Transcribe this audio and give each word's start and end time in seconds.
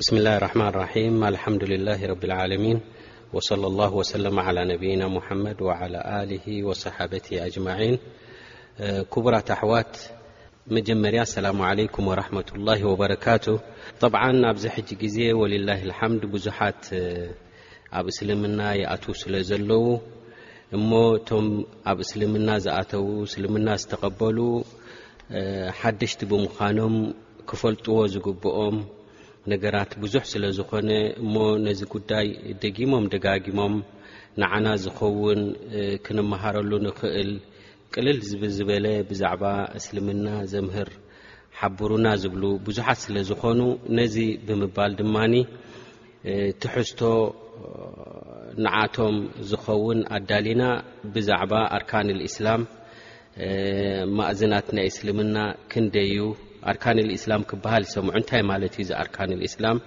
بስم 0.00 0.16
اላه 0.16 0.38
ረحማن 0.38 0.70
ر 0.72 0.84
حه 0.86 1.10
مን 1.10 2.80
صى 3.38 3.54
اه 3.54 4.40
على 4.40 4.62
ና 5.00 5.06
መድ 5.44 5.60
ى 6.50 7.48
صሓ 7.54 7.72
ቡራት 9.24 9.48
ኣሕዋት 9.56 9.92
መጀመርያ 10.76 11.18
ኣسላ 11.26 11.48
عለ 11.70 11.80
وረةاله 12.08 12.80
وበረካቱ 12.90 13.44
ኣብዚ 14.50 14.64
ግዜ 15.02 15.16
ه 15.98 16.08
ድ 16.22 16.30
ብዙሓት 16.34 16.82
ኣብ 18.00 18.06
እስልምና 18.12 18.60
ይኣት 18.80 19.04
ስለዘለዉ 19.22 19.84
እሞ 20.78 20.90
ቶም 21.30 21.46
ኣብ 21.92 21.98
እስልምና 22.06 22.48
ዝኣተው 22.66 23.04
እስልምና 23.28 23.68
ዝተቀበሉ 23.82 24.38
ሓደሽቲ 25.82 26.20
ብምዃኖም 26.32 26.96
ክፈልጥዎ 27.52 27.96
ዝግብኦም 28.14 28.78
ነገራት 29.52 29.90
ብዙሕ 30.02 30.22
ስለዝኾነ 30.32 30.88
እሞ 31.22 31.34
ነዚ 31.66 31.80
ጉዳይ 31.92 32.26
ደጊሞም 32.62 33.04
ደጋጊሞም 33.12 33.74
ንዓና 34.40 34.66
ዝኸውን 34.82 35.40
ክንመሃረሉ 36.04 36.72
ንክእል 36.86 37.30
ቅልል 37.92 38.18
ዝብዝበለ 38.30 38.86
ብዛዕባ 39.10 39.44
እስልምና 39.78 40.26
ዘምህር 40.54 40.90
ሓብሩና 41.60 42.06
ዝብሉ 42.24 42.42
ብዙሓት 42.66 42.98
ስለ 43.04 43.16
ዝኾኑ 43.30 43.60
ነዚ 43.98 44.16
ብምባል 44.48 44.92
ድማኒ 45.00 45.34
ትሕዝቶ 46.64 47.00
ንዓቶም 48.64 49.16
ዝኸውን 49.52 50.00
ኣዳሊና 50.18 50.62
ብዛዕባ 51.16 51.52
ኣርካን 51.78 52.08
ልእስላም 52.20 52.62
ማእዝናት 54.18 54.66
ናይ 54.76 54.86
እስልምና 54.92 55.36
ክንደዩ 55.72 56.16
ኣርካን 56.70 56.98
ልእስላም 57.08 57.42
ክበሃል 57.50 57.84
ሰምዑ 57.94 58.12
እንታይ 58.20 58.42
ማለት 58.50 58.74
እዩ 58.74 58.80
እዚ 58.84 58.90
ኣርካን 59.02 59.30
ልእስላም 59.42 59.78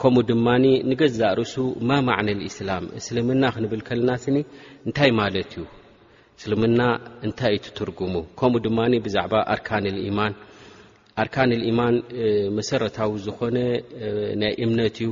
ከምኡ 0.00 0.22
ድማኒ 0.30 0.64
ንገዛ 0.90 1.20
ርእሱ 1.40 1.54
ማማዕነ 1.88 2.28
ልእስላም 2.40 2.84
እስልምና 2.98 3.42
ክንብል 3.54 3.82
ከለና 3.88 4.10
ስኒ 4.24 4.36
እንታይ 4.86 5.10
ማለት 5.22 5.50
እዩ 5.60 5.64
እስልምና 6.40 6.80
እንታይ 7.26 7.54
እዩ 7.58 7.62
ትትርጉሙ 7.66 8.14
ከምኡ 8.40 8.62
ድማኒ 8.66 8.92
ብዛዕባ 9.06 9.34
ኣርካን 9.54 9.86
ልማን 10.06 10.34
ኣርካን 11.22 11.50
ልኢማን 11.60 11.96
መሰረታዊ 12.58 13.10
ዝኮነ 13.24 13.56
ናይ 14.42 14.52
እምነት 14.66 14.96
እዩ 15.04 15.10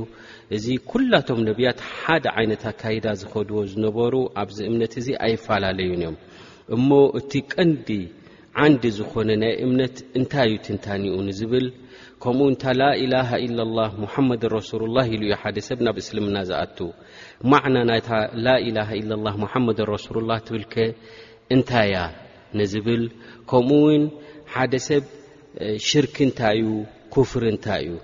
እዚ 0.55 0.65
ኩላቶም 0.91 1.41
ነብያት 1.49 1.79
ሓደ 1.97 2.25
ዓይነት 2.39 2.63
ኣካይዳ 2.71 3.05
ዝኸድዎ 3.21 3.59
ዝነበሩ 3.73 4.13
ኣብዚ 4.43 4.57
እምነት 4.71 4.93
እዚ 5.01 5.07
ኣይፈላለዩን 5.27 6.01
እዮም 6.05 6.15
እሞ 6.77 6.89
እቲ 7.19 7.31
ቀንዲ 7.53 7.89
ዓንዲ 8.59 8.83
ዝኾነ 8.97 9.29
ናይ 9.41 9.53
እምነት 9.65 9.95
እንታይ 10.19 10.47
እዩ 10.49 10.55
ትንታኒኡ 10.65 11.15
ንዝብል 11.27 11.65
ከምኡው 12.23 12.47
ንታ 12.53 12.63
ላኢላሃ 12.81 13.29
ኢ 13.45 13.47
ላ 13.77 13.81
ሙሓመድ 14.03 14.43
ረስሉላ 14.57 14.97
ኢሉ 15.13 15.21
እዩ 15.27 15.35
ሓደ 15.41 15.57
ሰብ 15.67 15.79
ናብ 15.85 15.95
እስልምና 16.03 16.37
ዝኣቱ 16.49 16.77
ማዕና 17.51 17.75
ናታ 17.89 18.09
ላኢላሃ 18.45 18.89
ኢላ 19.01 19.11
ሙሓመድ 19.43 19.79
ረሱሉላ 19.93 20.31
ትብልከ 20.47 20.75
እንታ 21.55 21.71
እያ 21.87 21.95
ንዝብል 22.59 23.03
ከምኡ 23.51 23.81
ውን 23.87 24.03
ሓደ 24.55 24.73
ሰብ 24.89 25.03
ሽርክ 25.89 26.15
እንታይ 26.27 26.57
እዩ 26.63 26.69
ክፍር 27.15 27.45
እንታይ 27.53 27.83
እዩ 27.89 27.95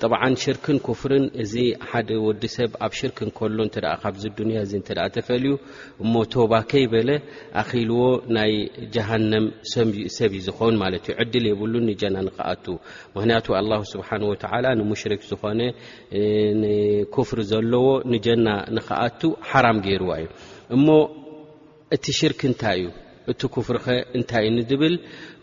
ጥብዓ 0.00 0.22
ሽርክን 0.42 0.78
ኩፍርን 0.86 1.24
እዚ 1.42 1.54
ሓደ 1.90 2.08
ወዲ 2.24 2.42
ሰብ 2.54 2.72
ኣብ 2.86 2.92
ሽርክ 2.98 3.18
እንከሎ 3.26 3.58
እተ 3.68 3.76
ካብዚ 4.02 4.24
ዱንያ 4.38 4.56
እዚ 4.66 4.72
እተ 4.80 4.88
ተፈልዩ 5.14 5.52
እሞ 6.02 6.12
ቶባ 6.32 6.52
ከይ 6.70 6.84
በለ 6.92 7.10
ኣኺልዎ 7.60 8.00
ናይ 8.36 8.52
ጃሃንም 8.94 9.46
ሰብ 10.16 10.30
ዩ 10.38 10.40
ዝኮውን 10.46 10.76
ማለት 10.82 11.06
እዩ 11.10 11.16
ዕድል 11.24 11.46
የብሉ 11.50 11.74
ንጀና 11.90 12.16
ንክኣት 12.28 12.64
ምክንያቱ 13.14 13.46
ኣላ 13.60 13.72
ስብሓ 13.92 14.08
ወተዓላ 14.32 14.66
ንሙሽሪክ 14.80 15.22
ዝኾነ 15.30 15.60
ክፍር 17.16 17.40
ዘለዎ 17.52 17.86
ንጀና 18.14 18.46
ንኽኣቱ 18.78 19.20
ሓራም 19.52 19.80
ገይርዋ 19.86 20.10
እዩ 20.24 20.28
እሞ 20.76 20.86
እቲ 21.96 22.04
ሽርክ 22.20 22.40
እንታይ 22.50 22.78
እዩ 22.82 22.88
እቲ 23.32 23.42
ክፍር 23.52 23.76
ኸ 23.84 23.86
እንታይ 24.18 24.42
እዩንዝብል 24.46 24.94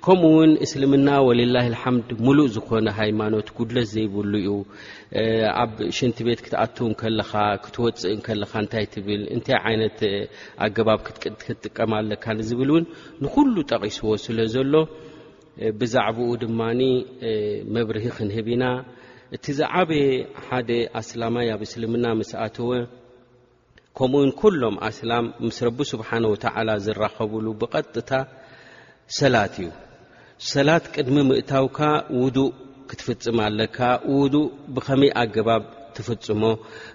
ከምኡ 0.05 0.27
ውን 0.35 0.51
እስልምና 0.65 1.07
ወልላ 1.27 1.55
ልሓምድ 1.73 2.09
ሙሉእ 2.25 2.49
ዝኾነ 2.55 2.87
ሃይማኖት 2.99 3.47
ጉድለት 3.57 3.87
ዘይብሉ 3.93 4.33
ዩ 4.47 4.49
ኣብ 5.61 5.71
ሽንቲ 5.97 6.17
ቤት 6.27 6.39
ክትኣትዉ 6.45 6.83
ከለካ 7.01 7.33
ክትወፅእ 7.63 8.19
ከለካ 8.27 8.51
እንታይ 8.63 8.85
ትብል 8.93 9.21
እንታይ 9.35 9.57
ዓይነት 9.69 9.97
ኣገባብ 10.65 10.99
ክትጥቀማ 11.45 11.91
ኣለካ 12.01 12.25
ንዝብል 12.39 12.69
እውን 12.73 12.85
ንኩሉ 13.23 13.55
ጠቒስዎ 13.71 14.13
ስለ 14.25 14.39
ዘሎ 14.55 14.73
ብዛዕባኡ 15.79 16.29
ድማ 16.43 16.59
መብርሂ 17.75 18.05
ክንህብ 18.17 18.47
ኢና 18.55 18.63
እቲ 19.35 19.45
ዝዓበየ 19.57 20.05
ሓደ 20.47 20.69
ኣስላማይ 20.99 21.47
ኣብ 21.55 21.61
እስልምና 21.69 22.05
መስኣተወ 22.19 22.69
ከምኡውን 23.97 24.29
ኩሎም 24.39 24.75
ኣስላም 24.87 25.25
ምስ 25.45 25.57
ረቢ 25.67 25.77
ስብሓን 25.91 26.23
ወተዓላ 26.33 26.69
ዝራኸብሉ 26.83 27.45
ብቐጥታ 27.61 28.11
ሰላት 29.17 29.55
እዩ 29.61 29.69
ሰላት 30.51 30.85
ቅድሚ 30.95 31.15
ምእታውካ 31.29 31.79
ውዱእ 32.21 32.51
ክትፍፅም 32.89 33.37
ኣለካ 33.47 33.77
ውዱእ 34.19 34.47
ብኸመይ 34.75 35.11
ኣገባብ 35.23 35.63
ትፍፅሞ 35.95 36.43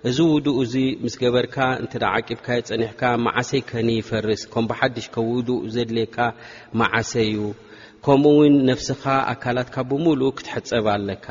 እዚ 0.08 0.18
ውዱእ 0.34 0.56
እዙ 0.64 0.74
ምስ 1.04 1.14
ገበርካ 1.22 1.56
እንተ 1.82 1.92
ዓቂብካ 2.14 2.46
የፀኒሕካ 2.60 3.02
ማዓሰይ 3.26 3.62
ከንይፈርስ 3.70 4.42
ከም 4.52 4.66
ብሓድሽ 4.70 5.06
ከ 5.14 5.26
ውዱእ 5.32 5.62
ዘድልየካ 5.76 6.18
መዓሰይ 6.82 7.28
እዩ 7.32 7.40
ከምኡእውን 8.06 8.54
ነፍስኻ 8.70 9.02
ኣካላትካ 9.34 9.76
ብምሉኡ 9.90 10.30
ክትሕፀብ 10.38 10.86
ኣለካ 10.96 11.28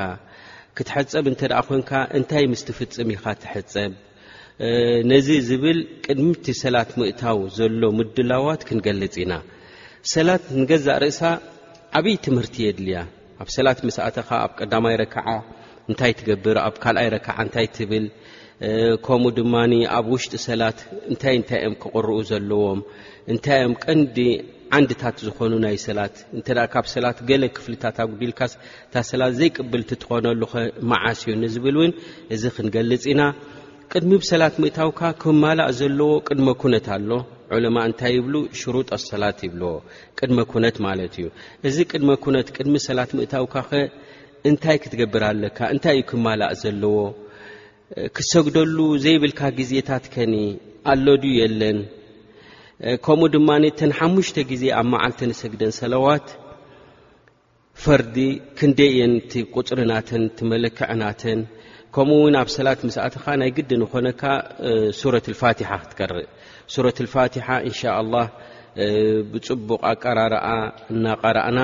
ክትሐፀብ 0.77 1.25
እንተ 1.31 1.41
ደኣ 1.53 1.59
ኮንካ 1.69 1.91
እንታይ 2.19 2.45
ምስ 2.53 2.63
ትፍፅም 2.69 3.09
ኢኻ 3.15 3.23
ትሕፀብ 3.43 3.91
ነዚ 5.11 5.27
ዝብል 5.47 5.79
ቅድምቲ 6.05 6.45
ሰላት 6.63 6.89
ምእታው 6.99 7.39
ዘሎ 7.55 7.81
ምድላዋት 7.99 8.61
ክንገልፅ 8.67 9.15
ኢና 9.23 9.33
ሰላት 10.13 10.43
ንገዛእ 10.59 10.99
ርእሳ 11.03 11.21
ዓበዪ 11.99 12.13
ትምህርቲ 12.25 12.55
የድልያ 12.65 12.97
ኣብ 13.43 13.49
ሰላት 13.55 13.79
መስእተኻ 13.87 14.29
ኣብ 14.45 14.51
ቀዳማይ 14.59 14.95
ረከዓ 15.01 15.27
እንታይ 15.89 16.13
ትገብር 16.19 16.57
ኣብ 16.67 16.75
ካልኣይ 16.83 17.09
ረክዓ 17.15 17.35
እንታይ 17.45 17.67
ትብል 17.77 18.05
ከምኡ 19.05 19.31
ድማ 19.39 19.55
ኣብ 19.97 20.05
ውሽጢ 20.13 20.33
ሰላት 20.47 20.79
እንታይ 21.11 21.35
እንታይእኦም 21.41 21.75
ክቕርኡ 21.83 22.15
ዘለዎም 22.29 22.81
እንታይ 23.33 23.59
እኦም 23.65 23.73
ቀንዲ 23.85 24.17
ዓንድታት 24.77 25.17
ዝኾኑ 25.25 25.51
ናይ 25.65 25.75
ሰላት 25.87 26.15
እንተ 26.37 26.47
ካብ 26.73 26.85
ሰላት 26.93 27.17
ገለ 27.29 27.43
ክፍልታት 27.57 27.97
ኣጉዲልካስ 28.05 28.53
እታ 28.87 28.95
ሰላት 29.11 29.33
ዘይቅብልቲ 29.39 29.91
ትኾነሉኸ 30.03 30.53
መዓስ 30.91 31.19
እዩ 31.27 31.33
ንዝብል 31.43 31.75
እውን 31.81 31.91
እዚ 32.35 32.43
ክንገልፅ 32.55 33.03
ኢና 33.11 33.21
ቅድሚ 33.93 34.11
ብሰላት 34.21 34.55
ምእታውካ 34.63 34.99
ክማላእ 35.21 35.69
ዘለዎ 35.79 36.09
ቅድመ 36.27 36.47
ኩነት 36.61 36.85
ኣሎ 36.95 37.09
ዕለማ 37.55 37.77
እንታይ 37.89 38.13
ይብሉ 38.17 38.35
ሽሩጣሰላት 38.59 39.39
ይብልዎ 39.45 39.69
ቅድመ 40.19 40.39
ኩነት 40.51 40.77
ማለት 40.85 41.13
እዩ 41.19 41.25
እዚ 41.67 41.77
ቅድመ 41.91 42.09
ኩነት 42.23 42.47
ቅድሚ 42.55 42.75
ሰላት 42.87 43.11
ምእታውካ 43.17 43.55
ኸ 43.69 43.81
እንታይ 44.49 44.77
ክትገብር 44.83 45.23
ኣለካ 45.31 45.57
እንታይ 45.73 45.95
እዩ 45.97 46.05
ክማላእ 46.11 46.51
ዘለዎ 46.63 46.97
ክሰግደሉ 48.17 48.77
ዘይብልካ 49.03 49.41
ግዜታት 49.59 50.05
ከኒ 50.15 50.35
ኣሎዱ 50.93 51.23
የለን 51.39 51.79
ከምኡ 53.05 53.27
ድማ 53.35 53.49
ተን 53.79 53.91
ሓሙሽተ 53.99 54.37
ግዜ 54.53 54.63
ኣብ 54.79 54.87
መዓልቲ 54.93 55.21
ንሰግደን 55.31 55.73
ሰለዋት 55.81 56.27
ፈርዲ 57.83 58.17
ክንደየን 58.57 59.13
ቲቁፅርናተን 59.31 60.25
ትመለክዕናተን 60.39 61.39
ከምኡውን 61.95 62.35
ኣብ 62.39 62.47
ሰላት 62.55 62.79
ምስኣተኻ 62.87 63.25
ናይ 63.41 63.49
ግዲ 63.57 63.69
ንኾነካ 63.81 64.21
ሱረት 65.01 65.25
ልፋትሓ 65.33 65.69
ክትቀርእ 65.81 66.25
ሱረት 66.73 66.97
ፋትሓ 67.13 67.47
እንሻ 67.69 67.81
ላ 68.13 68.15
ብፅቡቕ 69.31 69.79
ኣቀራርኣ 69.91 70.45
እናቀርእና 70.93 71.59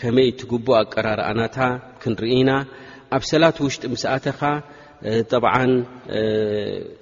ከመይ 0.00 0.28
ትግቡእ 0.40 0.76
ኣቀራርኣናታ 0.80 1.56
ክንርኢና 2.02 2.50
ኣብ 3.16 3.22
ሰላት 3.32 3.58
ውሽጢ 3.64 3.82
ምስኣተኻ 3.94 4.40
ጠብዓ 5.30 5.54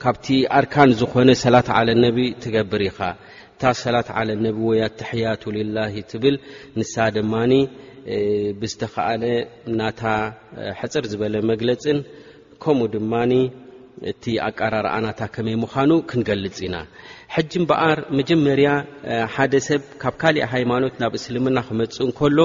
ካብቲ 0.05 0.27
ኣርካን 0.61 0.91
ዝኾነ 1.03 1.29
ሰላት 1.45 1.71
ዓለ 1.79 1.89
ነቢ 2.05 2.19
ትገብር 2.45 2.83
ኢኻ 2.91 2.99
እታ 3.55 3.63
ሰላት 3.85 4.11
ዓለ 4.19 4.29
ነቢ 4.47 4.57
ወያ 4.71 4.85
ተሕያቱ 5.03 5.43
ልላሂ 5.59 5.95
ትብል 6.11 6.37
ንሳ 6.81 6.95
ድማኒ 7.19 7.53
ብዝተኸኣለ 8.63 9.23
ናታ 9.81 10.03
ሕፅር 10.81 11.05
ዝበለ 11.13 11.35
መግለፅን 11.53 11.99
ከምኡ 12.65 12.87
ድማኒ 12.95 13.33
እቲ 14.11 14.25
ኣቀራርኣናታ 14.49 15.21
ከመይ 15.35 15.57
ምዃኑ 15.63 15.91
ክንገልፅ 16.11 16.57
ኢና 16.67 16.77
ሕጂ 17.35 17.53
እምበኣር 17.61 17.99
መጀመርያ 18.19 18.69
ሓደ 19.35 19.53
ሰብ 19.69 19.83
ካብ 20.03 20.15
ካሊእ 20.21 20.47
ሃይማኖት 20.53 20.95
ናብ 21.03 21.13
እስልምና 21.19 21.57
ክመፅእ 21.69 22.07
ንከሎ 22.11 22.39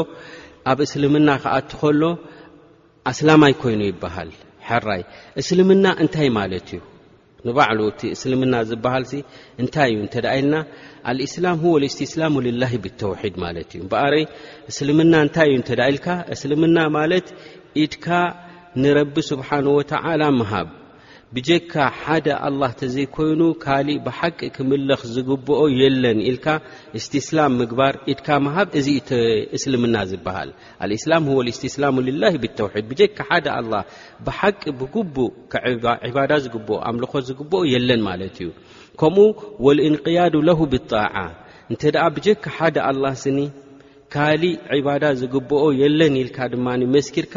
ኣብ 0.72 0.80
እስልምና 0.88 1.30
ክኣት 1.44 1.70
ከሎ 1.82 2.02
ኣስላማይ 3.12 3.54
ኮይኑ 3.62 3.82
ይበሃል 3.92 4.32
ሕራይ 4.70 5.02
እስልምና 5.42 5.86
እንታይ 6.04 6.30
ማለት 6.40 6.68
እዩ 6.76 6.82
ንባዕሉ 7.48 7.80
እቲ 7.92 8.02
እስልምና 8.16 8.54
ዝብሃል 8.70 9.04
እንታይ 9.62 9.90
እዩ 9.94 9.98
እንተ 10.06 10.16
ዳ 10.26 10.30
ኢልና 10.38 10.56
ኣልእስላም 11.12 11.60
ወ 11.74 11.74
ልስቲ 11.84 12.00
እስላሙ 12.10 12.34
ልላሂ 12.48 12.74
ብተውሒድ 12.86 13.36
ማለት 13.46 13.70
እዩ 13.76 13.80
እምበር 13.86 14.14
እስልምና 14.72 15.14
እንታይ 15.26 15.52
እዩ 15.56 15.62
ተዳ 15.70 15.82
ኢልካ 15.94 16.08
እስልምና 16.36 16.78
ማለት 16.98 17.28
ኢድካ 17.84 18.06
ንረቢ 18.84 19.14
ስብሓን 19.32 19.68
ወተዓላ 19.78 20.22
ምሃብ 20.40 20.70
ብጀካ 21.36 21.74
ሓደ 22.00 22.28
ኣላ 22.48 22.62
ተዘይኮይኑ 22.80 23.42
ካሊእ 23.64 24.02
ብሓቂ 24.06 24.40
ክምለኽ 24.56 25.02
ዝግብኦ 25.16 25.60
የለን 25.82 26.20
ኢልካ 26.30 26.46
እስትስላም 27.00 27.54
ምግባር 27.62 27.96
ኢትካ 28.12 28.28
ምሃብ 28.46 28.68
እዚ 28.80 28.88
እስልምና 29.58 29.96
ዝብሃል 30.12 30.50
ልእስላም 30.92 31.28
ወ 31.38 31.48
እስትስላሙ 31.54 31.96
ልላ 32.10 32.24
ብተውሒድ 32.44 32.86
ብጀካ 32.92 33.20
ሓደ 33.32 33.48
ኣ 33.58 33.84
ብሓቂ 34.28 34.62
ብግቡእ 34.82 35.34
ዕባዳ 36.12 36.32
ዝግብኦ 36.46 36.78
ኣምልኾ 36.90 37.14
ዝግብኦ 37.30 37.62
የለን 37.74 38.04
ማለት 38.10 38.38
እዩ 38.44 38.50
ከምኡ 39.02 39.28
ወልእንቅያድ 39.68 40.36
ለሁ 40.50 40.62
ብጣዓ 40.76 41.16
እንተ 41.72 41.82
ደኣ 41.98 42.06
ብጀካ 42.18 42.44
ሓደ 42.58 42.78
ኣላ 42.90 43.04
ስኒ 43.24 43.38
ካሊእ 44.14 44.58
ዕባዳ 44.76 45.04
ዝግብኦ 45.20 45.62
የለን 45.82 46.16
ኢልካ 46.22 46.38
ድማመስኪርካ 46.54 47.36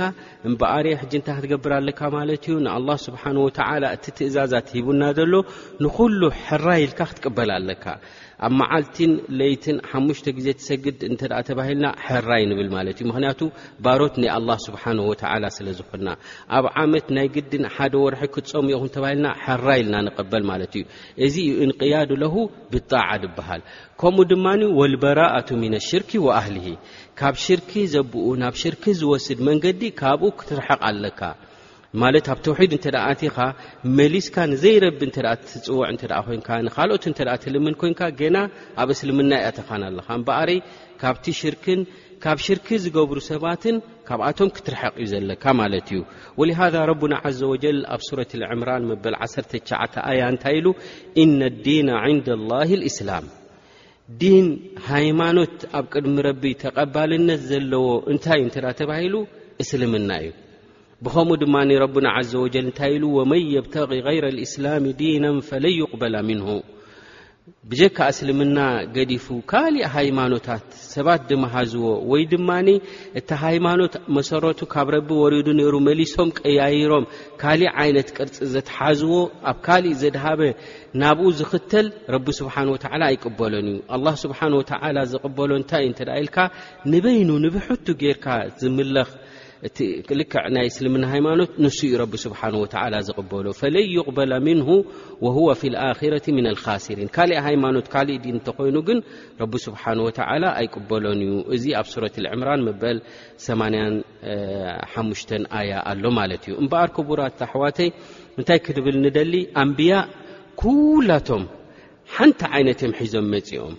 እምበኣርየ 0.49 0.99
ሕጅንታይ 1.03 1.37
ክትገብር 1.37 1.73
ኣለካ 1.79 2.01
ማለት 2.17 2.43
እዩ 2.49 2.57
ንኣላ 2.65 2.89
ስብሓን 3.07 3.37
ወተዓላ 3.45 3.85
እቲ 3.97 4.05
ትእዛዛት 4.19 4.69
ሂቡና 4.77 5.03
ዘሎ 5.19 5.33
ንኩሉ 5.85 6.21
ሕራ 6.47 6.67
ኢልካ 6.85 7.01
ክትቅበል 7.11 7.51
ኣለካ 7.59 7.85
ኣብ 8.47 8.53
መዓልትን 8.59 9.13
ለይትን 9.39 9.77
ሓሙሽተ 9.91 10.27
ግዜ 10.37 10.49
ትሰግድ 10.59 10.99
እንተኣ 11.09 11.39
ተባሂልና 11.49 11.87
ሕራይ 12.07 12.43
ንብል 12.51 12.69
ማለት 12.75 12.97
እዩ 13.03 13.07
ምክንያቱ 13.11 13.41
ባሮት 13.85 14.15
ናኣላ 14.23 14.51
ስብሓን 14.67 14.99
ወተዓላ 15.09 15.45
ስለ 15.57 15.67
ዝኮና 15.79 16.09
ኣብ 16.59 16.67
ዓመት 16.83 17.07
ናይ 17.17 17.29
ግድን 17.37 17.65
ሓደ 17.77 17.95
ወርሒ 18.05 18.23
ክፀምኦኹ 18.37 18.85
ተባሂልና 18.97 19.27
ሕራ 19.45 19.67
ኢልና 19.81 19.97
ንቀበል 20.09 20.45
ማለት 20.51 20.73
እዩ 20.81 20.85
እዚ 21.27 21.35
ዩ 21.49 21.57
እንቅያድ 21.67 22.13
ለሁ 22.23 22.35
ብጣዓ 22.75 23.09
ድበሃል 23.25 23.63
ከምኡ 24.03 24.29
ድማኒ 24.35 24.63
ወልበራኣቱ 24.81 25.49
ምና 25.65 25.75
ኣሽርክ 25.85 26.11
ወኣህሊሂ 26.29 26.67
ካብ 27.21 27.35
ሽርክ 27.47 27.71
ዘብኡ 27.97 28.25
ናብ 28.45 28.57
ሽርኪ 28.63 28.85
ዝወስድ 29.03 29.39
መንገዲ 29.51 29.83
ካብኡ 30.01 30.31
ክትርሓቕ 30.41 30.81
ኣለካ 30.91 31.21
ማለት 32.03 32.27
ኣብ 32.33 32.39
ተውሒድ 32.47 32.73
እንተደ 32.77 32.97
እቲኻ 33.13 33.37
መሊስካ 33.99 34.35
ንዘይረቢ 34.51 35.01
እተ 35.11 35.17
ትፅውዕ 35.51 35.85
እንተ 35.93 36.03
ኮይንካ 36.27 36.49
ንካልኦት 36.67 37.05
እንተ 37.11 37.19
ትልምን 37.45 37.75
ኮይንካ 37.81 38.01
ገና 38.21 38.37
ኣብ 38.83 38.89
እስልምና 38.95 39.31
እያተኻን 39.41 39.83
ኣለካ 39.89 40.09
ንበኣረይ 40.21 40.59
ካብቲ 41.03 41.25
ሽርክን 41.41 41.81
ካብ 42.25 42.39
ሽርክ 42.47 42.67
ዝገብሩ 42.85 43.19
ሰባትን 43.31 43.77
ካብኣቶም 44.09 44.49
ክትርሐቕ 44.57 44.95
ዩ 45.03 45.07
ዘለካ 45.13 45.45
ማለት 45.61 45.89
እዩ 45.95 46.01
ወልሃ 46.41 46.59
ረቡና 46.91 47.15
ዘ 47.39 47.49
ወጀል 47.53 47.79
ኣብ 47.95 48.03
ሱረ 48.09 48.21
ልዕምራን 48.43 48.87
መበል 48.91 49.17
19 49.29 49.99
ኣያ 50.11 50.21
እንታይ 50.33 50.57
ኢሉ 50.61 50.69
እነ 51.25 51.41
ዲና 51.67 51.89
ንዳ 52.19 52.29
ላ 52.51 52.61
ልእስላም 52.83 53.29
ዲን 54.25 54.47
ሃይማኖት 54.91 55.57
ኣብ 55.81 55.87
ቅድሚ 55.95 56.17
ረቢ 56.29 56.45
ተቐባልነት 56.65 57.41
ዘለዎ 57.53 57.87
እንታይ 58.15 58.39
እዩ 58.41 58.47
እንተዳ 58.49 58.67
ተባሂሉ 58.83 59.15
እስልምና 59.63 60.11
እዩ 60.27 60.33
ብከምኡ 61.07 61.35
ድማ 61.41 61.57
ረብና 61.83 62.07
ዘ 62.31 62.41
ወጀል 62.45 62.65
እንታይ 62.69 62.93
ኢሉ 62.95 63.05
ወመን 63.17 63.43
የብተ 63.55 63.75
ይረ 64.17 64.25
ልእስላም 64.37 64.85
ዲና 65.01 65.25
ፈለይቕበላ 65.49 66.15
ምንሁ 66.29 66.49
ብጀካ 67.71 67.99
እስልምና 68.13 68.59
ገዲፉ 68.97 69.27
ካሊእ 69.51 69.87
ሃይማኖታት 69.97 70.65
ሰባት 70.95 71.23
ድመሃዝዎ 71.29 71.85
ወይ 72.13 72.25
ድማ 72.33 72.51
እቲ 73.21 73.31
ሃይማኖት 73.45 73.95
መሰረቱ 74.17 74.61
ካብ 74.73 74.89
ረቢ 74.97 75.09
ወሪዱ 75.23 75.47
ነሩ 75.61 75.73
መሊሶም 75.89 76.33
ቀያይሮም 76.41 77.07
ካሊእ 77.43 77.73
ዓይነት 77.85 78.11
ቅርፂ 78.17 78.37
ዘተሓዝዎ 78.55 79.13
ኣብ 79.53 79.61
ካሊእ 79.69 79.97
ዘድሃበ 80.03 80.43
ናብኡ 81.03 81.29
ዝኽተል 81.39 81.89
ረቢ 82.17 82.27
ስብሓን 82.41 82.69
ወተዓላ 82.75 83.03
ኣይቅበሎን 83.13 83.71
እዩ 83.75 83.79
ኣላ 83.97 84.07
ስብሓን 84.25 84.57
ወተ 84.61 84.73
ዘቕበሎ 85.15 85.51
እንታ 85.61 85.73
ይ 85.85 85.89
እንተዳ 85.93 86.11
ኢልካ 86.25 86.39
ንበይኑ 86.93 87.31
ንብሕቱ 87.47 87.87
ገይርካ 88.05 88.27
ዝምለኽ 88.63 89.11
እቲልክዕ 89.67 90.43
ናይ 90.55 90.67
እስልምና 90.71 91.05
ሃይማኖት 91.13 91.51
ንሱ 91.65 91.79
ዩ 91.91 91.95
ረቢ 92.03 92.13
ስብሓን 92.25 92.55
ወተዓላ 92.63 92.95
ዝቕበሎ 93.09 93.47
ፈለን 93.61 93.87
ይቕበለ 93.95 94.33
ምንሁ 94.49 94.69
ወህወ 95.27 95.47
ፊ 95.61 95.71
ልኣክረ 95.75 96.15
ምና 96.37 96.47
ልካሲሪን 96.57 97.09
ካሊእ 97.17 97.41
ሃይማኖት 97.47 97.87
ካልእ 97.95 98.19
ድ 98.25 98.27
እንተኮይኑ 98.35 98.77
ግን 98.89 98.99
ረቢ 99.43 99.53
ስብሓን 99.67 99.99
ወተዓላ 100.07 100.45
ኣይቅበሎን 100.61 101.21
እዩ 101.27 101.33
እዚ 101.57 101.65
ኣብ 101.81 101.87
ሱረት 101.93 102.17
ልዕምራን 102.25 102.63
መበል 102.69 102.99
85 103.49 105.33
ኣያ 105.59 105.73
ኣሎ 105.93 106.05
ማለት 106.21 106.43
እዩ 106.49 106.55
እምበኣር 106.63 106.91
ክቡራት 106.97 107.41
ኣሕዋተይ 107.49 107.91
ምንታይ 108.39 108.61
ክትብል 108.69 108.97
ንደሊ 109.07 109.35
ኣንብያ 109.65 109.95
ኩላቶም 110.63 111.45
ሓንቲ 112.17 112.41
ዓይነት 112.57 112.81
እዮም 112.87 112.99
ሒዞም 113.03 113.27
መፂኦም 113.37 113.77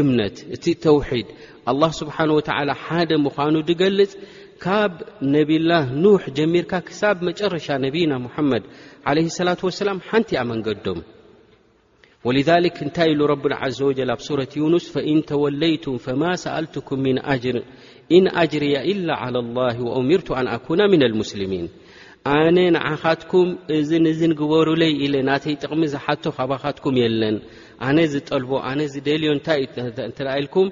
እምنት 0.00 0.64
توحيድ 0.86 1.26
الله 1.70 1.90
سبحنه 2.00 2.32
وتل 2.38 2.68
ሓደ 2.84 3.10
مኑ 3.26 3.54
ገلፅ 3.80 4.12
ካብ 4.64 4.92
ن 5.32 5.34
لله 5.50 5.84
نح 6.04 6.22
جمرካ 6.38 6.72
ሳብ 7.00 7.16
مرሻ 7.26 7.66
نبيና 7.86 8.12
محمድ 8.26 8.62
عليه 9.08 9.26
الصلة 9.32 9.60
وسلم 9.68 9.98
نቲ 10.20 10.30
مንገዶم 10.50 10.98
ولذلك 12.26 12.76
ታይ 12.96 13.10
رب 13.32 13.44
عز 13.62 13.80
وجل 13.88 14.10
ኣ 14.18 14.18
صورة 14.28 14.52
ينس 14.62 14.84
فإن 14.94 15.16
توليت 15.32 15.86
فما 16.04 16.32
سألتكم 16.44 16.98
إن 18.16 18.24
أجري 18.42 18.74
إلا 18.92 19.14
على 19.22 19.38
الله 19.44 19.74
وأمرت 19.86 20.28
أن 20.40 20.46
أكون 20.56 20.80
من 20.92 21.00
المسلمين 21.10 21.66
ኣነ 22.30 22.56
ንዓኻትኩም 22.74 23.48
እዚ 23.76 23.90
እዝ 24.10 24.20
ንግበሩለይ 24.30 24.92
ኢለ 25.04 25.14
ናተይ 25.28 25.54
ጥቕሚ 25.62 25.82
ዝሓቶ 25.94 26.24
ካባካትኩም 26.36 26.96
የለን 27.02 27.36
ኣነ 27.86 27.98
ዝጠልቦ 28.12 28.52
ኣነ 28.70 28.80
ዝደልዮ 28.92 29.30
እንታይ 29.36 29.60
እዩ 29.64 29.74
እትራኢልኩም 30.10 30.68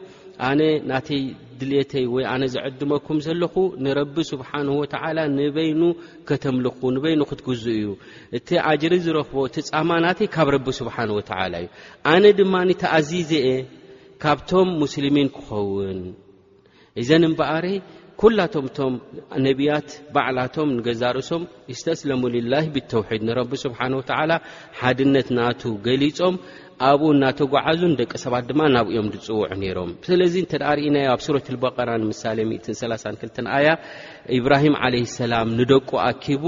ኣነ 0.48 0.60
ናተይ 0.90 1.22
ድልተይ 1.60 2.04
ወይ 2.14 2.24
ኣነ 2.34 2.42
ዝዕድመኩም 2.54 3.18
ዘለኹ 3.26 3.54
ንረቢ 3.84 4.14
ስብሓን 4.32 4.68
ወተዓላ 4.80 5.18
ንበይኑ 5.38 5.82
ከተምልኩ 6.30 6.80
ንበይኑ 6.96 7.20
ክትግዝእ 7.30 7.74
እዩ 7.82 7.88
እቲ 8.38 8.48
ኣጅሪ 8.70 8.94
ዝረክቦ 9.06 9.36
እቲ 9.50 9.56
ፃማ 9.72 9.90
ናተይ 10.06 10.28
ካብ 10.36 10.50
ረቢ 10.56 10.66
ስብሓን 10.80 11.12
ወተዓላ 11.18 11.54
እዩ 11.64 11.70
ኣነ 12.12 12.24
ድማ 12.40 12.54
ተኣዚዘ 12.84 13.30
እየ 13.44 13.50
ካብቶም 14.24 14.70
ሙስልሚን 14.82 15.28
ክኸውን 15.34 16.00
እዘን 17.00 17.24
እምበኣረ 17.30 17.66
ኩላቶም 18.22 18.66
ቶም 18.76 18.94
ነቢያት 19.44 19.88
ባዕላቶም 20.14 20.68
ንገዛርእሶም 20.78 21.42
ስተስለሙ 21.78 22.22
ልላ 22.34 22.52
ብተውሒድ 22.74 23.22
ንረቢ 23.28 23.50
ስብሓን 23.62 23.92
ወዓላ 23.98 24.32
ሓድነት 24.80 25.28
ናቱ 25.38 25.62
ገሊፆም 25.86 26.34
ኣብኡ 26.88 27.02
እናተጓዓዙ 27.14 27.80
ደቂ 28.00 28.10
ሰባት 28.24 28.44
ድማ 28.50 28.60
ናብዮም 28.76 29.08
ዝፅውዑ 29.14 29.48
ነይሮም 29.62 29.90
ስለዚ 30.08 30.34
እተ 30.44 30.52
ዳ 30.62 30.66
ርእናዮ 30.78 31.08
ኣብ 31.14 31.20
ሱረት 31.26 31.48
በቐራ 31.64 31.90
ንምሳሌ 32.04 32.38
32 32.50 33.42
ኣያ 33.56 33.68
ኢብራሂም 34.38 34.76
ዓለ 34.84 34.94
ሰላም 35.18 35.48
ንደቁ 35.60 35.90
ኣኪቡ 36.10 36.44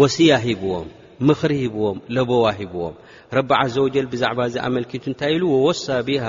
ወስያ 0.00 0.32
ሂብዎም 0.46 0.88
ምኽሪ 1.28 1.52
ሂብዎም 1.64 1.98
ለቦዋ 2.16 2.44
ሂብዎም 2.60 2.96
ረቢ 3.38 3.50
ዘ 3.74 3.78
ወጀል 3.86 4.06
ብዛዕባ 4.14 4.40
እዚ 4.50 4.56
ኣመልኪቱ 4.68 5.04
እንታይ 5.12 5.34
ኢሉ 5.38 5.44
ወወሳ 5.56 5.84
ብሃ 6.08 6.26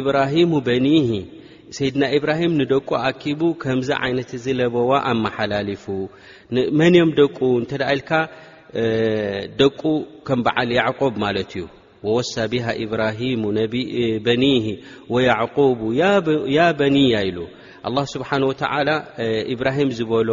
ኢብራሂሙ 0.00 0.50
በኒሂ 0.68 1.08
ሰይድና 1.76 2.04
ኢብራሂም 2.16 2.56
ንደቁ 2.60 2.88
ኣኪቡ 3.08 3.40
ከምዚ 3.62 3.88
ዓይነት 4.06 4.30
እዚ 4.38 4.44
ለበዋ 4.60 4.90
ኣመሓላልፉ 5.12 5.84
መን 6.78 6.94
ዮም 7.00 7.10
ደቁ 7.20 7.38
እንተደ 7.60 7.82
ኢልካ 7.94 8.10
ደቁ 9.60 9.80
ከም 10.26 10.40
በዓል 10.46 10.70
ያዕቆብ 10.80 11.14
ማለት 11.24 11.50
እዩ 11.58 11.64
ወወሳ 12.06 12.34
ብሃ 12.52 12.66
ኢብራ 12.84 13.02
በኒ 14.26 14.44
ወያዕ 15.14 15.56
ያ 16.58 16.70
በንያ 16.78 17.16
ኢሉ 17.30 17.38
ስብሓ 18.14 18.28
ወተ 18.50 18.62
ኢብራሂም 19.52 19.88
ዝበሎ 19.98 20.30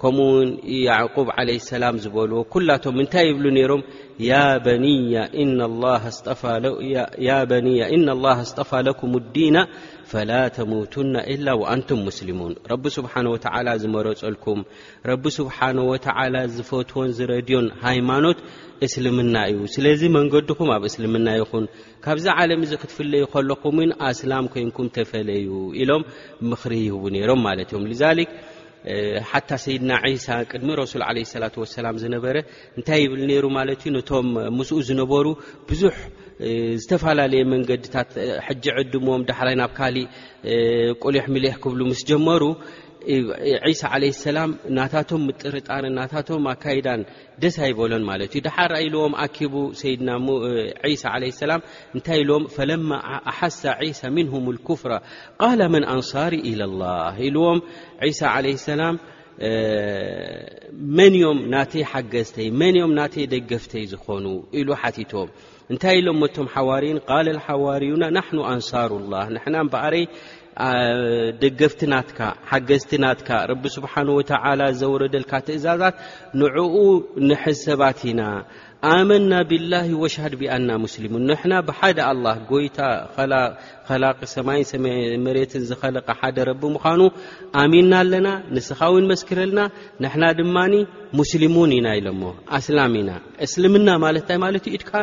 ከምኡ 0.00 0.26
ውን 0.36 0.48
ያዕብ 0.86 1.28
ዓለ 1.36 1.48
ሰላም 1.70 1.96
ዝበልዎ 2.04 2.38
ኩላቶም 2.52 2.94
ምንታይ 2.98 3.24
ይብሉ 3.30 3.44
ነሮም 3.56 3.82
እና 5.42 5.66
ላ 8.24 8.32
ስጠፋ 8.50 8.80
ለኩም 8.88 9.14
ዲና 9.34 9.56
ፈላ 10.12 10.36
ተሙቱና 10.54 11.16
ኢላ 11.32 11.48
ወአንቱም 11.58 11.98
ሙስሊሙን 12.06 12.52
ረቢ 12.70 12.84
ስብሓን 12.94 13.26
ወተዓላ 13.32 13.68
ዝመረፀልኩም 13.82 14.60
ረቢ 15.10 15.24
ስብሓነ 15.36 15.76
ወተዓላ 15.90 16.34
ዝፈትዎን 16.54 17.10
ዝረድዮን 17.18 17.66
ሃይማኖት 17.84 18.38
እስልምና 18.86 19.34
እዩ 19.50 19.58
ስለዚ 19.74 20.02
መንገድኹም 20.18 20.72
ኣብ 20.76 20.84
እስልምና 20.90 21.26
ይኹን 21.40 21.66
ካብዚ 22.06 22.26
ዓለም 22.38 22.62
እዚ 22.68 22.72
ክትፍለይ 22.84 23.24
ከለኹም 23.34 23.78
ን 23.88 23.90
ኣስላም 24.08 24.48
ኮይንኩም 24.54 24.88
ተፈለዩ 24.96 25.46
ኢሎም 25.82 26.04
ምክሪ 26.52 26.72
ይህቡ 26.88 27.04
ነይሮም 27.16 27.42
ማለት 27.48 27.70
እዮም 27.72 27.86
ልዛሊክ 27.92 28.32
ሓታ 29.30 29.50
ሰይድና 29.62 29.92
ዒሳ 30.14 30.26
ቅድሚ 30.50 30.68
ረሱል 30.80 31.02
ዓለ 31.08 31.16
ሰላት 31.32 31.54
ወሰላም 31.62 31.94
ዝነበረ 32.02 32.36
እንታይ 32.78 33.00
ይብል 33.04 33.22
ነይሩ 33.30 33.44
ማለት 33.58 33.80
እዩ 33.84 33.90
ነቶም 33.96 34.28
ምስኡ 34.58 34.78
ዝነበሩ 34.90 35.26
ብዙሕ 35.70 35.96
ዝተፈላለየ 36.82 37.42
መንገድታት 37.54 38.10
ሕጂ 38.46 38.64
ዕድሞም 38.82 39.24
ዳሓላይ 39.30 39.56
ናብ 39.60 39.72
ካሊእ 39.78 40.08
ቆልሕ 41.04 41.26
ምልሕ 41.34 41.54
ክብሉ 41.64 41.80
ምስ 41.90 42.00
ጀመሩ 42.10 42.42
عل 43.84 44.04
سላ 44.14 44.38
ናታቶ 44.76 45.10
ጥርጣ 45.42 45.68
ናታቶ 45.96 46.28
ኣካዳ 46.52 46.86
ደስ 47.42 47.56
ኣይሎን 47.66 48.02
ማ 48.08 48.12
ሓ 48.28 49.56
ዎ 50.84 50.92
ታይ 52.06 52.20
ኣሓሳ 53.28 53.62
ى 53.86 53.90
نه 54.16 54.34
الكፍر 54.54 54.92
ق 55.42 55.44
መن 55.74 55.84
ኣንصሪ 55.94 56.34
إلى 56.50 56.64
لله 56.72 57.14
ኢዎም 57.28 57.58
ع 58.02 58.08
سላ 58.66 58.82
መን 60.98 61.14
ም 61.36 61.38
ናተይ 61.54 61.82
ሓገዝተይ 61.92 62.46
ንም 62.76 62.90
ና 62.98 63.00
ደገፍተይ 63.32 63.84
ዝኾኑ 63.92 64.26
ሉ 64.66 64.68
ቶም 65.12 65.28
እንታይ 65.72 65.96
ሎ 66.06 66.10
ቶ 66.36 66.38
حር 66.54 66.84
حርና 67.46 68.02
ናن 68.16 68.36
ኣንصሩ 68.52 68.90
الل 69.02 69.14
ረ 69.94 69.96
ደገፍቲ 71.42 71.80
ናትካ 71.92 72.18
ሓገዝቲ 72.50 72.92
ናትካ 73.04 73.30
ረቢ 73.50 73.62
ስብሓን 73.76 74.08
ወተዓላ 74.16 74.60
ዘወረደልካ 74.80 75.32
ትእዛዛት 75.46 75.94
ንዕኡ 76.40 76.74
ንሕዝ 77.28 77.58
ሰባት 77.68 78.00
ኢና 78.10 78.20
ኣመና 78.88 79.32
ብላሂ 79.48 79.88
ወሻሃድ 80.02 80.34
ቢኣና 80.40 80.70
ሙስሊሙን 80.84 81.24
ንሕና 81.30 81.52
ብሓደ 81.68 81.98
ኣላ 82.10 82.26
ጎይታ 82.50 82.78
ከላቂ 83.88 84.18
ሰማይመሬትን 84.34 85.64
ዝኸለቀ 85.70 86.08
ሓደ 86.20 86.38
ረቢ 86.48 86.62
ምዃኑ 86.74 87.00
ኣሚንና 87.62 87.92
ኣለና 88.02 88.28
ንስኻውን 88.56 89.08
መስክረልና 89.12 89.60
ንሕና 90.02 90.24
ድማኒ 90.40 90.74
ሙስሊሙን 91.20 91.72
ኢና 91.78 91.88
ኢሎሞ 92.00 92.22
ኣስላም 92.58 92.94
ኢና 93.00 93.10
እስልምና 93.46 93.88
ማለት 94.04 94.30
ማለት 94.44 94.64
እዩ 94.70 94.74
ኢድካ 94.78 94.94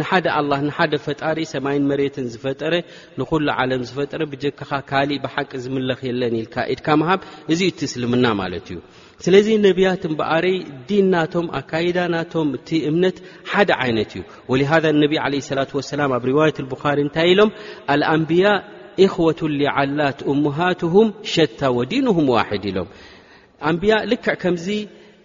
ንሓደ 0.00 0.26
ኣላ 0.38 0.50
ንሓደ 0.68 0.92
ፈጣሪ 1.06 1.38
ሰማይን 1.54 1.88
መሬትን 1.90 2.28
ዝፈጠረ 2.34 2.74
ንኩሉ 3.22 3.46
ዓለም 3.64 3.84
ዝፈጠረ 3.90 4.22
ብጀክኻ 4.34 4.70
ካሊእ 4.92 5.22
ብሓቂ 5.26 5.50
ዝምለኽ 5.66 6.00
የለን 6.10 6.36
ኢልካ 6.42 6.56
ኢድካ 6.76 6.88
መሃብ 7.02 7.20
እዚ 7.54 7.60
እቲ 7.72 7.80
እስልምና 7.90 8.24
ማለት 8.42 8.66
እዩ 8.74 8.78
ስለዚ 9.24 9.46
ነብያት 9.66 10.02
ንበኣርይ 10.12 10.56
ዲን 10.88 11.06
ናቶም 11.12 11.46
ኣካዳ 11.58 11.98
ናቶም 12.14 12.48
እቲ 12.56 12.68
እምነት 12.90 13.16
ሓደ 13.52 13.70
ዓይነት 13.84 14.10
እዩ 14.16 14.22
ወሃ 14.52 14.70
ነብ 15.02 15.12
ለ 15.34 15.56
ላ 15.58 15.62
ሰላም 15.92 16.10
ኣብ 16.16 16.24
ሪዋት 16.30 16.56
ብኻሪ 16.72 16.98
እንታይ 17.06 17.28
ኢሎም 17.32 17.50
ኣልኣንብያ 17.94 18.44
እኽወት 19.04 19.40
ሊዓላት 19.60 20.20
እሙሃትም 20.32 21.08
ሸታ 21.32 21.60
ወዲንሁም 21.78 22.28
ዋሕድ 22.36 22.64
ኢሎም 22.72 22.88
ኣንብያ 23.70 23.94
ልክዕ 24.10 24.34
ከምዚ 24.42 24.66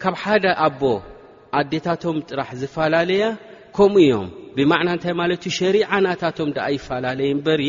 ካብ 0.03 0.15
ሓደ 0.23 0.45
ኣቦ 0.67 0.81
ኣዴታቶም 1.59 2.17
ጥራሕ 2.29 2.49
ዝፈላለያ 2.61 3.23
ከምኡ 3.75 3.99
እዮም 4.05 4.27
ብማዕና 4.55 4.89
እንታይ 4.95 5.13
ማለት 5.21 5.43
ዩ 5.47 5.51
ሸሪዓናታቶም 5.59 6.49
ዳኣይፈላለየ 6.55 7.29
በሪ 7.45 7.63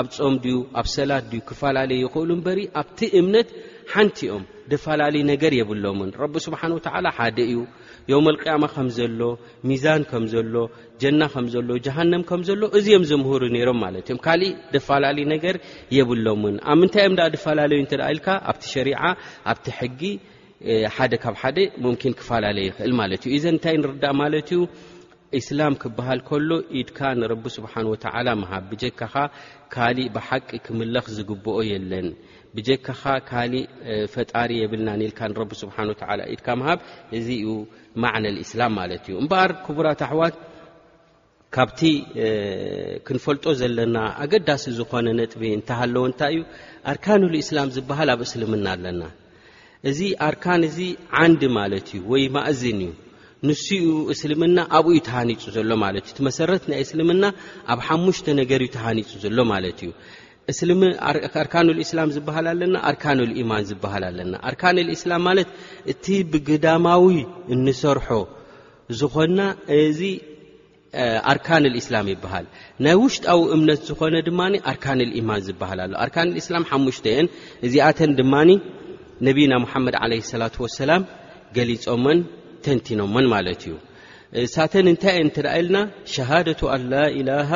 ኣብ 0.00 0.06
ፆም 0.16 0.34
ኣብ 0.80 0.86
ሰላት 0.96 1.30
ክፋላለየ 1.48 2.02
ይክእሉ 2.06 2.30
በሪ 2.46 2.60
ኣብቲ 2.80 2.98
እምነት 3.20 3.48
ሓንቲኦም 3.94 4.44
ደፈላለዩ 4.70 5.22
ነገር 5.32 5.52
የብሎምን 5.58 6.10
ረቢ 6.22 6.34
ስብሓን 6.46 6.72
ወዓላ 6.76 7.06
ሓደ 7.18 7.38
እዩ 7.50 7.58
ዮመ 8.12 8.24
ኣልቅያማ 8.32 8.64
ከምዘሎ 8.74 9.20
ሚዛን 9.70 10.02
ከምዘሎ 10.10 10.54
ጀና 11.02 11.20
ከምዘሎ 11.34 11.68
ጀሃንም 11.86 12.22
ከምዘሎ 12.30 12.62
እዚዮም 12.78 13.04
ዘምህሩ 13.10 13.42
ነይሮም 13.56 13.78
ማለት 13.84 14.06
እዮም 14.10 14.20
ካሊእ 14.26 14.54
ደፈላለዩ 14.74 15.26
ነገር 15.34 15.56
የብሎምን 15.98 16.56
ኣብ 16.72 16.78
ምንታይ 16.80 17.06
ኦም 17.10 17.14
ዳ 17.20 17.28
ተፈላለዩ 17.36 17.78
እንትደ 17.84 18.00
ኢልካ 18.14 18.28
ኣብቲ 18.52 18.64
ሸሪዓ 18.74 19.02
ኣብቲ 19.52 19.66
ሕጊ 19.78 20.02
ሓደ 20.98 21.12
ካብ 21.22 21.34
ሓደ 21.42 21.58
ሙምኪን 21.84 22.14
ክፋላለየ 22.20 22.66
ይኽእል 22.70 22.92
ማለት 23.00 23.24
እዩ 23.28 23.32
እዘን 23.38 23.54
እንታይ 23.56 23.76
ንርዳእ 23.80 24.14
ማለት 24.22 24.48
ዩ 24.56 24.60
እስላም 25.38 25.74
ክበሃል 25.82 26.20
ከሎ 26.28 26.50
ኢድካ 26.80 26.98
ንረቢ 27.20 27.44
ስብሓን 27.56 27.86
ወዓላ 27.92 28.28
መሃቢጀካኸ 28.42 29.14
ካሊእ 29.74 30.10
ብሓቂ 30.16 30.48
ክምለኽ 30.66 31.06
ዝግብኦ 31.16 31.56
የለን 31.72 32.08
ብጀካኻ 32.56 33.02
ካሊእ 33.28 33.64
ፈጣሪ 34.14 34.50
የብልና 34.62 34.88
ኒልካ 35.00 35.20
ንረቢ 35.30 35.50
ስብሓን 35.62 35.88
ወተዓላ 35.92 36.20
ኢድካ 36.34 36.46
ምሃብ 36.60 36.78
እዚ 37.16 37.26
ዩ 37.46 37.48
ማዕነ 38.02 38.24
ልእስላም 38.36 38.72
ማለት 38.80 39.02
እዩ 39.08 39.14
እምበኣር 39.22 39.50
ክቡራት 39.64 40.00
ኣሕዋት 40.06 40.36
ካብቲ 41.54 41.80
ክንፈልጦ 43.06 43.44
ዘለና 43.60 43.96
ኣገዳሲ 44.22 44.64
ዝኾነ 44.78 45.06
ነጥቢ 45.20 45.42
እንተሃለዉ 45.58 46.02
እንታይ 46.10 46.32
እዩ 46.36 46.42
ኣርካንሉ 46.92 47.32
እስላም 47.44 47.68
ዝበሃል 47.76 48.10
ኣብ 48.14 48.20
እስልምና 48.28 48.66
ኣለና 48.76 49.02
እዚ 49.90 50.00
ኣርካን 50.28 50.62
እዚ 50.70 50.78
ዓንዲ 51.20 51.42
ማለት 51.60 51.88
እዩ 51.96 52.00
ወይ 52.12 52.24
ማእዝን 52.36 52.80
እዩ 52.88 52.92
ንስኡ 53.48 53.84
እስልምና 54.12 54.58
ኣብኡዩ 54.76 54.98
ተሃኒፁ 55.08 55.42
ዘሎ 55.56 55.70
ማለት 55.84 56.04
እዩ 56.08 56.14
ቲመሰረት 56.18 56.64
ናይ 56.72 56.80
እስልምና 56.86 57.24
ኣብ 57.72 57.80
ሓሙሽተ 57.88 58.26
ነገር 58.40 58.60
እዩ 58.66 58.70
ተሃኒፁ 58.78 59.10
ዘሎ 59.24 59.38
ማለት 59.54 59.78
እዩ 59.86 59.90
እስሊሚ 60.52 60.82
ኣርካን 61.40 61.66
ልእስላም 61.78 62.10
ዝበሃል 62.16 62.46
ኣለና 62.50 62.76
ኣርካን 62.90 63.18
ልኢማን 63.30 63.62
ዝበሃል 63.70 64.04
ኣለና 64.10 64.34
ኣርካን 64.48 64.76
እስላም 64.96 65.22
ማለት 65.28 65.48
እቲ 65.92 66.04
ብግዳማዊ 66.32 67.04
እንሰርሖ 67.54 68.08
ዝኮና 68.98 69.38
እዚ 69.78 70.00
ኣርካን 71.32 71.64
ልእስላም 71.74 72.06
ይበሃል 72.12 72.46
ናይ 72.84 72.94
ውሽጣዊ 73.02 73.40
እምነት 73.56 73.80
ዝኾነ 73.88 74.14
ድማ 74.28 74.40
ኣርካን 74.72 75.00
ልኢማን 75.10 75.42
ዝበሃል 75.46 75.80
ኣሎ 75.86 75.92
ኣርካን 76.04 76.30
እስላም 76.42 76.66
ሓሙሽተእአን 76.70 77.26
እዚኣተን 77.68 78.12
ድማኒ 78.20 78.50
ነቢና 79.28 79.52
ሙሓመድ 79.64 79.94
ዓለ 80.02 80.12
ሰላት 80.32 80.56
ወሰላም 80.64 81.02
ገሊፆሞን 81.56 82.20
ተንቲኖሞን 82.66 83.26
ማለት 83.34 83.62
እዩ 83.68 83.74
ሳተን 84.54 84.86
እንታይ 84.92 85.16
የን 85.20 85.28
ትርእ 85.34 85.54
ኢልና 85.58 85.76
ሸሃደቱ 86.12 86.60
ኣላ 86.76 86.92
ኢላሃ 87.18 87.50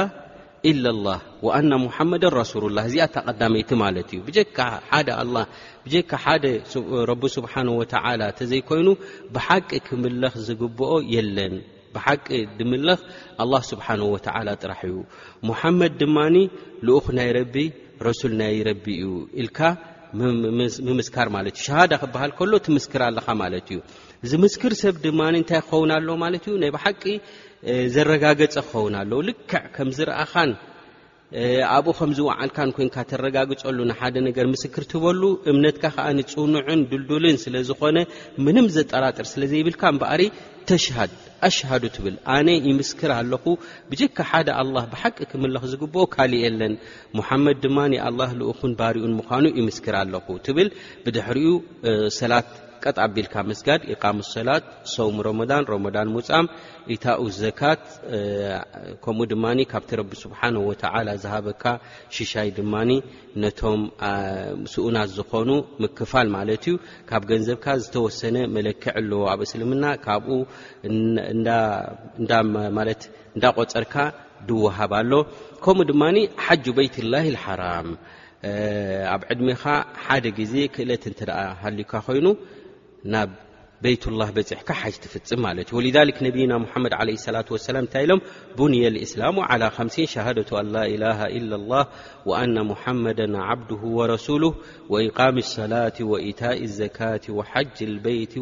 ኢላ 0.68 0.84
ላህ 1.06 1.18
ወአና 1.46 1.72
ሙሓመዳ 1.86 2.22
ረሱሉላ 2.40 2.78
እዚኣ 2.88 3.04
ተቀዳመይቲ 3.16 3.70
ማለት 3.82 4.08
እዩ 4.16 4.20
ብጀካ 5.84 6.14
ሓደ 6.24 6.40
ረቢ 7.10 7.22
ስብሓ 7.36 7.52
ወ 7.80 7.84
ተዘይኮይኑ 8.38 8.88
ብሓቂ 9.36 9.70
ክምለኽ 9.88 10.34
ዝግብኦ 10.48 10.90
የለን 11.14 11.54
ብሓቂ 11.94 12.26
ድምለኽ 12.58 13.00
ኣላ 13.42 13.52
ስብሓን 13.70 14.02
ወተላ 14.14 14.48
ጥራሕ 14.62 14.80
እዩ 14.90 14.96
ሙሓመድ 15.48 15.94
ድማኒ 16.02 16.36
ልኡክ 16.88 17.06
ናይ 17.18 17.30
ረቢ 17.38 17.56
ረሱል 18.08 18.34
ናይ 18.42 18.54
ረቢ 18.70 18.84
እዩ 19.04 19.12
ኢልካ 19.42 19.58
ምምስካር 20.88 21.28
ማለት 21.36 21.54
እዩ 21.56 21.64
ሸሃዳ 21.68 21.92
ክብሃል 22.02 22.30
ከሎ 22.38 22.52
ትምስክር 22.66 23.02
ኣለካ 23.08 23.26
ማለት 23.42 23.66
እዩ 23.74 23.78
እዚምስክር 24.26 24.72
ሰብ 24.82 24.94
ድማ 25.04 25.20
እንታይ 25.36 25.60
ክኸውን 25.66 25.90
ኣሎ 25.96 26.08
ማለት 26.24 26.44
እዩ 26.50 26.54
ናይ 26.62 26.70
ብሓቂ 26.76 27.02
ዘረጋገፀ 27.94 28.52
ክኸውን 28.66 28.94
ኣለዉ 29.00 29.18
ልክዕ 29.28 29.54
ከምዝረአኻን 29.76 30.50
ኣብኡ 31.74 31.92
ከምዝወዓልካን 31.98 32.70
ኮይንካ 32.76 32.96
ተረጋግፀሉ 33.10 33.78
ንሓደ 33.90 34.14
ነገር 34.28 34.46
ምስክርትበሉ 34.52 35.22
እምነትካ 35.50 35.84
ከዓ 35.96 36.06
ፅንዕን 36.34 36.80
ድልድልን 36.90 37.36
ስለዝኮነ 37.42 37.98
ምንም 38.44 38.66
ዘጠራጥር 38.76 39.26
ስለ 39.32 39.42
ዘይብልካ 39.52 39.82
እበኣሪ 39.94 40.22
ተድ 40.70 41.12
ኣሽሃዱ 41.48 41.84
ትብል 41.96 42.16
ኣነ 42.36 42.48
ይምስክር 42.70 43.10
ኣለኹ 43.18 43.44
ብጅካ 43.90 44.18
ሓደ 44.30 44.48
ኣላ 44.62 44.74
ብሓቂ 44.94 45.18
ክምልኽ 45.32 45.62
ዝግብኦ 45.72 46.04
ካሊእ 46.14 46.42
የለን 46.46 46.74
ሙሓመድ 47.20 47.58
ድማ 47.66 47.78
ንኣላ 47.92 48.20
ኡኹን 48.50 48.72
ባርኡን 48.80 49.14
ምኳኑ 49.20 49.44
ይምስክር 49.60 49.96
ኣለኹ 50.02 50.26
ትብል 50.48 50.68
ብድሕሪኡ 51.06 51.54
ሰላት 52.20 52.50
ቀጥ 52.84 52.96
ኣቢልካ 53.04 53.34
መስጋድ 53.50 53.80
ኢቃሙ 53.94 54.16
ሰላት 54.34 54.64
ሰውም 54.92 55.16
ረመዳን 55.26 55.64
ረመዳን 55.72 56.08
ሙፃም 56.16 56.46
ኢታኡ 56.94 57.20
ዘካት 57.40 57.82
ከምኡ 59.04 59.26
ድማ 59.32 59.44
ካብቲ 59.72 59.90
ረቢ 60.00 60.10
ስብሓን 60.24 60.54
ወተዓላ 60.68 61.08
ዝሃበካ 61.22 61.62
ሽሻይ 62.16 62.48
ድማ 62.58 62.74
ነቶም 63.42 63.82
ስኡናት 64.72 65.10
ዝኾኑ 65.18 65.50
ምክፋል 65.84 66.28
ማለት 66.36 66.64
እዩ 66.70 66.76
ካብ 67.10 67.22
ገንዘብካ 67.30 67.64
ዝተወሰነ 67.82 68.36
መለክዕ 68.56 68.94
ኣለዎ 69.00 69.22
ኣብ 69.32 69.40
እስልምና 69.46 69.84
ካብኡ 70.06 70.28
እንዳቆፀርካ 73.36 73.94
ድወሃብ 74.48 74.92
ኣሎ 75.00 75.12
ከምኡ 75.66 75.86
ድማኒ 75.92 76.16
ሓጁ 76.44 76.64
ቤይትላሂ 76.78 77.26
ልሓራም 77.36 77.88
ኣብ 79.14 79.22
ዕድሚኻ 79.32 79.62
ሓደ 80.04 80.24
ግዜ 80.38 80.54
ክእለት 80.74 81.02
እንትደኣ 81.10 81.40
ሃልዩካ 81.62 81.92
ኮይኑ 82.06 82.26
ና 83.04 83.28
بيت 83.82 84.08
الله 84.08 84.30
بح 84.68 84.88
ج 84.88 84.92
تفፅم 84.92 85.44
ولذلك 85.72 86.22
نبيና 86.22 86.52
محمድ 86.64 86.92
عليه 87.00 87.12
الصلة 87.20 87.44
وسل 87.50 87.86
ታይ 87.92 88.06
بني 88.58 88.88
الإسلم 88.88 89.40
على 89.50 89.66
5 89.70 90.04
شهدة 90.14 90.52
ل 90.62 90.76
إله 90.94 91.18
إل 91.38 91.50
الله 91.60 91.82
وأن 92.26 92.56
محمد 92.70 93.20
عبده 93.50 93.82
ورسوله 93.98 94.52
وإقام 94.92 95.36
الصلاة 95.44 95.92
وإታاء 96.10 96.58
الزكاة 96.68 97.20
وحج 97.36 97.76
البيت 97.88 98.34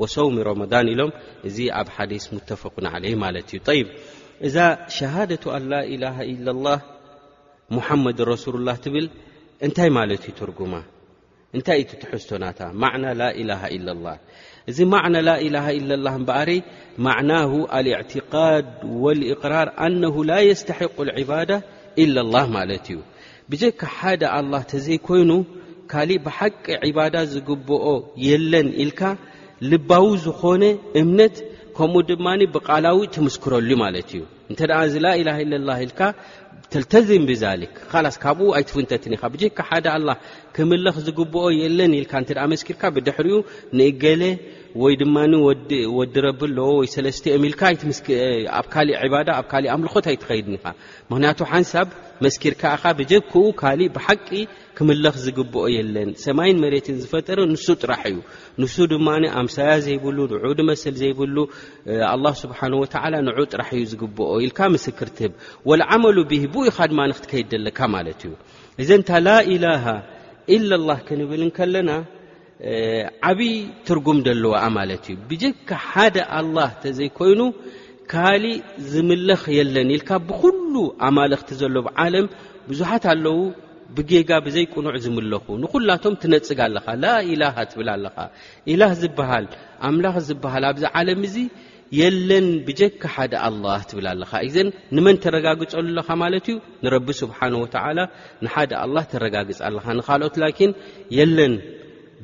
وصوم 0.00 0.34
رمضان 0.50 0.86
ኢሎم 0.94 1.10
እዚ 1.48 1.58
ኣብ 1.80 1.88
حዲث 1.96 2.24
متفق 2.36 2.74
علي 2.94 3.14
እዛ 4.46 4.56
شهادة 4.98 5.44
ل 5.70 5.74
إله 5.94 6.16
إل 6.34 6.46
الله 6.54 6.78
محمድ 7.76 8.18
رسل 8.32 8.54
الله 8.58 8.76
ል 9.02 9.06
እታይ 9.66 9.88
ترጉ 10.40 10.60
እንታይ 11.58 11.78
እቲ 11.82 11.92
ትሕዝቶናታ 12.02 12.58
ማዕና 12.82 13.04
ላኢላሃ 13.20 13.62
ኢላ 13.76 13.88
ላ 14.04 14.08
እዚ 14.70 14.78
ማዕና 14.92 15.16
ላኢላ 15.28 15.56
ኢ 15.76 15.80
ላ 16.06 16.10
በኣሪ 16.28 16.50
ማዕና 17.06 17.30
አልእዕትቃድ 17.76 18.66
ወልእቅራር 19.04 19.68
ኣነ 19.86 20.02
ላ 20.28 20.32
የስተሕق 20.48 20.96
ዕባዳ 21.22 21.50
ኢላ 22.02 22.16
ላ 22.34 22.44
ማለት 22.56 22.86
እዩ 22.92 23.00
ብጀካ 23.52 23.80
ሓደ 23.96 24.22
ኣላ 24.38 24.52
ተዘይኮይኑ 24.72 25.30
ካሊእ 25.92 26.22
ብሓቂ 26.26 26.64
ዕባዳ 26.90 27.14
ዝግብኦ 27.32 27.86
የለን 28.28 28.68
ኢልካ 28.84 29.00
ልባዊ 29.70 30.06
ዝኾነ 30.26 30.62
እምነት 31.02 31.36
ከምኡ 31.80 32.00
ድማ 32.08 32.26
ብቃላዊ 32.54 32.98
ትምስክረሉ 33.14 33.70
ማለት 33.82 34.08
እዩ 34.16 34.22
እንተ 34.52 34.60
እዚ 34.88 34.94
ላላሃ 35.04 35.38
ላ 35.68 35.72
ኢልካ 35.84 36.00
ተልተዚም 36.72 37.24
ብዛሊክ 37.30 37.72
ላስ 38.04 38.16
ካብኡ 38.24 38.48
ኣይትፍንተትን 38.58 39.12
ኢካ 39.16 39.22
ብካ 39.34 39.58
ሓደ 39.68 39.86
ኣላ 39.94 40.08
ክምለኽ 40.56 40.96
ዝግብኦ 41.06 41.44
የለን 41.62 41.92
ኢልካ 42.00 42.12
እተ 42.24 42.30
መስርካ 42.52 42.82
ብድሕሪኡ 42.96 43.38
ንእገለ 43.80 44.22
ወይ 44.82 44.94
ድማ 45.00 45.16
ወዲ 45.98 46.14
ረቢ 46.26 46.40
ኣለዎ 46.48 46.66
ወይ 46.80 46.88
ለተዮሚ 47.04 47.44
ኢልኣብ 47.50 48.66
ካሊእ 48.74 48.96
ባዳ 49.12 49.28
ኣብ 49.40 49.46
ካሊእ 49.52 49.70
ኣምልኾት 49.74 50.06
ኣይትከይድኒኻ 50.10 50.64
ምክንያቱ 51.10 51.38
ሓንሳብ 51.52 51.88
መስኪርከኻ 52.24 52.82
ብጀክኡ 52.98 53.34
ካሊእ 53.60 53.90
ብሓቂ 53.96 54.28
ክምለኽ 54.76 55.14
ዝግብኦ 55.24 55.62
የለን 55.76 56.10
ሰማይን 56.24 56.58
መሬትን 56.64 56.96
ዝፈጠረ 57.02 57.38
ንሱ 57.54 57.66
ጥራሕ 57.82 58.02
እዩ 58.10 58.16
ንሱ 58.62 58.74
ድማ 58.92 59.06
ኣምሳያ 59.40 59.72
ዘይብሉ 59.86 60.18
ንዑ 60.36 60.52
ድ 60.58 60.62
መሰል 60.70 60.94
ዘይብሉ 61.02 61.36
ኣላ 62.12 62.24
ስብሓን 62.42 62.74
ወላ 62.82 63.14
ንዑ 63.26 63.38
ጥራሕ 63.54 63.70
እዩ 63.78 63.82
ዝግብኦ 63.94 64.30
ኢልካ 64.46 64.60
ምስክርትብ 64.76 65.32
ወልዓመሉ 65.70 66.16
ብሂ 66.30 66.42
ብኢኻ 66.54 66.78
ድማ 66.92 67.00
ክትከይድ 67.16 67.48
ዘለካ 67.56 67.78
ማለት 67.96 68.22
እዩ 68.28 68.32
እዘ 68.82 68.88
ታ 69.10 69.24
ላኢላሃ 69.26 69.84
ኢለ 70.58 70.70
ላ 70.88 70.94
ክንብልን 71.08 71.52
ከለና 71.58 71.90
ዓብይ 73.28 73.52
ትርጉም 73.88 74.18
ደልዋኣ 74.26 74.62
ማለት 74.78 75.04
እዩ 75.12 75.16
ብጀካ 75.30 75.70
ሓደ 75.90 76.16
ኣላህ 76.38 76.70
ተዘይኮይኑ 76.82 77.40
ካሊእ 78.12 78.60
ዝምለኽ 78.92 79.42
የለን 79.58 79.90
ኢልካ 79.96 80.10
ብኩሉ 80.28 80.74
ኣማለኽቲ 81.08 81.50
ዘለ 81.60 81.76
ዓለም 82.04 82.26
ብዙሓት 82.70 83.04
ኣለዉ 83.12 83.38
ብጌጋ 83.96 84.30
ብዘይቁኑዕ 84.46 84.92
ዝምለኹ 85.04 85.44
ንኩላቶም 85.62 86.14
ትነፅግ 86.22 86.60
ኣለካ 86.66 86.86
ላ 87.04 87.14
ኢላሃ 87.32 87.56
ትብል 87.70 87.88
ኣለኻ 87.96 88.16
ኢላህ 88.74 88.90
ዝበሃል 89.02 89.46
ኣምላኽ 89.88 90.16
ዝበሃል 90.28 90.64
ኣብዚ 90.70 90.84
ዓለም 91.00 91.22
እዚ 91.30 91.36
የለን 92.00 92.46
ብጀካ 92.66 93.02
ሓደ 93.16 93.32
ኣላ 93.46 93.64
ትብል 93.90 94.06
ኣለካ 94.12 94.32
እዘን 94.48 94.68
ንመን 94.96 95.16
ተረጋግፀሉለካ 95.24 96.08
ማለት 96.22 96.46
እዩ 96.52 96.56
ንረቢ 96.84 97.08
ስብሓን 97.22 97.54
ወተዓላ 97.64 97.98
ንሓደ 98.46 98.72
ኣላ 98.84 98.96
ተረጋግፅ 99.14 99.60
ኣለካ 99.68 99.86
ንካልኦት 100.00 100.36
ላኪን 100.44 100.72
የለን 101.18 101.54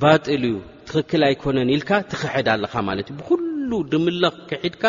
ባጢል 0.02 0.42
እዩ 0.48 0.56
ትክክል 0.88 1.22
ኣይኮነን 1.28 1.68
ኢልካ 1.74 1.90
ትኽሕድ 2.12 2.48
ኣለኻ 2.54 2.72
ማለት 2.88 3.06
እዩ 3.10 3.14
ብኩሉ 3.20 3.70
ድምለኽ 3.92 4.34
ክሒድካ 4.50 4.84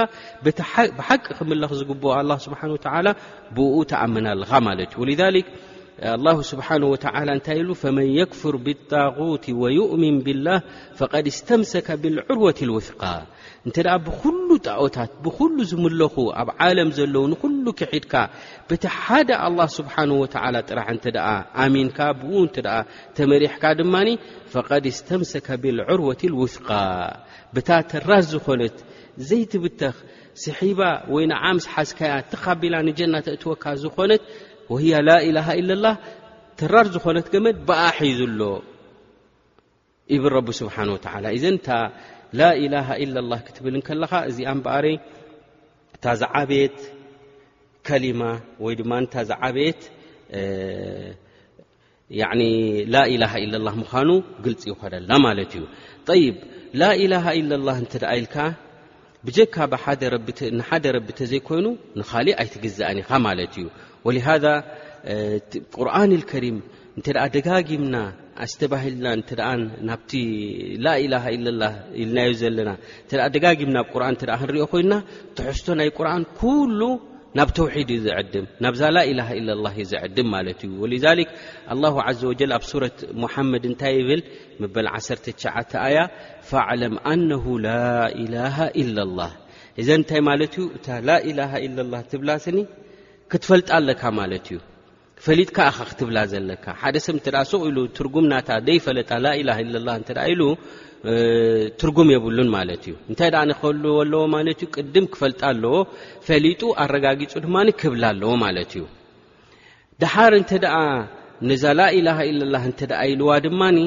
ብሓቂ 0.97 1.25
ክምለኽ 1.37 1.71
ዝግብኦ 1.79 2.09
ኣላ 2.19 2.31
ስብሓን 2.45 2.73
ወተላ 2.75 3.07
ብኡ 3.57 3.75
ተኣምና 3.91 4.25
ኣለኻ 4.35 4.51
ማለት 4.67 4.89
እዩወ 4.95 5.07
لله 6.05 6.37
ስብሓه 6.51 6.77
ወ 6.93 6.95
እንታይ 7.37 7.59
ሉ 7.65 7.69
ፈመን 7.81 8.07
يክፍር 8.21 8.55
ብالطغት 8.65 9.45
ወيؤምን 9.61 10.15
ብላህ 10.25 10.59
فቀድ 10.97 11.25
اስተምሰከ 11.33 11.87
ብلዕርወት 12.01 12.59
لውثቃ 12.69 13.01
እንተ 13.67 13.77
ኣ 13.93 13.95
ብኩሉ 14.07 14.49
ጣኦታት 14.67 15.11
ብሉ 15.25 15.55
ዝምለኹ 15.69 16.15
ኣብ 16.41 16.49
ዓለም 16.65 16.89
ዘለዉ 16.97 17.23
ንኩሉ 17.33 17.65
ክሒድካ 17.79 18.13
ብቲ 18.69 18.83
ሓደ 18.99 19.29
لله 19.51 19.67
ስብሓه 19.77 20.21
ጥራ 20.69 20.77
እ 20.93 21.15
ኣሚንካ 21.65 21.99
ብ 22.19 22.21
ተ 22.53 22.57
ተመሪሕካ 23.17 23.63
ድማ 23.79 23.95
فድ 24.53 24.83
اስተምሰከ 24.93 25.47
ብلዕርወة 25.63 26.21
لውثቃ 26.33 26.67
ብታ 27.53 27.69
ተራስ 27.91 28.25
ዝኾነት 28.33 28.77
ዘይትብተኽ 29.27 29.95
ስሒባ 30.41 30.79
ወይ 31.13 31.23
ዓምስ 31.45 31.65
ሓዝካያ 31.73 32.11
ትኻቢላ 32.31 32.75
ንጀናተእትወካ 32.87 33.63
ዝኾነት 33.83 34.23
ወሂያ 34.73 34.95
ላኢላሃ 35.09 35.47
ኢላ 35.59 35.69
ላህ 35.85 35.95
ተራር 36.59 36.87
ዝኾነት 36.93 37.27
ገመን 37.33 37.55
ብኣሒ 37.67 37.99
ዘሎ 38.19 38.39
ብል 40.23 40.33
ረቢ 40.37 40.47
ስብሓን 40.61 40.89
ወተዓላ 40.95 41.25
እዘን 41.37 41.57
ታ 41.67 41.77
ላኢላሃ 42.39 42.87
ኢላ 43.03 43.15
ላ 43.31 43.37
ክትብልን 43.47 43.83
ከለኻ 43.87 44.13
እዚኣ 44.31 44.49
ንበኣሪ 44.59 44.87
እታ 45.95 46.05
ዛዓቤየት 46.23 46.79
ከሊማ 47.87 48.21
ወይ 48.65 48.73
ድማ 48.79 48.91
ታዛዓቤት 49.15 49.81
ላኢላሃ 52.95 53.33
ኢላ 53.45 53.55
ላ 53.67 53.69
ምዃኑ 53.81 54.09
ግልፂ 54.45 54.61
ይኮነላ 54.73 55.09
ማለት 55.27 55.51
እዩ 55.57 55.63
ይብ 56.25 56.35
ላኢላሃ 56.81 57.25
ኢላ 57.41 57.51
ላ 57.67 57.71
እንተ 57.81 57.93
ዳኣኢልካ 58.03 58.35
ብጀካ 59.27 59.55
ንሓደ 60.57 60.85
ረቢተ 60.95 61.19
ዘይኮይኑ 61.31 61.67
ንኻሊእ 61.99 62.35
ኣይትግዝአን 62.41 62.97
ኢኻ 63.03 63.09
ማለት 63.27 63.53
እዩ 63.61 63.65
ሃذ 64.27 64.45
ቁርን 65.75 66.11
ከሪም 66.31 66.57
እንተ 66.97 67.07
ደጋጊምና 67.35 67.95
ኣስተባሂልና 68.43 69.39
ናቲ 69.89 70.11
ኢልናዮ 72.01 72.31
ዘለና 72.41 72.71
ደጋጊም 73.35 73.69
ና 73.75 73.81
ብ 73.89 73.93
ቁርን 73.93 74.15
ክንሪኦ 74.21 74.65
ኮይኑና 74.73 74.95
ትሕዝቶ 75.37 75.67
ናይ 75.79 75.89
ቁርን 75.99 76.23
ኩሉ 76.39 76.81
ናብ 77.37 77.49
ተውሒድ 77.57 77.89
እዩ 77.95 77.99
ዝድ 78.05 78.33
ናብዛ 78.65 78.81
ላ 78.95 78.99
ዩ 79.79 79.83
ዝድም 79.91 80.27
ማለት 80.35 80.59
እዩ 80.67 80.93
ዘ 81.05 81.25
ወ 81.97 82.03
ኣብ 82.11 82.63
ረ 82.83 82.87
መሓመድ 83.23 83.63
እንታይ 83.69 83.97
ብል 84.09 84.21
ምበል 84.63 84.87
1ሸ 84.95 85.35
ኣያ 85.87 85.97
ፈዕለም 86.51 86.95
ኣن 87.11 87.23
ላላ 87.67 88.35
ኢ 88.83 88.85
ላ 89.19 89.27
እዘ 89.81 89.87
ንታይ 90.01 90.21
ማለት 90.29 90.53
እዩ 90.59 90.65
እታ 90.77 90.87
ላላ 91.09 91.39
ላ 91.93 91.97
ትብላ 92.11 92.29
ስኒ 92.45 92.57
ክትፈልጥ 93.31 93.69
ኣለካ 93.77 94.01
ማለት 94.19 94.45
እዩ 94.53 94.59
ፈሊጥካኸ 95.25 95.77
ክትብላ 95.89 96.17
ዘለካ 96.31 96.65
ሓደ 96.81 96.95
ሰብ 97.05 97.15
እንተኣ 97.17 97.37
ሰ 97.49 97.57
ኢሉ 97.69 97.77
ትርጉም 97.97 98.25
ናታ 98.31 98.49
ደይፈለጣ 98.67 99.09
ላኢላ 99.25 99.49
ኢላ 99.63 99.89
እተ 100.01 100.09
ኢሉ 100.33 100.41
ትርጉም 101.79 102.09
የብሉን 102.13 102.49
ማለት 102.57 102.83
እዩ 102.89 102.95
እንታይ 103.09 103.31
ኣ 103.41 103.43
ክህልዎኣለዎማለትእዩ 103.61 104.67
ቅድም 104.75 105.05
ክፈልጥ 105.13 105.39
ኣለዎ 105.49 105.73
ፈሊጡ 106.27 106.61
ኣረጋጊፁ 106.85 107.33
ድማ 107.47 107.55
ክብላ 107.81 108.03
ኣለዎ 108.13 108.31
ማለት 108.45 108.71
እዩ 108.77 108.83
ድሓር 110.03 110.33
እንተ 110.41 110.51
ደኣ 110.65 110.77
ነዛ 111.51 111.63
ላኢላሃ 111.79 112.19
ኢላ 112.31 112.55
እንተደኣ 112.71 113.01
ኢልዋ 113.13 113.29
ድማኒ 113.47 113.77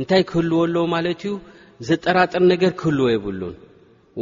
እንታይ 0.00 0.22
ክህልወ 0.32 0.56
ኣለዎ 0.66 0.84
ማለት 0.96 1.22
እዩ 1.26 1.34
ዘጠራጥር 1.90 2.42
ነገር 2.52 2.72
ክህልዎ 2.80 3.06
የብሉን 3.16 3.54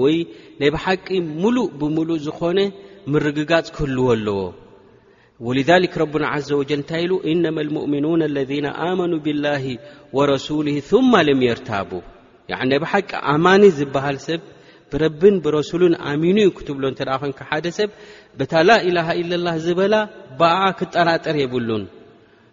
ወይ 0.03 0.17
ናይ 0.61 0.71
ብሓቂ 0.75 1.07
ሙሉእ 1.43 1.67
ብምሉእ 1.81 2.19
ዝኾነ 2.27 2.59
ግጋፅ 3.15 3.67
ክህልዎኣለዎ 3.77 4.41
ወክ 5.47 5.95
ረብና 6.03 6.25
ዘ 6.47 6.51
ጀል 6.69 6.77
እንታይ 6.79 7.01
ኢሉ 7.05 7.13
እነማ 7.33 7.57
ልሙእሚኑን 7.67 8.21
ለذ 8.35 8.51
ኣመኑ 8.87 9.13
ብላሂ 9.27 9.65
ወረሱል 10.17 10.67
ማ 11.11 11.15
ለምየርታቡ 11.29 11.91
ብ 12.83 12.85
ሓቂ 12.93 13.11
ኣማኒ 13.33 13.63
ዝብሃል 13.79 14.19
ሰብ 14.27 14.43
ብረብን 14.93 15.37
ብረሱሉን 15.45 15.95
ኣሚኑ 16.11 16.39
ክትብሎ 16.57 16.85
ተ 16.99 17.03
ኮንከ 17.21 17.41
ሓደ 17.51 17.67
ሰብ 17.79 17.91
በታ 18.39 18.53
ላኢላሃ 18.71 19.07
ኢለ 19.23 19.31
ላ 19.47 19.51
ዝበላ 19.65 19.95
ብ 20.41 20.43
ክጠራጠር 20.79 21.37
የብሉን 21.43 21.85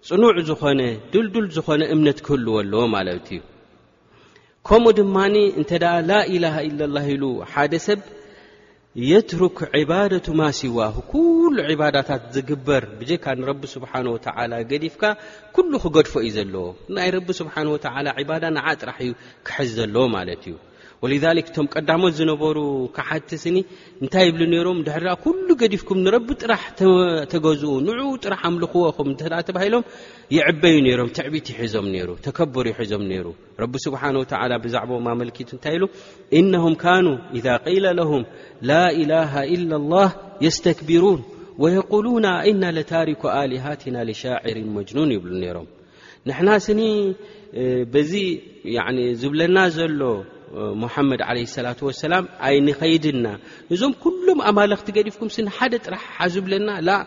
ፅኑዕ 0.09 0.31
ዝኾነ 0.49 0.81
ድልዱል 1.13 1.47
ዝኾነ 1.57 1.81
እምነት 1.95 2.19
ክህልዎ 2.25 2.53
ኣለዎ 2.63 2.81
ማለት 2.95 3.27
እዩ 3.35 3.41
ከምኡ 4.67 4.93
ድማ 5.01 5.15
እንተደኣ 5.59 5.93
ላኢላሃ 6.11 6.55
ኢ 6.69 6.71
ላ 6.95 6.99
ኢሉ 7.13 7.23
ሓደ 7.53 7.73
ሰብ 7.87 7.99
የትሩክ 9.09 9.57
ዕባደቱ 9.79 10.27
ማስዋህ 10.39 10.95
ኩሉ 11.11 11.55
ዕባዳታት 11.73 12.23
ዝግበር 12.35 12.83
ብጀካ 12.99 13.25
ንረቢ 13.39 13.61
ስብሓን 13.73 14.09
ወተዓላ 14.13 14.53
ገዲፍካ 14.71 15.03
ኩሉ 15.57 15.71
ክገድፎ 15.83 16.13
እዩ 16.27 16.33
ዘለዎ 16.37 16.65
ናይ 16.97 17.09
ረቢ 17.17 17.27
ስብሓን 17.41 17.71
ወተዓላ 17.73 18.07
ዕባዳ 18.23 18.43
ንዓ 18.57 18.65
ጥራሕ 18.81 18.97
እዩ 19.07 19.11
ክሕዝ 19.47 19.69
ዘለዎ 19.79 20.05
ማለት 20.17 20.41
እዩ 20.49 20.55
وذ 21.03 21.13
ቶም 21.55 21.65
ቀዳሞት 21.75 22.13
ዝነበሩ 22.19 22.57
ሓቲ 23.09 23.29
ስኒ 23.43 23.57
እንታይ 24.03 24.25
ይብሉ 24.29 24.41
ነሮም 24.53 24.79
ድ 24.87 24.89
ኩሉ 25.25 25.47
ገዲፍኩም 25.61 25.99
ንረቢ 26.05 26.27
ጥራሕ 26.43 26.63
ተገዝኡ 27.31 27.73
ን 27.85 27.93
ጥራ 28.23 28.33
ኣምልኽዎኹ 28.49 28.97
ተባሂሎም 29.49 29.83
ይዕበዩ 30.35 30.75
ነሮም 30.87 31.09
ትዕቢት 31.17 31.47
ይዞም 31.59 31.87
ሩ 32.07 32.15
ተከብር 32.25 32.67
ይዞም 32.81 33.03
ሩ 33.25 33.27
ስብሓ 33.85 34.01
ብዛ 34.65 34.75
ት 34.87 35.51
እንታይ 35.57 35.77
እነه 36.39 36.63
ذ 37.45 37.47
ላላه 37.83 38.11
ኢ 39.55 39.59
لላه 39.71 40.09
የስተክብሩን 40.45 41.19
ወقሉና 41.63 42.27
እና 42.49 42.63
ታሪኩ 42.91 43.21
ኣልሃትና 43.39 43.97
ሻር 44.23 44.57
መጅኑን 44.75 45.09
ይብሉ 45.15 45.31
ነሮም 45.43 45.67
ንሕና 46.27 46.49
ስኒ 46.65 46.81
ዚ 48.11 48.13
ዝብለና 49.21 49.57
ዘሎ 49.77 49.99
ሙሓመድ 50.83 51.21
ዓለ 51.29 51.37
ሰላት 51.55 51.79
ወሰላም 51.87 52.25
ኣይንኸይድና 52.47 53.25
እዞም 53.75 53.93
ኩሎም 54.03 54.39
ኣማለኽቲ 54.51 54.87
ገዲፍኩምስ 54.97 55.37
ንሓደ 55.47 55.73
ጥራሕ 55.85 56.03
ሓዙብለና 56.17 56.69
ላ 56.87 56.97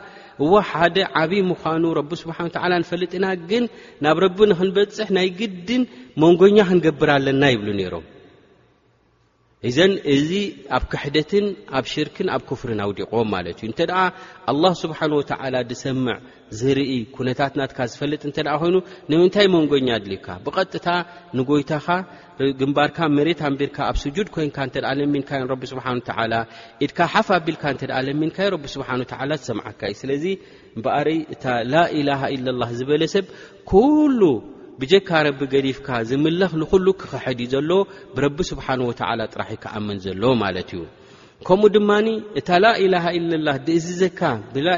ዎ 0.52 0.54
ሓደ 0.70 0.96
ዓብዪ 1.20 1.40
ምዃኑ 1.50 1.84
ረቢ 1.98 2.10
ስብሓኑ 2.22 2.46
ዓላ 2.64 2.72
ንፈልጥና 2.84 3.26
ግን 3.50 3.64
ናብ 4.04 4.16
ረቢ 4.26 4.38
ንክንበፅሕ 4.52 5.08
ናይ 5.18 5.28
ግድን 5.40 5.82
መንጎኛ 6.24 6.56
ክንገብር 6.70 7.10
ኣለና 7.16 7.42
ይብሉ 7.54 7.68
ነይሮም 7.80 8.04
እዘን 9.68 9.92
እዚ 10.12 10.30
ኣብ 10.76 10.84
ክሕደትን 10.92 11.44
ኣብ 11.78 11.84
ሽርክን 11.90 12.28
ኣብ 12.34 12.42
ክፍርን 12.48 12.80
ኣውዲቕዎም 12.84 13.28
ማለት 13.34 13.58
እዩ 13.60 13.66
እንተደኣ 13.70 13.98
ኣላህ 14.50 14.72
ስብሓን 14.80 15.12
ወተዓላ 15.18 15.54
ድሰምዕ 15.70 16.16
ዝርኢ 16.60 16.94
ኩነታት 17.16 17.52
ናትካ 17.60 17.78
ዝፈልጥ 17.92 18.22
እንተ 18.28 18.38
ኮይኑ 18.62 18.76
ንምንታይ 19.10 19.46
መንጎኛ 19.54 19.88
ኣድልካ 19.98 20.26
ብቀጥታ 20.46 20.88
ንጎይታኻ 21.40 21.86
ግንባርካ 22.62 22.98
መሬት 23.18 23.40
ኣንቢርካ 23.50 23.78
ኣብ 23.90 23.96
ስጁድ 24.02 24.28
ኮይንካ 24.36 24.58
እተ 24.70 24.74
ለሚንካዮ 25.00 25.44
ቢ 25.60 25.62
ስብሓን 25.72 26.00
ተላ 26.08 26.32
ኢድካ 26.86 26.98
ሓፍ 27.12 27.30
ኣቢልካ 27.38 27.62
እተ 27.76 27.82
ለሚንካ 28.08 28.38
ቢ 28.64 28.72
ስብሓን 28.76 29.04
ተዓላ 29.12 29.30
ዝሰምዓካ 29.42 29.80
እዩ 29.92 29.98
ስለዚ 30.02 30.24
እበኣርይ 30.80 31.20
እታ 31.36 31.44
ላኢላሃ 31.74 32.20
ኢ 32.34 32.38
ላ 32.62 32.68
ዝበለ 32.80 33.02
ሰብ 33.14 33.26
ኩሉ 33.74 34.20
ብጀካ 34.80 35.08
ረቢ 35.26 35.40
ገዲፍካ 35.52 35.88
ዝምለኽ 36.08 36.52
ንሉ 36.60 36.86
ክክሐድ 37.00 37.38
ዩ 37.44 37.46
ዘሎ 37.54 37.70
ብረቢ 38.16 38.36
ስብሓንه 38.50 38.84
ወ 38.88 38.92
ጥራሕ 39.32 39.48
ክኣምን 39.62 39.96
ዘለ 40.04 40.22
ማለት 40.42 40.70
እዩ 40.76 40.82
ከምኡ 41.46 41.68
ድማ 41.74 41.90
እታ 42.40 42.48
ላላ 42.64 42.94
ላ 43.46 43.52
እዝዘካ 43.78 44.20
ብላ 44.54 44.68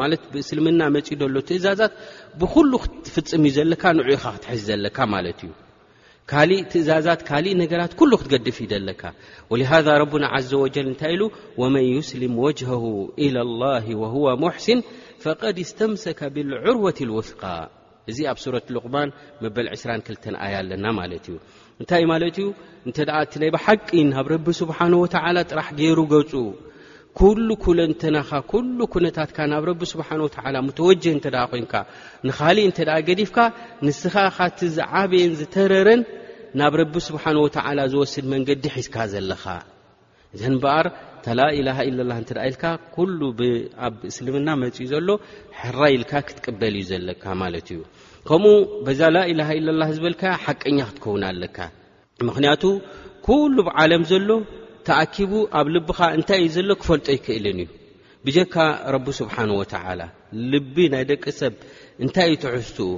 ማለ 0.00 0.12
ብእስልምና 0.32 0.80
መፂ 0.96 1.08
ሎ 1.34 1.40
ትእዛዛት 1.48 1.92
ብኩሉ 2.40 2.72
ክትፍፅም 2.82 3.42
እዩ 3.48 3.54
ዘለካ 3.56 3.82
ንዑኢኻ 3.98 4.24
ክትዝ 4.34 4.62
ዘለካ 4.70 4.98
ማለት 5.14 5.40
እዩ 5.46 5.52
ካእ 6.30 6.52
ትእዛዛት 6.72 7.20
ካእ 7.28 7.46
ነገራት 7.62 7.92
ኩሉ 8.00 8.12
ክትገድፍ 8.20 8.56
ዩ 8.64 8.66
ዘለካ 8.72 9.02
ወلሃذ 9.52 9.86
ረና 10.02 10.24
ዘ 10.50 10.52
ወጀል 10.64 10.86
እንታይ 10.92 11.12
ኢሉ 11.16 11.22
ወመን 11.62 11.86
ዩስልም 11.94 12.34
وجه 12.44 12.68
إى 13.22 13.26
لላه 13.36 13.86
وهو 14.02 14.24
ሙحሲን 14.44 14.78
فقድ 15.24 15.56
እስተምሰከ 15.66 16.20
ብዑርወት 16.34 16.98
ውثቃ 17.18 17.42
እዚ 18.10 18.18
ኣብ 18.30 18.38
ሱረት 18.42 18.66
ልቑማን 18.74 19.08
መበል 19.44 19.66
22 19.76 20.26
ኣያ 20.44 20.54
ኣለና 20.62 20.86
ማለት 20.98 21.24
እዩ 21.30 21.36
እንታይ 21.80 22.04
ማለት 22.12 22.36
እዩ 22.42 22.48
እንተ 22.86 22.98
እቲ 23.24 23.32
ናይ 23.42 23.50
ብሓቂ 23.56 23.88
ናብ 24.12 24.26
ረቢ 24.34 24.46
ስብሓን 24.60 24.92
ወተዓላ 25.02 25.36
ጥራሕ 25.50 25.68
ገይሩ 25.80 25.98
ገፁ 26.12 26.32
ኩሉ 27.20 27.48
ኩለንተናኻ 27.64 28.30
ኩሉ 28.52 28.78
ኩነታትካ 28.94 29.38
ናብ 29.52 29.64
ረቢ 29.70 29.82
ስብሓን 29.92 30.20
ወዓላ 30.26 30.54
ምተወጅህ 30.66 31.12
እንተ 31.16 31.26
ኮንካ 31.52 31.72
ንካሊእ 32.28 32.66
እንተደኣ 32.68 32.96
ገዲፍካ 33.08 33.38
ንስኻ 33.86 34.14
ካቲ 34.36 34.60
ዝዓብየን 34.76 35.32
ዝተረረን 35.40 36.02
ናብ 36.60 36.74
ረቢ 36.82 36.94
ስብሓን 37.08 37.38
ወተዓላ 37.44 37.78
ዝወስድ 37.94 38.26
መንገዲ 38.34 38.64
ሒዝካ 38.76 38.96
ዘለኻ 39.14 39.44
እዘን 40.34 40.54
በኣር 40.62 40.86
ታላላሃ 41.26 41.78
ላ 42.10 42.16
እትእ 42.24 42.38
ኢልካ 42.48 42.64
ኩሉ 42.96 43.20
ኣብ 43.86 43.94
እስልምና 44.10 44.48
መፅኡ 44.62 44.82
ዘሎ 44.92 45.08
ሕራ 45.60 45.80
ኢልካ 45.94 46.12
ክትቅበል 46.26 46.74
እዩ 46.80 46.84
ዘለካ 46.90 47.24
ማለት 47.42 47.68
እዩ 47.74 47.80
ከምኡ 48.28 48.52
በዛ 48.88 49.00
ላኢላሃ 49.14 49.48
ኢላ 49.60 49.82
ዝበልካ 49.96 50.22
ሓቀኛ 50.44 50.78
ክትከውን 50.90 51.24
ኣለካ 51.30 51.58
ምክንያቱ 52.28 52.62
ኩሉ 53.26 53.56
ብዓለም 53.70 54.04
ዘሎ 54.12 54.28
ተኣኪቡ 54.88 55.32
ኣብ 55.60 55.66
ልቢካ 55.78 56.00
እንታይ 56.18 56.40
እዩ 56.44 56.52
ዘሎ 56.58 56.70
ክፈልጦ 56.84 57.06
ይክእልን 57.18 57.58
እዩ 57.64 57.68
ብጀካ 58.26 58.54
ረቢ 58.94 59.06
ስብሓን 59.20 59.50
ወተዓላ 59.60 60.00
ልቢ 60.54 60.74
ናይ 60.94 61.04
ደቂ 61.10 61.24
ሰብ 61.40 61.54
እንታይ 62.04 62.26
እዩ 62.32 62.38
ትሕዝትኡ 62.44 62.88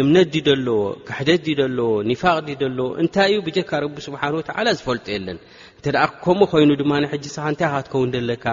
እምነት 0.00 0.28
ዲ 0.32 0.36
ለዎ 0.66 0.80
ክሕደት 1.06 1.44
ለዎ 1.76 1.86
ኒፋቅ 2.08 2.42
ሎዎ 2.78 2.88
እንታይ 3.02 3.30
እዩ 3.34 3.38
ብጀካ 3.46 3.70
ረቢ 3.84 3.96
ስብሓን 4.06 4.34
ወዓላ 4.38 4.66
ዝፈልጦ 4.80 5.06
የለን 5.14 5.38
እንተደ 5.78 5.96
ከምኡ 6.24 6.42
ኮይኑ 6.52 6.70
ድማ 6.80 6.92
ሕጂ 7.12 7.24
ሰ 7.36 7.36
እንታይ 7.52 7.68
ካ 7.72 7.76
ትከውን 7.86 8.10
ዘለካ 8.14 8.44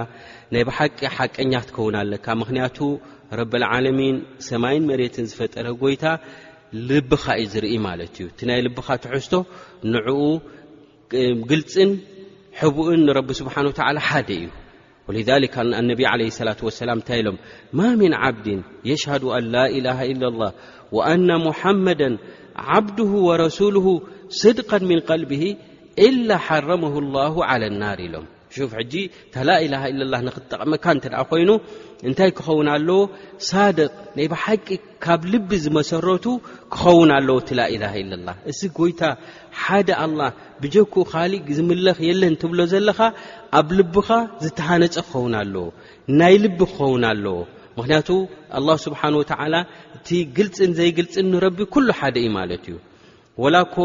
ናይ 0.53 0.63
ብሓቂ 0.69 0.97
ሓቀኛክ 1.17 1.63
ትከውን 1.69 1.95
ኣለካ 2.01 2.25
ምክንያቱ 2.41 2.77
ረብልዓለሚን 3.39 4.15
ሰማይን 4.47 4.83
መሬትን 4.89 5.25
ዝፈጠረ 5.31 5.67
ጎይታ 5.81 6.03
ልብኻ 6.89 7.23
እዩ 7.41 7.47
ዝርኢ 7.53 7.73
ማለት 7.88 8.13
እዩ 8.19 8.25
እቲ 8.31 8.39
ናይ 8.49 8.59
ልብኻ 8.67 8.88
ትሕዝቶ 9.03 9.33
ንዕኡ 9.93 10.19
ግልፅን 11.51 11.91
ሕቡኡን 12.59 13.01
ንረቢ 13.07 13.29
ስብሓን 13.41 13.65
ወዓላ 13.71 13.97
ሓደ 14.09 14.29
እዩ 14.39 14.47
ወ 15.07 15.12
ኣነብ 15.79 16.01
ለ 16.19 16.45
ላ 16.47 16.51
ሰላም 16.81 16.97
እንታይ 17.01 17.19
ኢሎም 17.21 17.38
ማ 17.77 17.89
ምን 18.01 18.13
ዓብድ 18.23 18.47
የሽሃዱ 18.89 19.23
ኣን 19.38 19.45
ላ 19.53 19.63
ኢላሃ 19.77 19.99
ኢላ 20.13 20.23
ላ 20.41 20.45
ወኣና 20.97 21.29
ሙሓመዳ 21.47 22.01
ዓብድሁ 22.73 23.12
ወረሱል 23.29 23.77
ስድቃ 24.43 24.69
ምን 24.89 24.99
ቀልቢህ 25.09 25.43
ኢላ 26.10 26.29
ሓረመ 26.47 26.84
ላ 27.15 27.25
ዓለ 27.49 27.62
ናር 27.82 27.99
ኢሎም 28.08 28.25
ፍ 28.71 28.73
ሕጂ 28.79 28.93
እታ 29.27 29.36
ላኢላሃ 29.49 29.84
ላ 30.13 30.17
ንክትጠቐመካ 30.25 30.84
እንተ 30.95 31.06
ደ 31.13 31.21
ኮይኑ 31.32 31.49
እንታይ 32.08 32.32
ክኸውን 32.38 32.67
ኣለዎ 32.75 32.99
ሳድቅ 33.47 33.91
ናይ 34.17 34.27
ብሓቂ 34.34 34.65
ካብ 35.06 35.21
ልቢ 35.34 35.49
ዝመሰረቱ 35.63 36.25
ክኸውን 36.73 37.10
ኣለዎ 37.17 37.36
እቲ 37.43 37.49
ላኢላሃ 37.60 37.93
ኢ 38.01 38.06
ላ 38.27 38.36
እዚ 38.51 38.60
ጎይታ 38.79 39.01
ሓደ 39.63 39.89
ኣላህ 40.03 40.29
ብጀኩኡ 40.62 41.03
ካሊእ 41.13 41.43
ዝምለኽ 41.58 41.99
የለን 42.10 42.36
እትብሎ 42.38 42.60
ዘለኻ 42.73 42.99
ኣብ 43.60 43.67
ልብኻ 43.79 44.10
ዝተሃነፀ 44.45 44.93
ክኸውን 45.08 45.36
ኣለዎ 45.41 45.65
ናይ 46.21 46.36
ልቢ 46.45 46.60
ክኸውን 46.73 47.06
ኣለዎ 47.12 47.36
ምክንያቱ 47.77 48.10
ኣላ 48.58 48.67
ስብሓን 48.86 49.13
ወዓላ 49.21 49.56
እቲ 49.97 50.10
ግልፅን 50.38 50.71
ዘይግልፅ 50.79 51.15
ንረቢ 51.34 51.60
ኩሉ 51.75 51.88
ሓደ 51.99 52.15
እዩ 52.23 52.32
ማለት 52.39 52.65
እዩ 52.71 52.77
ወላኮ 53.43 53.75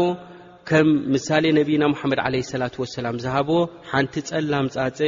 ከም 0.69 0.87
ምሳሌ 1.13 1.43
ነቢና 1.57 1.83
ሙሓመድ 1.91 2.19
ዓለ 2.23 2.33
ሰላት 2.49 2.75
ወሰላም 2.81 3.15
ዝሃቦ 3.23 3.49
ሓንቲ 3.91 4.15
ፀላም 4.29 4.65
ፃፀ 4.75 4.99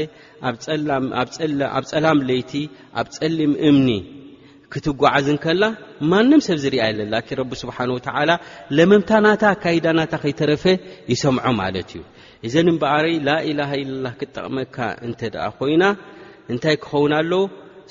ኣብ 0.47 1.85
ፀላም 1.91 2.19
ለይቲ 2.29 2.53
ኣብ 3.01 3.07
ፀሊም 3.17 3.53
እምኒ 3.69 3.89
ክትጓዓዝን 4.73 5.37
ከላ 5.43 5.63
ማንም 6.11 6.41
ሰብ 6.47 6.57
ዝርኣ 6.63 6.79
የለላኪ 6.89 7.29
ረቢ 7.39 7.51
ስብሓን 7.61 7.89
ወተዓላ 7.95 8.31
ለመምታናታ 8.77 9.43
ኣካይዳናታ 9.55 10.13
ከይተረፈ 10.23 10.65
ይሰምዖ 11.11 11.45
ማለት 11.61 11.91
እዩ 11.97 12.01
እዘን 12.49 12.69
እምበኣር 12.73 13.07
ላኢላሃ 13.27 13.71
ኢለላ 13.83 14.05
ክትጠቕመካ 14.21 14.75
እንተ 15.07 15.21
ደኣ 15.35 15.45
ኮይና 15.59 15.83
እንታይ 16.53 16.77
ክኸውን 16.83 17.13
ኣሎዉ 17.19 17.33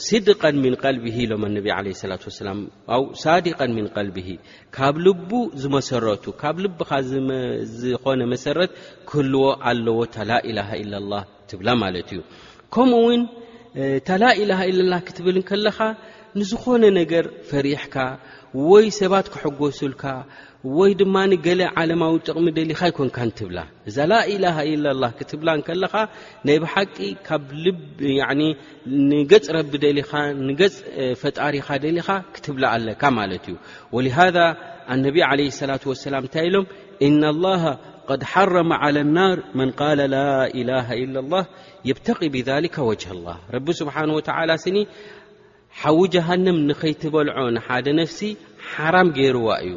ስድቀ 0.06 0.42
ምን 0.62 0.74
ቀልቢ 0.82 1.06
ሎም 1.30 1.42
ነቢ 1.56 1.66
ለ 1.86 2.08
ላት 2.10 2.22
ሰላም 2.42 2.58
ኣ 2.96 2.98
ሳዲቀ 3.22 3.58
ምን 3.76 3.86
ቀልቢሂ 3.96 4.28
ካብ 4.76 4.94
ልቡ 5.06 5.30
ዝመሰረቱ 5.62 6.24
ካብ 6.42 6.56
ልብኻ 6.64 6.90
ዝኮነ 7.80 8.20
መሰረት 8.34 8.70
ክህልዎ 9.10 9.42
ኣለዎ 9.72 9.98
ታላኢላሃ 10.16 10.68
ኢላ 10.82 10.94
ትብላ 11.50 11.68
ማለት 11.82 12.08
እዩ 12.14 12.20
ከምኡ 12.76 13.00
ውን 13.08 13.22
ታላኢላሃ 14.10 14.60
ኢለላ 14.70 14.94
ክትብልከለኻ 15.08 15.78
ንዝኾነ 16.40 16.82
ነገር 17.00 17.24
ፈሪሕካ 17.50 17.96
ወይ 18.70 18.86
ሰባት 19.00 19.26
ክሐጎሱልካ 19.34 20.02
ወይ 20.78 20.92
ድማ 21.00 21.16
ገለ 21.44 21.60
ዓለማዊ 21.80 22.14
ጥቕሚ 22.28 22.46
ደሊኻ 22.56 22.80
ይኮንካ 22.90 23.16
ንትብላ 23.28 23.58
እዛ 23.88 23.96
ላላ 24.12 24.44
ላ 25.02 25.08
ክትብላ 25.18 25.48
ከለኻ 25.66 25.94
ናይ 26.48 26.56
ብሓቂ 26.64 26.96
ካብ 27.28 27.44
ንገፅ 29.10 29.46
ረቢ 29.56 29.72
ደሊኻ 29.84 30.10
ንገ 30.46 30.60
ፈጣሪኻ 31.20 31.66
ደሊኻ 31.84 32.08
ክትብላ 32.34 32.64
ኣለካ 32.76 33.02
ማለት 33.18 33.44
እዩ 33.50 33.56
ወሃ 33.96 34.16
ኣነብ 34.94 35.16
ለ 35.40 35.48
ላ 35.70 35.78
ላም 36.14 36.26
እንታይ 36.26 36.46
ኢሎም 36.50 36.66
እላ 37.08 37.46
ድ 38.20 38.24
ሓረመ 38.32 38.70
ናር 39.16 39.38
መን 39.60 39.70
ለ 40.00 40.08
ላላ 40.14 40.70
ኢ 41.04 41.06
ላ 41.14 41.40
የብተቂ 41.90 42.20
ብሊከ 42.34 42.76
ወጅ 42.90 43.04
ላ 43.26 43.38
ረቢ 43.56 43.66
ስብሓን 43.80 44.12
ላ 44.50 44.58
ስኒ 44.66 44.78
ሓዊ 45.82 45.98
ጀሃንም 46.16 46.56
ንኸይትበልዖ 46.70 47.40
ንሓደ 47.58 47.86
ነፍሲ 48.00 48.20
ሓራም 48.72 49.08
ገይርዋ 49.18 49.48
እዩ 49.66 49.74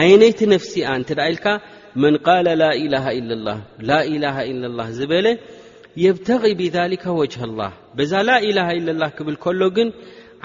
ኣየነይቲ 0.00 0.40
ነፍሲ 0.54 0.72
እንተዳ 0.92 1.20
ኢልካ 1.30 1.46
መን 2.02 2.14
ቃለ 2.26 2.46
ላላሃ 2.60 3.06
ኢ 4.50 4.52
ላ 4.78 4.86
ዝበለ 4.98 5.26
የብተ 6.04 6.26
ብሊከ 6.42 7.04
ወጅ 7.20 7.34
ላህ 7.60 7.72
በዛ 7.96 8.12
ላላሃ 8.28 8.68
ላ 9.02 9.06
ክብል 9.16 9.36
ከሎ 9.44 9.60
ግን 9.76 9.88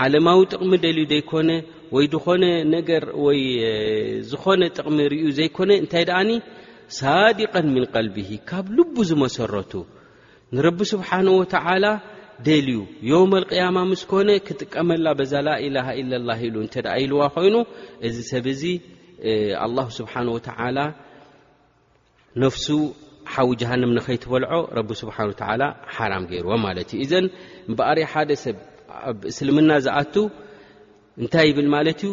ዓለማዊ 0.06 0.40
ጥቕሚ 0.52 0.72
ደልዩ 0.86 1.04
ዘይኮነ 1.12 1.50
ወይ 1.96 2.06
ኾነ 2.26 2.44
ነገ 2.74 2.90
ወይ 3.26 3.40
ዝኾነ 4.32 4.62
ጥቕሚ 4.78 4.98
ርዩ 5.14 5.26
ዘይኮነ 5.38 5.70
እንታይ 5.84 6.04
ደኣኒ 6.10 6.32
ሳዲቀ 6.98 7.54
ምን 7.76 7.86
ቀልቢ 7.94 8.18
ካብ 8.50 8.66
ልቡ 8.78 8.96
ዝመሰረቱ 9.10 9.72
ንረቢ 10.56 10.80
ስብሓን 10.94 11.28
ወተላ 11.40 11.86
ደልዩ 12.48 12.78
የም 13.12 13.32
ልያማ 13.44 13.78
ምስኮነ 13.92 14.30
ክጥቀመላ 14.50 15.08
ዛ 15.32 15.44
ላላ 15.48 15.78
ኢ 16.02 16.04
ላ 16.30 16.36
ኢሉ 16.48 16.56
እተ 16.68 16.86
ኢልዋ 17.04 17.22
ኮይኑ 17.38 17.56
እዚ 18.10 18.16
ሰብ 18.34 18.48
ዚ 18.62 18.64
ه 19.26 19.64
ስብሓን 20.00 20.28
ወተላ 20.36 20.78
ነፍሱ 22.44 22.68
ሓዊ 23.34 23.48
ጀሃንም 23.62 23.92
ንከይትበልዖ 23.98 24.52
ረቢ 24.78 24.90
ስብሓን 25.02 25.30
ሓራም 25.96 26.24
ገይርዎ 26.32 26.52
ማለት 26.66 26.90
እዩ 26.96 27.00
እዘን 27.06 27.26
እበሪ 27.72 27.98
ሓደ 28.12 28.30
ሰብ 28.46 28.58
ኣብ 29.10 29.18
እስልምና 29.32 29.72
ዝኣቱ 29.86 30.16
እንታይ 31.22 31.46
ይብል 31.50 31.68
ማለት 31.76 32.00
እዩ 32.06 32.12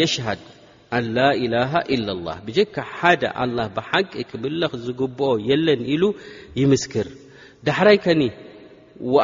የሽሃድ 0.00 0.40
ኣንላኢላሃ 0.98 1.72
ኢላ 1.94 2.06
ላ 2.26 2.28
ብጀካ 2.46 2.76
ሓደ 2.98 3.22
ላ 3.56 3.58
ብሓቂ 3.76 4.12
ክብለኽ 4.30 4.72
ዝግብኦ 4.84 5.30
የለን 5.50 5.82
ኢሉ 5.94 6.04
ይምስክር 6.60 7.08
ዳሕራይከኒ 7.68 8.22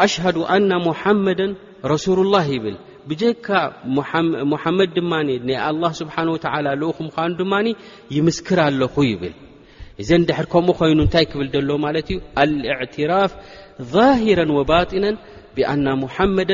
ኣሽሃዱ 0.04 0.36
ኣና 0.56 0.70
ሙሓመደ 0.88 1.40
ረሱሉ 1.92 2.18
ላ 2.34 2.36
ይብል 2.54 2.76
ብጀካ 3.10 3.48
ሙሓመድ 4.52 4.90
ድማ 4.96 5.12
ና 5.28 5.30
ላ 5.82 5.88
ስብሓ 6.00 6.14
ወተላ 6.36 6.66
ልኡክ 6.82 6.98
ምዃኑ 7.08 7.30
ድማ 7.40 7.52
ይምስክር 8.16 8.58
ኣለኹ 8.66 8.94
ይብል 9.10 9.34
እዘ 10.02 10.10
ድሕር 10.28 10.46
ከምኡ 10.52 10.72
ኮይኑ 10.78 10.98
እንታይ 11.04 11.24
ክብል 11.32 11.48
ደሎ 11.54 11.68
ማለት 11.84 12.06
እዩ 12.14 12.18
አልዕትራፍ 12.42 13.32
ዛሂረ 13.94 14.40
ወባጢነን 14.58 15.16
ብኣና 15.56 15.86
ሙሓመደ 16.04 16.50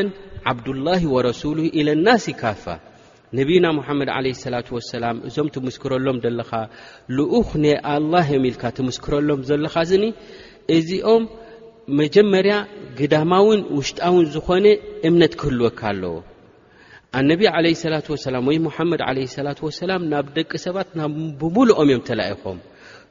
ዓብድላ 0.51 0.89
ወረሱሉ 1.15 1.59
ኢለናስ 1.81 2.25
ካፋ 2.41 2.65
ነብና 3.39 3.65
ሙሓመድ 3.79 4.09
ዓለ 4.17 4.27
ላት 4.55 4.69
ወሰላም 4.77 5.17
እዞም 5.29 5.49
ትምስክረሎም 5.57 6.19
ዘለኻ 6.25 6.51
ልኡኽ 7.19 7.49
ናይኣላ 7.65 8.13
ዮ 8.33 8.41
ኢልካ 8.51 8.65
ትምስክረሎም 8.79 9.41
ዘለካ 9.51 9.75
ዝኒ 9.93 10.05
እዚኦም 10.77 11.25
መጀመርያ 12.01 12.57
ግዳማውን 12.99 13.61
ውሽጣውን 13.79 14.27
ዝኾነ 14.37 14.67
እምነት 15.09 15.33
ክህልወካ 15.41 15.81
ኣለዎ 15.93 16.15
ኣነቢ 17.19 17.41
ዓለ 17.59 17.67
ሰላ 17.85 17.95
ወሰላ 18.13 18.37
ወይ 18.49 18.57
ሙሓመድ 18.67 19.01
ዓለ 19.09 19.19
ሰላት 19.37 19.59
ወሰላም 19.67 20.03
ናብ 20.13 20.27
ደቂ 20.37 20.51
ሰባት 20.67 20.89
ናብ 20.99 21.11
ብምሉኦም 21.41 21.89
እዮም 21.93 22.03
ተላኢኹም 22.09 22.59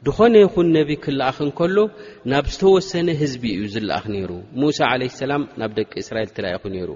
ድኾነ 0.06 0.34
ይኹን 0.44 0.68
ነቢ 0.78 0.90
ክልኣኽ 1.04 1.38
እንከሎ 1.48 1.78
ናብ 2.32 2.46
ዝተወሰነ 2.54 3.08
ህዝቢ 3.22 3.44
እዩ 3.58 3.66
ዝለኣኽ 3.74 4.06
ነይሩ 4.16 4.32
ሙሳ 4.62 4.80
ዓለ 4.94 5.02
ሰላም 5.22 5.44
ናብ 5.62 5.72
ደቂ 5.80 5.92
እስራኤል 6.04 6.30
ተላኣኢኹ 6.38 6.64
ነይሩ 6.76 6.90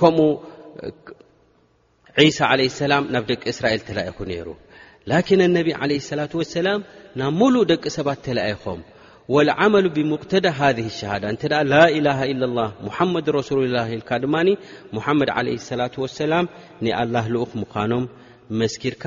ከምኡ 0.00 0.26
ዒሳ 2.26 2.38
ዓለ 2.54 2.60
ሰላም 2.82 3.04
ናብ 3.16 3.24
ደቂ 3.30 3.42
እስራኤል 3.54 3.82
ተላኢኹ 3.90 4.18
ነይሩ 4.32 4.48
ላኪን 5.10 5.40
ኣነቢ 5.48 5.68
ዓለ 5.82 5.90
ሰላት 6.10 6.32
ወሰላም 6.40 6.80
ናብ 7.20 7.32
ሙሉእ 7.42 7.62
ደቂ 7.72 7.84
ሰባት 7.98 8.18
ተላኣኢኹም 8.26 8.80
ልዓመሉ 9.48 9.84
ብሙقተዳ 9.96 10.46
ሃذ 10.58 10.78
ሸሃዳ 10.98 11.22
እንተ 11.32 11.42
ላኢላሃ 11.72 12.18
ኢ 12.30 12.32
ላ 12.58 12.60
ሙሓመድ 12.86 13.26
ረሱሉላ 13.38 13.76
ኢልካ 13.96 14.10
ድማ 14.24 14.34
ሙሓመድ 14.96 15.30
ዓለ 15.36 15.46
ሰላة 15.70 15.94
ወሰላም 16.04 16.46
ናኣላህ 16.84 17.24
ልኡክ 17.34 17.50
ምኳኖም 17.62 18.04
መስኪርካ 18.62 19.04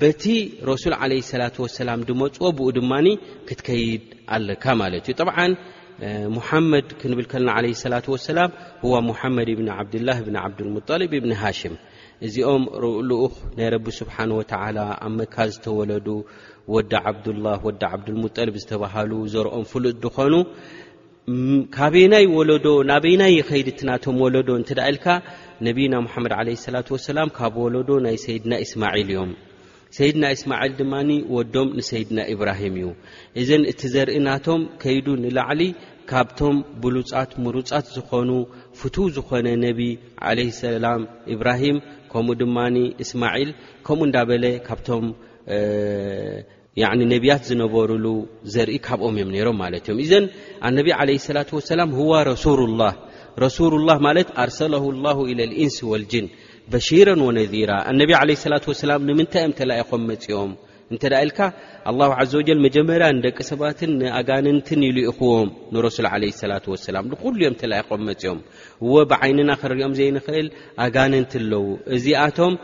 በቲ 0.00 0.22
ረሱል 0.70 0.94
ዓለ 1.02 1.12
ላة 1.42 1.56
ወሰላም 1.64 2.00
ድመፅ 2.10 2.36
ብኡ 2.56 2.68
ድማኒ 2.78 3.06
ክትከይድ 3.48 4.04
ኣለካ 4.36 4.64
ማለት 4.82 5.04
እዩ 5.08 5.14
ጠብዓ 5.22 5.36
ሙሓመድ 6.38 6.88
ክንብል 7.00 7.26
ከለና 7.32 7.52
ለ 7.64 7.68
ሰላة 7.86 8.06
ወሰላም 8.14 8.50
ወ 8.90 8.96
ሙሓመድ 9.10 9.48
ብኒ 9.60 9.68
ዓብድላ 9.78 10.08
ብን 10.26 10.36
ዓብዲልሙጠሊብ 10.44 11.12
ብኒ 11.24 11.32
ሃሽም 11.42 11.74
እዚኦም 12.26 12.62
ልኡኽ 13.10 13.34
ናይ 13.58 13.68
ረቢ 13.74 13.86
ስብሓን 14.00 14.30
ወተዓላ 14.40 14.78
ኣብ 15.06 15.12
መካ 15.18 15.36
ዝተወለዱ 15.54 16.06
ወዲ 16.74 16.92
ዓብዱላህ 17.10 17.58
ወዳ 17.66 17.82
ዓብዱልሙጠልብ 17.96 18.54
ዝተባሃሉ 18.62 19.10
ዘርኦም 19.34 19.64
ፍሉጥ 19.72 19.94
ድኾኑ 20.04 20.34
ካበናይ 21.76 22.24
ወለዶ 22.36 22.66
ናበናይ 22.90 23.36
ኸይድ 23.48 23.68
ቲ 23.78 23.86
ናቶም 23.88 24.16
ወለዶ 24.24 24.48
እንትዳ 24.60 24.78
ኢልካ 24.92 25.06
ነቢና 25.66 25.94
ሙሓመድ 26.06 26.32
ዓለ 26.40 26.48
ሰላት 26.64 26.88
ወሰላም 26.94 27.28
ካብ 27.38 27.54
ወለዶ 27.64 27.88
ናይ 28.06 28.16
ሰይድና 28.24 28.52
እስማዒል 28.64 29.02
እዮም 29.14 29.30
ሰይድና 29.98 30.24
እስማዒል 30.36 30.72
ድማኒ 30.80 31.10
ወዶም 31.34 31.68
ንሰይድና 31.78 32.18
ኢብራሂም 32.34 32.74
እዩ 32.80 32.88
እዘን 33.42 33.62
እቲ 33.72 33.80
ዘርኢ 33.94 34.18
ናቶም 34.28 34.60
ከይዱ 34.82 35.06
ንላዕሊ 35.24 35.62
ካብቶም 36.10 36.56
ብሉፃት 36.84 37.30
ምሩፃት 37.44 37.86
ዝኾኑ 37.96 38.30
ፍቱ 38.80 38.96
ዝኮነ 39.16 39.48
ነቢ 39.66 39.80
ዓለ 40.28 40.38
ሰላም 40.60 41.00
እብራሂም 41.36 41.78
ከምኡ 42.12 42.36
ድማ 42.42 42.58
እስማዒል 43.04 43.50
ከምኡ 43.88 44.04
እንዳበለ 44.10 44.44
ካብቶም 44.68 45.06
ነቢያት 47.12 47.42
ዝነበሩሉ 47.50 48.06
ዘርኢ 48.54 48.76
ካብኦም 48.86 49.14
እዮም 49.18 49.30
ነይሮም 49.34 49.56
ማለት 49.62 49.82
እዮም 49.86 49.98
እዘን 50.04 50.24
ኣነቢ 50.68 50.86
ዓለ 50.98 51.08
ስላ 51.28 51.38
ወሰላም 51.58 51.90
ዋ 52.10 52.12
ረሱሉ 52.32 52.58
ላ 52.80 52.84
ረሱላ 53.44 53.90
ማለት 54.06 54.28
ኣርሰለ 54.44 54.74
ላ 55.04 55.08
ኢ 55.32 55.34
ልእንስ 55.40 55.76
ወልጅን 55.92 56.26
በሽራ 56.72 57.08
ወነዚራ 57.28 57.72
ኣነቢ 57.90 58.10
ዓለ 58.22 58.30
ስላት 58.46 58.66
ሰላም 58.84 59.04
ንምንታይ 59.08 59.42
እዮም 59.44 59.54
ተላኢኮም 59.60 60.02
መፂኦም 60.10 60.52
እንተዳ 60.92 61.14
ኢልካ 61.24 61.38
ላ 61.98 62.02
ዓዘ 62.22 62.32
ወጀል 62.40 62.58
መጀመርያ 62.66 63.06
ንደቂ 63.16 63.36
ሰባትን 63.50 63.90
ንኣጋነንትን 64.00 64.82
ኢሉ 64.88 64.98
ኢኽዎም 65.10 65.48
ንረሱል 65.74 66.06
ዓለ 66.16 66.22
ስላ 66.42 66.52
ወሰላም 66.74 67.06
ንኩሉእዮም 67.12 67.56
ተላኢኮም 67.62 68.02
መፅኦም 68.08 68.40
ዎ 68.92 69.04
ብዓይንና 69.12 69.50
ክሪኦም 69.62 69.94
ዘይንክእል 70.00 70.46
ኣጋነንቲ 70.84 71.32
ኣለዉ 71.42 71.64
እዚኣቶም 71.96 72.54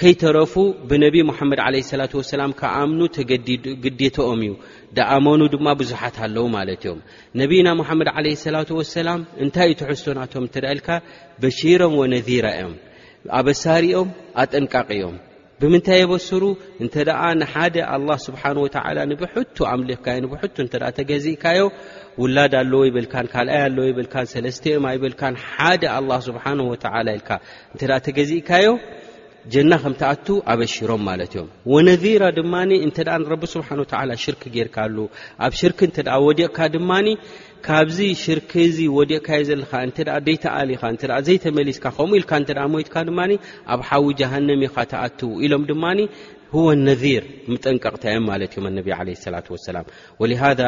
ከይተረፉ 0.00 0.52
ብነቢ 0.90 1.16
ሙሓመድ 1.28 1.60
ለ 1.74 1.80
ላ 2.00 2.04
ወሰላም 2.20 2.52
ካኣምኑ 2.60 3.00
ግዲቶኦም 3.84 4.40
እዩ 4.46 4.54
ዳኣመኑ 4.96 5.40
ድማ 5.52 5.66
ብዙሓት 5.80 6.16
ኣለዉ 6.26 6.44
ማለት 6.56 6.80
እዮም 6.86 6.98
ነቢና 7.40 7.68
ሙሓመድ 7.80 8.08
ለ 8.26 8.32
ሰላት 8.46 8.70
ወሰላም 8.78 9.20
እንታይ 9.44 9.68
እዩ 9.70 9.76
ትሕዝሶናቶም 9.82 10.46
ኢልካ 10.72 10.88
በሺሮም 11.44 11.94
ወነዚራ 12.00 12.48
እዮም 12.62 12.74
ኣበሳሪኦም 13.40 14.10
ኣጠንቃቂዮም 14.44 15.16
ብምንታይ 15.62 15.98
የበስሩ 16.02 16.44
እንተ 16.82 16.94
ደኣ 17.10 17.20
ንሓደ 17.40 17.76
ኣላ 17.94 18.08
ስብሓንወላ 18.26 18.98
ንብሕቱ 19.12 19.56
ኣምሊኽካዮ 19.72 20.24
ብቱ 20.34 20.56
እተ 20.66 20.74
ተገዚእካዮ 20.98 21.60
ውላድ 22.22 22.54
ኣለዉ 22.62 22.80
ይብልካን 22.88 23.26
ካልኣይ 23.34 23.60
ኣለዉ 23.68 23.84
ይብልካን 23.92 24.26
ሰለስተኦም 24.34 24.86
ኣይብልካን 24.92 25.36
ሓደ 25.48 25.84
ላ 26.10 26.18
ስብሓ 26.28 26.44
ወላ 26.98 27.08
ኢል 27.16 27.92
እ 27.96 27.98
ተገዚእካዮ 28.08 28.66
ጀና 29.52 29.72
ከም 29.80 29.94
ተኣት 30.00 30.26
ኣበሽሮም 30.50 31.02
ማለት 31.08 31.32
እዮም 31.36 31.48
ወነራ 31.72 32.22
ድማ 32.38 32.54
እንተ 32.86 32.98
ረቢ 33.32 33.42
ስብሓን 33.54 33.80
ወ 33.82 33.86
ሽርክ 34.24 34.42
ጌርካ 34.54 34.76
ሉ 34.94 35.02
ኣብ 35.46 35.52
ሽርክ 35.60 35.80
እንተ 35.88 35.98
ወዲቕካ 36.26 36.58
ድማ 36.76 36.90
ካብዚ 37.66 37.98
ሽርክ 38.24 38.50
እዚ 38.68 38.78
ወዲቕካ 38.98 39.28
ዩ 39.40 39.44
ዘለካ 39.50 39.72
እ 40.18 40.22
ደይተኣሊኻ 40.28 40.82
እ 41.18 41.20
ዘይተመሊስካ 41.28 41.84
ከምኡ 41.98 42.12
ኢል 42.20 42.26
ሞትካ 42.76 42.94
ድማ 43.08 43.20
ኣብ 43.74 43.80
ሓዊ 43.88 44.06
ጀሃንሚኻ 44.20 44.74
ተኣት 44.92 45.20
ኢሎም 45.44 45.64
ድማ 45.72 45.84
ነር 46.86 47.24
ምጠንቀቕታዮም 47.52 48.24
ማለት 48.30 48.50
እዮም 48.56 48.66
ነብ 48.78 48.88
ላ 49.34 49.38
ሰላም 49.68 49.86
ወሃذ 50.22 50.60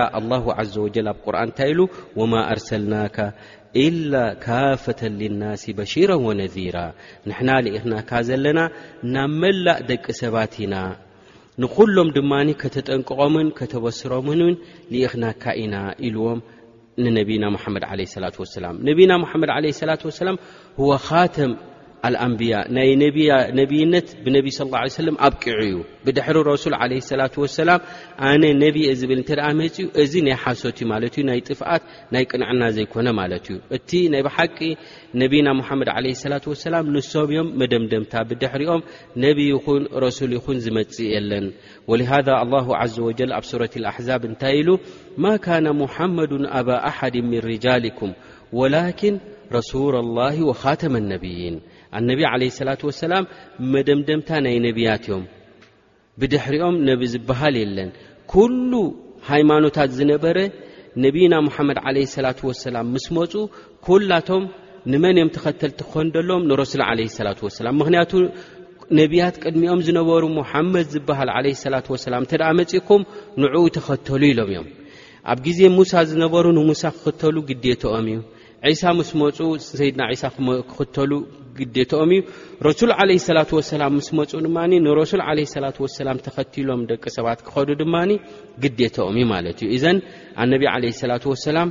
ዘ 0.74 0.78
ወ 0.84 0.88
ኣብ 1.12 1.18
ቁርን 1.24 1.42
እንታይ 1.48 1.68
ኢሉ 1.72 1.80
ወማ 2.20 2.32
ኣርሰልናካ 2.54 3.16
ኢላ 3.84 4.14
ካፈተ 4.44 5.00
ልናስ 5.20 5.62
በሽራ 5.78 6.10
ወነዚራ 6.26 6.76
ንሕና 7.28 7.50
ኢክናካ 7.78 8.10
ዘለና 8.28 8.60
ናብ 9.14 9.32
መላእ 9.42 9.80
ደቂ 9.90 10.04
ሰባት 10.22 10.54
ኢና 10.64 10.74
ንኩሎም 11.62 12.08
ድማ 12.16 12.32
ከተጠንቅቆምን 12.62 13.48
ከተበስሮምንን 13.58 14.54
ኢክናካ 15.02 15.44
ኢና 15.64 15.76
ኢልዎም 16.08 16.40
ንነብና 17.04 17.44
ሙሓመድ 17.56 17.84
ለ 18.00 18.04
ሰላ 18.16 18.26
ሰላ 18.56 18.66
ነና 19.00 19.12
መድ 19.42 19.50
ለ 19.66 19.70
ላ 19.90 19.96
ወሰላ 20.08 20.30
ተም 21.36 21.52
ናይ 22.76 22.90
ነብይነት 23.58 24.08
ብነብ 24.24 24.46
ስى 24.56 24.64
ሰለ 25.00 25.08
ኣብቂዑ 25.26 25.58
እዩ 25.66 25.76
ብድሕሪ 26.06 26.36
ረሱል 26.50 26.74
ላ 27.20 27.28
ሰላም 27.56 27.80
ኣነ 28.28 28.42
ነብ 28.62 28.76
ዝብል 29.00 29.20
እ 29.34 29.50
መፅኡ 29.60 29.80
እዚ 30.02 30.12
ናይ 30.26 30.36
ሓሶት 30.42 30.78
እዩ 30.82 30.86
ማለት 30.92 31.14
ዩ 31.20 31.22
ናይ 31.30 31.40
ጥፍኣት 31.48 31.82
ናይ 32.14 32.24
ቅንዕና 32.30 32.62
ዘይኮነ 32.76 33.08
ማለት 33.20 33.46
እዩ 33.52 33.56
እቲ 33.76 33.90
ናይ 34.14 34.22
ብሓቂ 34.26 34.58
ነብና 35.22 35.48
ሓመድ 35.68 35.88
ለ 36.04 36.14
ላ 36.32 36.40
ሰላም 36.68 36.84
ንሶም 36.96 37.30
እዮም 37.34 37.48
መደምደምታ 37.60 38.14
ብድሕሪኦም 38.30 38.82
ነብ 39.24 39.40
ን 39.80 39.84
ረሱል 40.04 40.30
ይኹን 40.38 40.58
ዝመፅእ 40.64 41.08
የለን 41.16 41.46
ወሃذ 41.92 42.28
ዘ 42.94 42.96
ወጀ 43.08 43.20
ኣብ 43.38 43.44
ሱረት 43.52 43.74
ኣዛብ 43.94 44.22
እንታይ 44.30 44.54
ኢሉ 44.60 44.68
ማ 45.24 45.32
ካነ 45.44 45.66
ሙሓመድ 45.82 46.32
ኣባ 46.58 46.68
ኣሓድ 46.90 47.14
ምን 47.30 47.40
ርጃልኩም 47.50 48.12
ወላኪን 48.60 49.14
ረሱል 49.56 49.94
لላ 50.06 50.18
ወተመ 50.60 50.94
ነብይን 51.12 51.56
ኣነቢ 51.98 52.20
ዓለ 52.32 52.42
ሰላት 52.58 52.80
ወሰላም 52.88 53.24
መደምደምታ 53.72 54.28
ናይ 54.46 54.56
ነብያት 54.66 55.04
እዮም 55.10 55.24
ብድሕሪኦም 56.20 56.76
ነብ 56.88 57.00
ዝበሃል 57.12 57.54
የለን 57.62 57.90
ኩሉ 58.32 58.72
ሃይማኖታት 59.30 59.90
ዝነበረ 59.98 60.38
ነብና 61.04 61.32
ሙሓመድ 61.46 61.78
ዓለ 61.86 61.96
ሰላት 62.16 62.38
ወሰላም 62.48 62.86
ምስ 62.94 63.06
መፁ 63.16 63.32
ኩላቶም 63.86 64.44
ንመን 64.92 65.16
እዮም 65.18 65.30
ተኸተል 65.36 65.72
ትኮንደሎም 65.80 66.42
ንረሱል 66.50 66.82
ዓለ 66.90 67.00
ሰላት 67.18 67.38
ወሰላም 67.46 67.76
ምክንያቱ 67.82 68.12
ነቢያት 68.98 69.36
ቅድሚኦም 69.44 69.80
ዝነበሩ 69.86 70.22
ሙሓመድ 70.40 70.86
ዝበሃል 70.94 71.30
ዓለ 71.36 71.46
ሰላት 71.64 71.86
ወሰላም 71.94 72.24
እተ 72.26 72.32
ደኣ 72.40 72.50
መፅእኩም 72.60 73.02
ንዕኡ 73.42 73.62
ተኸተሉ 73.76 74.22
ኢሎም 74.32 74.50
እዮም 74.52 74.66
ኣብ 75.32 75.38
ግዜ 75.46 75.60
ሙሳ 75.78 75.92
ዝነበሩ 76.10 76.44
ንሙሳ 76.58 76.82
ክኽተሉ 76.96 77.36
ግዴቶኦም 77.48 78.06
እዩ 78.12 78.18
ዒሳ 78.72 78.82
ምስ 78.98 79.10
መፁ 79.20 79.36
ሰይድና 79.78 80.02
ዒሳ 80.12 80.22
ክኽተሉ 80.68 81.12
ግዴቶኦም 81.58 82.10
እዩ 82.16 82.22
ረሱል 82.66 82.90
ዓለ 83.02 83.10
ስላት 83.26 83.50
ወሰላም 83.58 83.92
ምስ 83.98 84.08
መፁ 84.18 84.30
ድማ 84.46 84.56
ንረሱል 84.86 85.22
ዓለ 85.28 85.38
ሰላ 85.52 85.66
ወሰላም 85.84 86.18
ተኸቲሎም 86.26 86.80
ደቂ 86.90 87.04
ሰባት 87.16 87.40
ክኸዱ 87.46 87.68
ድማኒ 87.82 88.10
ግዴቶኦምዩ 88.64 89.24
ማለት 89.34 89.58
እዩ 89.64 89.68
እዘን 89.76 89.98
ኣነቢ 90.44 90.64
ዓለ 90.72 90.84
ስላት 91.02 91.26
ወሰላም 91.32 91.68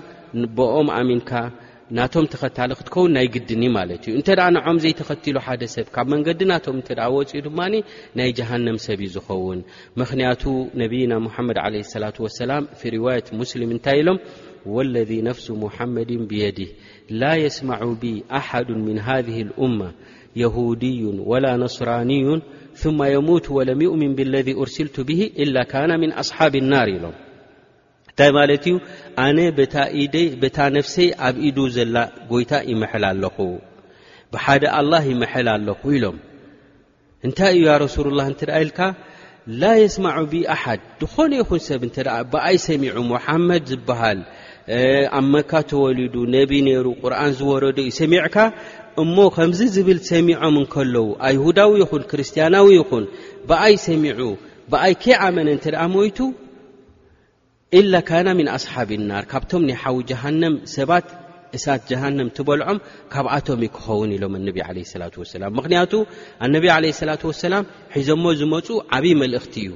ብኦም 0.59 0.89
ኣሚንካ 0.99 1.31
ናቶም 1.97 2.25
ተኸታሊ 2.33 2.71
ክትከውን 2.77 3.11
ናይ 3.17 3.27
ግድን 3.35 3.63
ማለት 3.79 4.01
እዩ 4.09 4.13
እንተደኣ 4.19 4.47
ንዖም 4.55 4.79
ዘይተኸቲሉ 4.85 5.37
ሓደ 5.47 5.61
ሰብ 5.75 5.87
ካብ 5.95 6.07
መንገዲ 6.15 6.41
ናቶም 6.53 6.75
እንተ 6.79 6.89
ወፅኡ 7.17 7.41
ድማኒ 7.49 7.75
ናይ 8.19 8.31
ጀሃንም 8.39 8.77
ሰብእዩ 8.87 9.09
ዝኸውን 9.17 9.59
ምክንያቱ 10.01 10.43
ነብና 10.83 11.11
ሙሓመድ 11.27 11.59
ዓለ 11.67 11.75
ሰላት 11.93 12.17
ወሰላም 12.25 12.65
ፊሪዋየት 12.83 13.29
ሙስሊም 13.41 13.73
እንታይ 13.77 13.99
ኢሎም 14.03 14.19
واለذ 14.73 15.11
ነፍس 15.29 15.45
ሙحመድ 15.63 16.09
ብيድህ 16.29 16.69
ላ 17.21 17.35
يስمع 17.45 17.77
ኣሓድ 18.39 18.69
من 18.87 18.97
هذه 19.07 19.37
الأم 19.47 19.79
የهድዩ 20.41 21.01
وላ 21.31 21.47
ነصራንዩ 21.63 22.25
ثم 22.81 22.99
የሙوት 23.13 23.45
وለም 23.57 23.79
يؤምን 23.87 24.11
ብاለذ 24.17 24.47
أርሲልቱ 24.63 24.95
ብه 25.09 25.21
إላ 25.43 25.55
ካና 25.71 25.91
من 26.03 26.09
ኣصሓብ 26.21 26.53
الናር 26.63 26.87
ኢሎም 26.95 27.15
እንታይ 28.09 28.29
ማለት 28.37 28.63
እዩ 28.67 28.75
ኣነ 29.25 29.39
ታ 30.55 30.57
ነፍሰይ 30.77 31.09
ኣብ 31.27 31.35
ኢዱ 31.47 31.57
ዘላ 31.75 31.95
ጎይታ 32.31 32.53
ይምል 32.71 33.03
ኣለኹ 33.13 33.37
ሓደ 34.45 34.63
لላه 34.85 35.03
ይምሐል 35.13 35.47
ኣለኹ 35.55 35.79
ኢሎም 35.97 36.17
እንታይ 37.25 37.53
ዩ 37.63 37.65
ረሱሉ 37.85 38.05
الላ 38.13 38.23
እ 38.29 38.33
ኢልካ 38.63 38.79
ላ 39.61 39.65
የስ 39.83 39.95
ኣሓድ 40.55 40.79
ንኾነ 41.03 41.31
ይኹን 41.41 41.61
ሰብ 41.69 41.81
እተ 41.87 41.97
ብኣይ 42.31 42.57
ሰሚዑ 42.67 42.95
ሓመድ 43.25 43.63
ዝበሃል 43.71 44.19
ኣብ 45.17 45.25
መካ 45.33 45.51
ተወሊዱ 45.71 46.15
ነቢ 46.35 46.51
ነይሩ 46.67 46.85
ቁርኣን 47.01 47.31
ዝወረዶ 47.39 47.77
እዩ 47.85 47.91
ሰሚዕካ 48.01 48.37
እሞ 49.03 49.15
ከምዚ 49.35 49.59
ዝብል 49.75 49.99
ሰሚዖም 50.11 50.55
እንከለዉ 50.61 50.95
ኣይሁዳዊ 51.27 51.71
ይኹን 51.81 52.03
ክርስትያናዊ 52.11 52.67
ይኹን 52.77 53.05
ብኣይ 53.49 53.75
ሰሚዑ 53.87 54.19
በኣይ 54.73 54.93
ከይኣመነ 55.03 55.47
እንተ 55.55 55.65
ደኣ 55.73 55.83
ሞይቱ 55.95 56.17
ኢላ 57.79 57.93
ካና 58.07 58.27
ምን 58.39 58.47
ኣስሓብ 58.55 58.89
ናር 59.09 59.23
ካብቶም 59.33 59.63
ናይ 59.69 59.77
ሓዊ 59.83 59.97
ጃሃነም 60.11 60.55
ሰባት 60.75 61.07
እሳት 61.57 61.81
ጀሃነም 61.89 62.29
ትበልዖም 62.37 62.77
ካብኣቶም 63.13 63.59
እዩክኸውን 63.65 64.09
ኢሎም 64.17 64.33
ኣነብ 64.39 64.57
ለ 64.77 64.85
ስላ 64.93 65.03
ወሰላም 65.23 65.53
ምክንያቱ 65.59 65.91
ኣነብ 66.47 66.65
ዓለ 66.77 66.83
ስላት 67.01 67.23
ወሰላም 67.31 67.65
ሒዞ 67.97 68.09
ሞ 68.23 68.33
ዝመፁ 68.39 68.67
ዓብዪ 68.97 69.13
መልእኽቲ 69.23 69.55
እዩ 69.65 69.71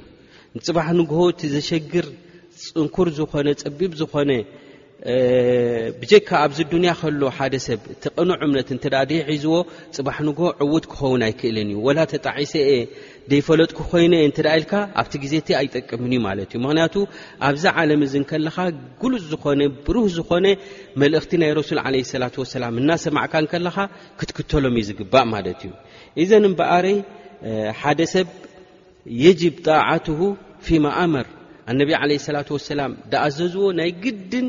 ንፅባሕ 0.57 0.87
ንግሆ 1.01 1.21
ቲ 1.41 1.51
ዘሸግር 1.55 2.07
ፅንኩር 2.63 3.07
ዝኾነ 3.19 3.47
ፀቢብ 3.63 3.91
ዝኾነ 4.01 4.31
ብጀካ 5.99 6.29
ኣብዚ 6.45 6.57
ዱንያ 6.71 6.91
ከሎ 6.99 7.21
ሓደ 7.37 7.53
ሰብ 7.65 7.79
ቲቕኑዕ 8.03 8.37
እምነት 8.47 8.69
እንት 8.75 8.83
ደይሒዝዎ 9.11 9.53
ፅባሕ 9.95 10.17
ንጎ 10.27 10.39
ዕውት 10.63 10.85
ክኸውን 10.91 11.21
ኣይክእልን 11.27 11.67
እዩ 11.73 11.77
ወላ 11.87 11.99
ተጣዒሰ 12.13 12.53
የ 12.67 12.73
ደይፈለጥክኮይኑእየ 13.31 14.25
እዳ 14.29 14.47
ኢልካ 14.59 14.73
ኣብቲ 15.01 15.13
ግዜ 15.23 15.33
እቲ 15.43 15.49
ኣይጠቅምን 15.59 16.11
እዩ 16.15 16.19
ማለት 16.27 16.49
እዩ 16.53 16.59
ምክንያቱ 16.65 16.95
ኣብዚ 17.49 17.63
ዓለም 17.81 18.01
እዚ 18.09 18.13
ከለካ 18.33 18.57
ጉሉፅ 19.03 19.23
ዝኾነ 19.31 19.61
ብሩህ 19.87 20.07
ዝኾነ 20.17 20.45
መልእኽቲ 21.03 21.31
ናይ 21.43 21.51
ረሱል 21.61 21.79
ለ 21.95 22.03
ስላት 22.13 22.35
ወሰላም 22.43 22.75
እናሰማዕካ 22.83 23.33
ከለካ 23.55 23.77
ክትክተሎም 24.21 24.75
ዩ 24.81 24.87
ዝግባእ 24.91 25.25
ማለት 25.35 25.59
እዩ 25.67 25.71
እዘን 26.23 26.45
እበኣረ 26.51 26.85
ሓደ 27.81 27.99
ሰብ 28.15 28.27
የጅብ 29.25 29.55
ጣዓትሁ 29.69 30.19
ፊማኣመር 30.67 31.27
ኣነቢ 31.71 31.89
ዓለ 32.03 32.11
ሰላት 32.29 32.49
ወሰላም 32.57 32.91
ዳኣዘዝዎ 33.13 33.67
ናይ 33.81 33.91
ግድን 34.05 34.47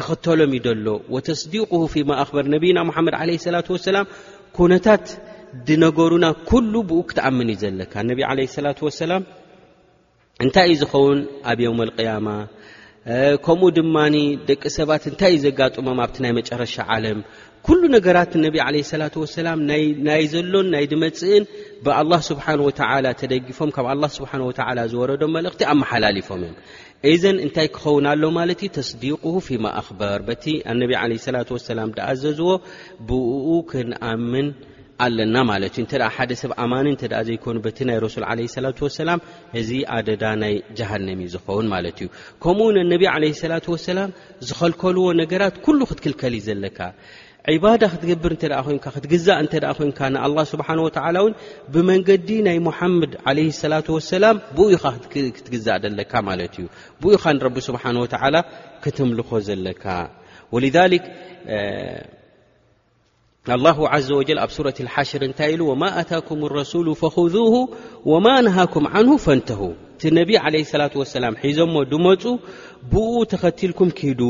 ክክተሎም 0.00 0.52
ዩ 0.56 0.60
ደሎ 0.66 0.88
ወተስዲቅ 1.14 1.70
ፊማ 1.94 2.10
ኣክበር 2.22 2.44
ነቢና 2.54 2.78
ሙሓመድ 2.88 3.14
ዓለ 3.20 3.30
ሰላ 3.46 3.56
ወሰላም 3.76 4.06
ኩነታት 4.58 5.04
ድነገሩና 5.68 6.26
ኩሉ 6.50 6.72
ብኡ 6.90 7.00
ክትኣምን 7.10 7.48
እዩ 7.54 7.58
ዘለካ 7.62 7.92
ነቢ 8.10 8.18
ለ 8.38 8.46
ሰላ 8.56 8.68
ወሰላም 8.88 9.22
እንታይ 10.44 10.66
እዩ 10.72 10.76
ዝኸውን 10.82 11.18
ኣብ 11.50 11.58
የውም 11.64 11.80
ልቅያማ 11.90 12.28
ከምኡ 13.44 13.68
ድማ 13.76 13.96
ደቂ 14.48 14.62
ሰባት 14.78 15.04
እንታይ 15.10 15.30
እዩ 15.34 15.40
ዘጋጥሞም 15.46 16.00
ኣብቲ 16.04 16.16
ናይ 16.24 16.32
መጨረሻ 16.40 16.74
ዓለም 16.96 17.20
ኩሉ 17.66 17.80
ነገራት 17.96 18.32
ነቢ 18.44 18.56
ዓለ 18.66 18.76
ስላ 18.90 19.02
ወሰላም 19.22 19.58
ናይ 20.08 20.22
ዘሎን 20.34 20.66
ናይ 20.74 20.84
ድመፅእን 20.92 21.44
ብኣላ 21.86 22.12
ስብሓ 22.28 22.46
ወተዓላ 22.68 23.06
ተደጊፎም 23.22 23.70
ካብ 23.76 23.88
ኣላ 23.94 24.04
ስብሓ 24.18 24.30
ዓ 24.80 24.84
ዝወረዶም 24.92 25.32
መልእኽቲ 25.38 25.62
ኣመሓላሊፎም 25.72 26.40
እዮም 26.46 26.56
ኢዘን 27.08 27.36
እንታይ 27.44 27.68
ክኸውን 27.74 28.06
ኣሎ 28.10 28.22
ማለት 28.38 28.60
እዩ 28.64 28.70
ተስዲቅ 28.76 29.22
ፊማ 29.46 29.64
ኣክበር 29.80 30.18
በቲ 30.28 30.44
ኣነቢ 30.72 30.90
ዓለ 31.02 31.12
ስላ 31.26 31.36
ወሰላም 31.56 31.92
ዳኣዘዝዎ 31.98 32.50
ብኡ 33.08 33.46
ክንኣምን 33.70 34.48
ኣለና 35.04 35.36
ማለት 35.50 35.72
እዩ 35.76 35.80
እንተደ 35.84 36.02
ሓደ 36.16 36.30
ሰብ 36.40 36.52
ኣማኒ 36.64 36.86
እንተ 36.94 37.02
ዘይኮኑ 37.28 37.56
በቲ 37.66 37.78
ናይ 37.90 37.98
ረሱል 38.04 38.24
ዓለ 38.32 38.38
ስላት 38.56 38.80
ወሰላም 38.86 39.22
እዚ 39.60 39.70
ኣደዳ 39.96 40.24
ናይ 40.42 40.54
ጃሃንሚ 40.80 41.20
ዝኸውን 41.34 41.68
ማለት 41.74 41.96
እዩ 42.02 42.08
ከምኡ 42.44 42.68
ንኣነቢ 42.78 43.02
ዓለ 43.14 43.24
ስላት 43.42 43.68
ወሰላም 43.74 44.10
ዝኸልከልዎ 44.50 45.06
ነገራት 45.22 45.56
ኩሉ 45.66 45.80
ክትክልከልዩ 45.92 46.42
ዘለካ 46.48 46.78
ዕባዳ 47.48 47.82
ክትገብር 47.92 48.32
እተ 48.36 48.44
ኮን 48.66 48.76
ክትግዛእ 48.84 49.38
እተ 49.44 49.54
ኮንካ 49.76 49.98
ንኣه 50.14 50.36
ስብሓን 50.52 50.78
ወላ 50.84 51.16
እውን 51.22 51.32
ብመንገዲ 51.72 52.28
ናይ 52.46 52.58
ሙሓመድ 52.68 53.12
ለ 53.36 53.38
ላة 53.72 53.86
ወሰላም 53.96 54.36
ብኡ 54.56 54.66
ኢኻ 54.76 54.84
ክትግዛእ 55.36 55.78
ዘለካ 55.84 56.12
ማለት 56.28 56.54
እዩ 56.60 56.66
ብኡ 57.00 57.10
ኢኻ 57.16 57.24
ንረቢ 57.36 57.56
ስብሓን 57.68 57.96
ተላ 58.14 58.34
ክትምልኾ 58.84 59.30
ዘለካ 59.48 59.84
ወذ 60.54 60.76
ዘ 64.06 64.08
ወጀ 64.20 64.30
ኣብ 64.44 64.50
ሱረት 64.56 64.78
ሓሽር 64.94 65.22
እንታይ 65.28 65.50
ኢሉ 65.54 65.60
ወማ 65.72 65.82
ኣታኩም 66.00 66.40
ረሱሉ 66.60 66.86
ف 67.02 67.04
ወማ 68.12 68.26
ነሃኩም 68.46 68.84
ዓን 68.94 69.08
ፈንተه 69.26 69.60
እቲ 69.96 70.02
ነቢ 70.20 70.30
ለ 70.52 70.54
ላة 70.80 70.94
ሰላም 71.18 71.34
ሒዞሞ 71.44 71.74
ድመፁ 71.92 72.22
ብኡ 72.92 73.12
ተኸትልኩም 73.32 73.88
ኪዱ 73.98 74.20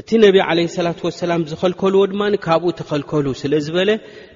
እቲ 0.00 0.08
ነብ 0.22 0.36
ዓለ 0.50 0.58
ሰላة 0.76 0.96
ሰላም 1.22 1.42
ዝኸልከልዎ 1.50 2.02
ድማ 2.12 2.20
ካብኡ 2.44 2.68
ተኸልከሉ 2.78 3.26
ስለ 3.40 3.52
ዝበለ 3.64 3.90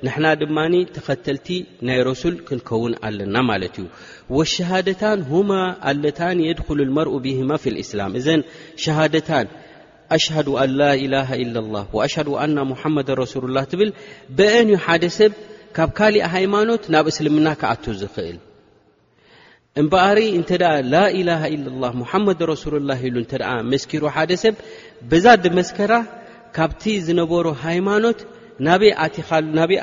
ንሕና 0.07 0.27
ድማ 0.41 0.57
ተኸተልቲ 0.97 1.47
ናይ 1.89 1.99
ረሱል 2.11 2.35
ክንከውን 2.49 2.93
ኣለና 3.09 3.37
ማለት 3.51 3.75
እዩ 3.81 3.87
ወሸሃደታን 4.37 5.21
ሁማ 5.31 5.51
ኣለታን 5.91 6.39
የድል 6.49 6.81
ልመርኡ 6.89 7.13
ብሂማ 7.27 7.51
ፍ 7.63 7.73
ልእስላም 7.75 8.13
እዘን 8.21 8.43
ሸሃደታን 8.85 9.47
ኣሽድ 10.17 10.51
ኣ 10.63 10.67
ላላ 10.81 10.93
ኢ 11.05 11.47
ላ 11.55 11.87
ሽ 12.15 12.25
ኣና 12.43 12.57
ሙሓመድ 12.73 13.09
ረሱል 13.23 13.47
ላ 13.59 13.63
ትብል 13.71 13.93
ብአን 14.41 14.69
ዩ 14.75 14.83
ሓደ 14.87 15.05
ሰብ 15.21 15.33
ካብ 15.79 15.89
ካሊእ 16.01 16.29
ሃይማኖት 16.37 16.85
ናብ 16.97 17.09
እስልምና 17.13 17.49
ክኣቱ 17.63 17.85
ዝኽእል 18.03 18.39
እምበኣሪ 19.81 20.21
እንተ 20.37 20.51
ላላ 20.61 20.95
ላ 21.81 21.89
ሙሓመድ 22.03 22.39
ረሱሉ 22.51 22.75
ላ 22.91 22.95
ኢሉ 23.07 23.17
ተ 23.31 23.51
መስኪሩ 23.73 24.03
ሓደ 24.15 24.31
ሰብ 24.43 24.55
በዛ 25.11 25.27
ድመስከራ 25.45 25.93
ካብቲ 26.57 26.83
ዝነበሩ 27.07 27.47
ሃይማኖት 27.67 28.19
ናበይ 28.67 28.93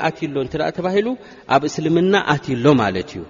ኣትሎ 0.08 0.36
እንተኣ 0.44 0.68
ተባሂሉ 0.78 1.08
ኣብ 1.56 1.64
እስልምና 1.70 2.14
ኣት 2.34 2.46
ሎ 2.64 2.68
ማለት 2.84 3.10
እዩ 3.16 3.24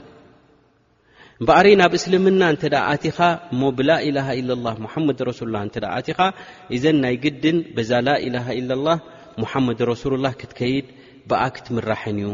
እምበኣር 1.41 1.67
ናብ 1.81 1.93
እስልምና 1.99 2.41
እንተ 2.53 2.63
ኣትኻ 2.91 3.17
እሞ 3.53 3.61
ብላኢላሃ 3.77 4.27
ኢላ 4.41 4.49
ሙሓመድ 4.85 5.19
ረሱሉ 5.29 5.47
ላ 5.55 5.61
እንተ 5.67 5.75
ኣቲኻ 5.97 6.19
እዘን 6.75 6.97
ናይ 7.03 7.15
ግድን 7.23 7.57
በዛ 7.75 7.91
ላኢላሃ 8.07 8.45
ኢላ 8.59 8.71
ሙሓመድ 9.43 9.79
ረሱሉ 9.91 10.13
ላህ 10.25 10.33
ክትከይድ 10.41 10.87
ብኣ 11.29 11.41
ክትምራሐንዩ 11.57 12.27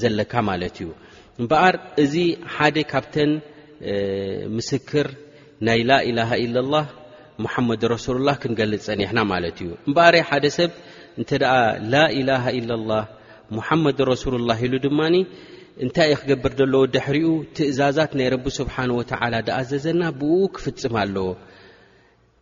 ዘለካ 0.00 0.32
ማለት 0.50 0.76
እዩ 0.82 0.88
እምበኣር 1.40 1.76
እዚ 2.04 2.14
ሓደ 2.54 2.76
ካብተን 2.92 3.32
ምስክር 4.58 5.08
ናይ 5.68 5.80
ላኢላሃ 5.90 6.30
ኢለ 6.46 6.56
ላህ 6.74 6.86
ሙሓመድ 7.44 7.82
ረሱሉ 7.94 8.16
ላህ 8.28 8.36
ክንገልፅ 8.42 8.80
ፀኒሕና 8.88 9.18
ማለት 9.32 9.56
እዩ 9.64 9.70
እምበኣረይ 9.88 10.22
ሓደ 10.30 10.44
ሰብ 10.56 10.70
እንተ 11.20 11.30
ደኣ 11.42 11.52
ላኢላሃ 11.92 12.44
ኢላ 12.58 12.70
ላህ 12.90 13.04
ሙሓመድ 13.58 13.98
ረሱሉ 14.12 14.34
ላ 14.48 14.52
ኢሉ 14.66 14.74
ድማኒ 14.86 15.14
እንታይ 15.84 16.08
ዩ 16.12 16.16
ክገብር 16.22 16.52
ዘለዎ 16.58 16.82
ድሕሪኡ 16.94 17.30
ትእዛዛት 17.56 18.12
ናይ 18.20 18.28
ረቢ 18.34 18.46
ስብሓን 18.60 18.90
ወተዓላ 18.98 19.34
ዳኣዘዘና 19.48 20.02
ብኡኡ 20.18 20.50
ክፍፅም 20.56 20.96
ኣለዎ 21.02 21.26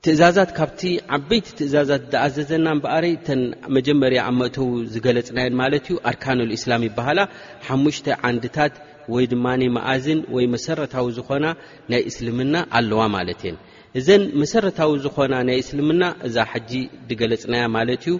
ትእዛዛት 0.04 0.50
ካብቲ 0.58 0.82
ዓበይቲ 1.16 1.46
ትእዛዛት 1.58 2.02
ዳኣዘዘና 2.12 2.66
እምበረይ 2.76 3.14
ተን 3.26 3.40
መጀመርያ 3.76 4.20
ኣብ 4.30 4.36
መእተው 4.40 4.68
ዝገለፅናየን 4.94 5.56
ማለት 5.62 5.84
እዩ 5.88 5.96
ኣርካኖ 6.10 6.38
ልእስላም 6.50 6.84
ይባሃላ 6.88 7.20
ሓሙሽተ 7.68 8.06
ዓንድታት 8.28 8.74
ወይ 9.14 9.24
ድማ 9.32 9.46
መኣዝን 9.78 10.20
ወይ 10.36 10.44
መሰረታዊ 10.56 11.08
ዝኾና 11.18 11.46
ናይ 11.92 12.02
እስልምና 12.10 12.54
ኣለዋ 12.80 13.00
ማለት 13.16 13.40
እየን 13.44 13.58
እዘን 13.98 14.22
መሰረታዊ 14.40 14.90
ዝኮና 15.04 15.34
ናይ 15.48 15.58
እስልምና 15.62 16.02
እዛ 16.28 16.36
ሓጂ 16.50 16.70
ድገለፅናያ 17.08 17.64
ማለት 17.76 18.02
እዩ 18.06 18.14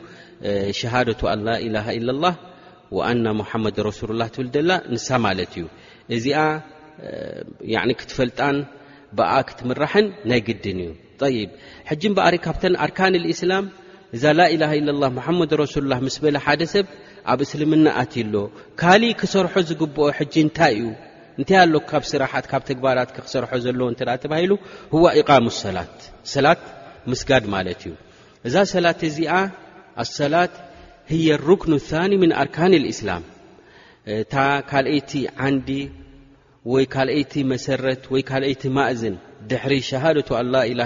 ሸሃደቱ 0.79 1.21
ኣንላኢላሃ 1.33 1.87
ኢ 1.97 2.01
ላ 2.09 2.13
ወኣና 2.97 3.27
ሙሓመድ 3.41 3.77
ረሱሉ 3.89 4.11
ላ 4.21 4.27
ትብል 4.35 4.47
ደላ 4.55 4.71
ንሳ 4.95 5.09
ማለት 5.27 5.53
እዩ 5.59 5.67
እዚኣ 6.17 6.43
ክትፈልጣን 8.03 8.57
ብኣ 9.19 9.33
ክትምራሕን 9.49 10.07
ናይ 10.31 10.41
ግድን 10.47 10.81
እዩ 10.89 10.93
ይብ 11.41 11.51
ሕጂ 11.91 12.03
ን 12.13 12.17
በኣሪ 12.19 12.35
ካብተን 12.47 12.75
ኣርካን 12.85 13.15
ልእስላም 13.25 13.67
እዛ 14.17 14.25
ላኢላሃ 14.39 14.73
ኢለ 14.81 14.89
ላ 15.03 15.09
ሙሓመድ 15.19 15.51
ረሱሉ 15.63 15.85
ላ 15.93 15.97
ምስ 16.07 16.17
በለ 16.25 16.37
ሓደ 16.47 16.63
ሰብ 16.75 16.87
ኣብ 17.33 17.41
እስልምና 17.47 17.87
ኣትሎ 18.03 18.35
ካሊእ 18.81 19.15
ክሰርሖ 19.21 19.55
ዝግብኦ 19.69 20.07
ሕጂ 20.19 20.35
እንታይ 20.47 20.73
እዩ 20.83 20.87
እንታይ 21.41 21.59
ኣሎ 21.65 21.75
ካብ 21.91 22.05
ስራሓት 22.13 22.45
ካብ 22.51 22.63
ተግባራት 22.71 23.11
ክክሰርሖ 23.17 23.51
ዘለዎ 23.65 23.87
እተ 23.95 24.01
ተባሂሉ 24.25 24.53
ቃሚ 25.29 25.45
ሰላት 25.65 25.95
ሰላት 26.35 26.63
ምስጋድ 27.11 27.45
ማለት 27.55 27.81
እዩ 27.87 27.95
እዛ 28.49 28.55
ሰላት 28.75 29.01
እዚኣ 29.09 29.33
ኣሰላት 30.05 30.55
ህየ 31.13 31.27
ርክኑ 31.49 31.73
ኒ 32.11 32.13
ምን 32.23 32.31
ኣርካን 32.43 32.73
እስላም 32.95 33.23
እታ 34.17 34.35
ካልአይቲ 34.71 35.13
ዓንዲ 35.45 35.71
ወይ 36.73 36.85
ካልይቲ 36.95 37.35
መሰረት 37.53 38.03
ወይ 38.13 38.23
ካይቲ 38.31 38.63
ማእዝን 38.77 39.15
ድሕሪ 39.51 39.73
ሸሃደة 39.91 40.29
ኣላኢላ 40.41 40.83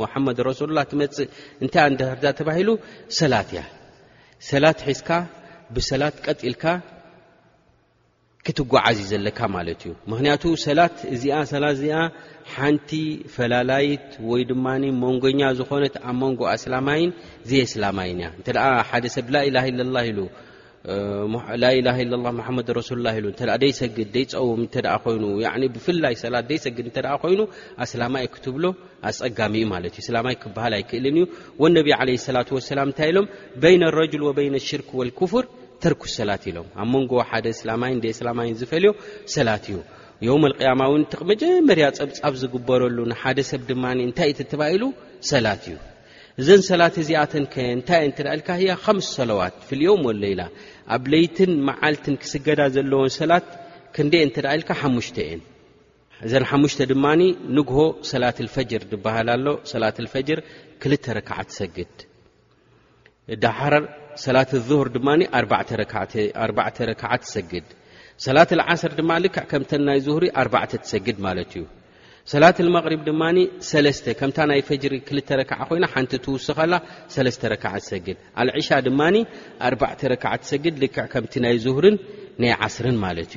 ሙሓመድ 0.00 0.38
ረሱሉ 0.48 0.68
ላ 0.78 0.82
ትመፅእ 0.90 1.28
እንታይ 1.62 2.32
ተባሂሉ 2.38 2.70
ሰላት 3.20 3.48
እያ 3.54 3.62
ሰላት 4.50 4.78
ሒዝካ 4.88 5.10
ብሰላት 5.74 6.16
ቀጢልካ 6.26 6.64
ክትጓዓዝ 8.46 8.98
ዘለካ 9.10 9.38
ማለት 9.56 9.80
እዩ 9.84 9.92
ምክንያቱ 10.12 10.42
ሰላት 10.64 10.96
እዚኣ 11.14 11.36
ሰላት 11.52 11.74
እዚኣ 11.76 11.98
ሓንቲ 12.54 12.90
ፈላላይት 13.36 14.08
ወይ 14.30 14.42
ድማ 14.50 14.66
መንጎኛ 15.04 15.40
ዝኾነት 15.58 15.94
ኣብ 16.08 16.16
መንጎ 16.22 16.40
ኣስላማይን 16.56 17.12
ዘየ 17.50 17.62
ኣስላማይን 17.68 18.18
እያ 18.22 18.28
እንተ 18.38 18.48
ሓደ 18.88 19.04
ሰብ 19.16 19.28
ላላ 19.36 19.56
ኢሉ 20.02 20.26
ላኢላ 21.62 21.90
ለላ 22.10 22.28
ሓመድ 22.48 22.68
ረሱሉላ 22.80 23.08
ኢሉ 23.18 23.26
እተ 23.32 23.40
ደይሰግድ 23.64 24.08
ደይፀውም 24.16 24.60
እተ 24.66 24.76
ኮይኑ 25.04 25.22
ብፍላይ 25.76 26.14
ሰላት 26.24 26.46
ደይሰግድ 26.52 26.84
እንተደ 26.90 27.08
ኮይኑ 27.24 27.40
ኣስላማይ 27.86 28.26
ክትብሎ 28.34 28.64
ኣፀጋሚኡ 29.10 29.64
ማለት 29.74 29.94
እዩ 30.00 30.04
ስላማይ 30.08 30.36
ክበሃል 30.42 30.74
ኣይክእልን 30.80 31.16
እዩ 31.22 31.26
ወነቢ 31.64 31.88
ዓለ 32.02 32.10
ስላት 32.28 32.50
ወሰላም 32.58 32.86
እንታይ 32.92 33.10
ኢሎም 33.14 33.28
በይና 33.64 33.82
ረጅል 34.00 34.24
ወበይነ 34.30 34.56
ሽርክ 34.70 34.90
ወልክፍር 35.02 35.44
ተርኩስ 35.82 36.12
ሰላት 36.20 36.44
ኢሎም 36.50 36.68
ኣብ 36.82 36.88
መንጎ 36.94 37.12
ሓደ 37.30 37.46
እላማን 37.62 38.00
እስላማይን 38.14 38.56
ዝፈልዮ 38.60 38.90
ሰላት 39.34 39.64
እዩ 39.70 39.78
ዮም 40.28 40.44
ቅያማ 40.58 40.82
ው 40.90 40.94
መጀመርያ 41.30 41.86
ፀብፃብ 41.98 42.34
ዝግበረሉ 42.42 42.98
ንሓደ 43.12 43.38
ሰብ 43.50 43.62
ድማ 43.70 43.84
እንታይ 44.06 44.30
እተባሂሉ 44.44 44.84
ሰላት 45.32 45.64
እዩ 45.70 45.76
እዘን 46.42 46.62
ሰላት 46.68 46.94
እዚኣተንከ 47.02 47.54
እንታይየ 47.78 48.08
እተዳ 48.12 48.28
ኢልካ 48.36 48.48
ያ 48.68 48.72
ም 48.96 49.00
ሰለዋት 49.16 49.56
ፍልኦም 49.68 50.04
ሎ 50.20 50.24
ኢላ 50.34 50.42
ኣብ 50.94 51.02
ለይትን 51.12 51.52
መዓልትን 51.68 52.16
ክስገዳ 52.22 52.60
ዘለዎን 52.76 53.12
ሰላት 53.18 53.46
ክንደየእንትዳ 53.96 54.46
ኢልካ 54.58 54.70
ሓሙሽተ 54.80 55.18
የን 55.28 55.42
እዘን 56.26 56.44
ሓሙሽተ 56.52 56.80
ድማ 56.92 57.04
ንግሆ 57.58 57.78
ሰላት 58.12 58.36
ልፈጅር 58.46 58.82
ባሃልኣሎ 59.04 59.46
ሰላት 59.72 59.96
ፈጅር 60.14 60.40
ክልተ 60.82 61.04
ረክዓ 61.18 61.36
ትሰግድ 61.50 61.94
እዳሓረ 63.34 63.74
ሰላት 64.22 64.50
ظهር 64.68 64.86
ዓ 67.12 67.14
ሰግድ 67.34 67.66
ሰላት 68.24 68.50
ዓስር 68.72 68.92
ማ 69.10 69.14
ክ 69.34 69.46
ከም 69.52 69.62
ናይ 69.88 70.00
ሪ 70.22 70.26
ኣ 70.42 70.44
ሰግድ 70.90 71.16
ማ 71.24 71.28
እዩ 71.44 71.56
ሰላት 72.32 72.56
لمሪ 72.66 72.92
ማ 73.22 73.32
ከም 74.20 74.30
ናይ 74.50 74.60
ፈሪ 74.68 74.98
2 75.10 75.44
ክዓ 75.50 75.60
ኮይ 75.70 75.80
ሓቲ 75.94 76.12
ስኸ 76.46 76.58
ክዓ 77.64 77.74
ሰግድ 77.90 78.16
ሻ 78.68 78.76
ኣ 79.90 80.32
ከ 80.94 81.18
ናይ 81.46 81.56
هር 81.76 81.88
ናይ 82.44 82.56
ስር 82.76 82.86
ማ 83.02 83.10
እዩ 83.24 83.34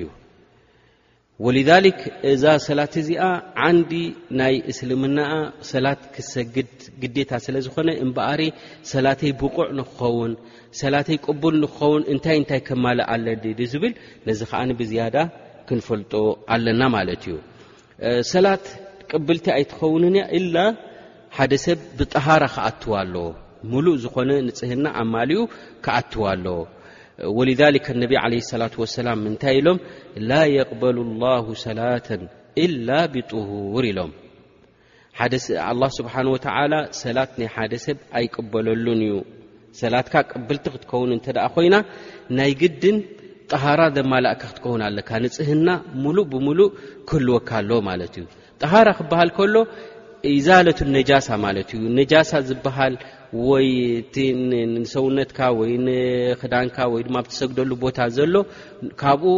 ወሊዛሊክ 1.45 1.99
እዛ 2.29 2.43
ሰላት 2.65 2.93
እዚኣ 2.99 3.23
ዓንዲ 3.65 3.91
ናይ 4.39 4.55
እስልምናኣ 4.71 5.31
ሰላት 5.71 6.01
ክሰግድ 6.13 6.71
ግዴታ 7.01 7.31
ስለ 7.45 7.55
ዝኾነ 7.65 7.89
እምበኣሪ 8.05 8.41
ሰላተይ 8.93 9.31
ብቁዕ 9.41 9.67
ንክኸውን 9.79 10.31
ሰላተይ 10.81 11.17
ቅቡል 11.25 11.55
ንክኸውን 11.63 12.03
እንታይ 12.13 12.38
እንታይ 12.41 12.61
ከማል 12.69 12.99
ኣለኒ 13.15 13.45
ዲ 13.59 13.67
ዝብል 13.73 13.93
ነዚ 14.29 14.39
ከዓኒ 14.53 14.69
ብዝያዳ 14.79 15.15
ክንፈልጡ 15.69 16.13
ኣለና 16.55 16.81
ማለት 16.95 17.21
እዩ 17.27 17.38
ሰላት 18.33 18.65
ቅብልቲ 19.11 19.47
ኣይትኸውንን 19.57 20.17
ያ 20.21 20.25
ኢላ 20.39 20.57
ሓደ 21.38 21.53
ሰብ 21.65 21.79
ብጠሃራ 21.99 22.43
ክኣትዋ 22.55 22.93
ኣለዎ 23.03 23.25
ሙሉእ 23.73 23.97
ዝኾነ 24.03 24.31
ንፅህና 24.47 24.85
ኣ 24.97 25.05
ማሊኡ 25.13 25.39
ክኣትዋ 25.85 26.23
ኣለዎ 26.33 26.59
ወልሊከ 27.38 27.88
ነቢ 28.03 28.13
ዓለ 28.24 28.34
ላት 28.61 28.74
ወሰላም 28.84 29.18
ምንታይ 29.26 29.55
ኢሎም 29.59 29.78
ላ 30.30 30.41
የቅበሉ 30.57 30.97
ላሁ 31.24 31.45
ሰላተ 31.65 32.07
ኢላ 32.65 32.89
ብጥሁር 33.13 33.86
ኢሎም 33.91 34.11
ላ 35.82 35.89
ስብሓን 35.97 36.28
ወተዓላ 36.36 36.74
ሰላት 37.01 37.32
ናይ 37.41 37.49
ሓደ 37.55 37.74
ሰብ 37.86 37.97
ኣይቅበለሉን 38.20 39.01
እዩ 39.07 39.15
ሰላትካ 39.82 40.15
ቅብልቲ 40.34 40.65
ክትከውን 40.74 41.11
እንተ 41.18 41.26
ደኣ 41.38 41.45
ኮይና 41.55 41.76
ናይ 42.38 42.51
ግድን 42.61 42.97
ጠሃራ 43.53 43.82
ዘማላእካ 43.95 44.41
ክትከውን 44.51 44.82
ኣለካ 44.88 45.09
ንፅህና 45.24 45.68
ሙሉእ 46.03 46.26
ብሙሉእ 46.34 46.70
ክህልወካ 47.09 47.49
ኣሎ 47.63 47.72
ማለት 47.89 48.13
እዩ 48.22 48.26
ጠሃራ 48.63 48.88
ክብሃል 48.99 49.30
ከሎ 49.38 49.55
ኢዛለት 50.36 50.80
ነጃሳ 50.95 51.28
ማለት 51.45 51.70
እዩ 51.78 51.84
ነጃሳ 51.99 52.32
ዝብሃል 52.49 52.93
ወይ 53.47 53.67
እቲ 54.01 54.15
ንሰውነትካ 54.73 55.39
ወይ 55.59 55.71
ንክዳንካ 55.86 56.78
ወይድማ 56.93 57.15
ብትሰግደሉ 57.25 57.71
ቦታ 57.84 57.97
ዘሎ 58.17 58.34
ካብኡ 59.01 59.32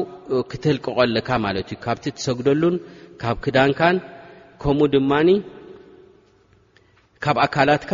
ክተልቀቀለካ 0.52 1.30
ማለት 1.46 1.68
እዩ 1.74 1.78
ካብቲ 1.86 2.06
ትሰግደሉን 2.18 2.76
ካብ 3.22 3.38
ክዳንካን 3.46 3.98
ከምኡ 4.62 4.86
ድማኒ 4.96 5.30
ካብ 7.24 7.38
ኣካላትካ 7.46 7.94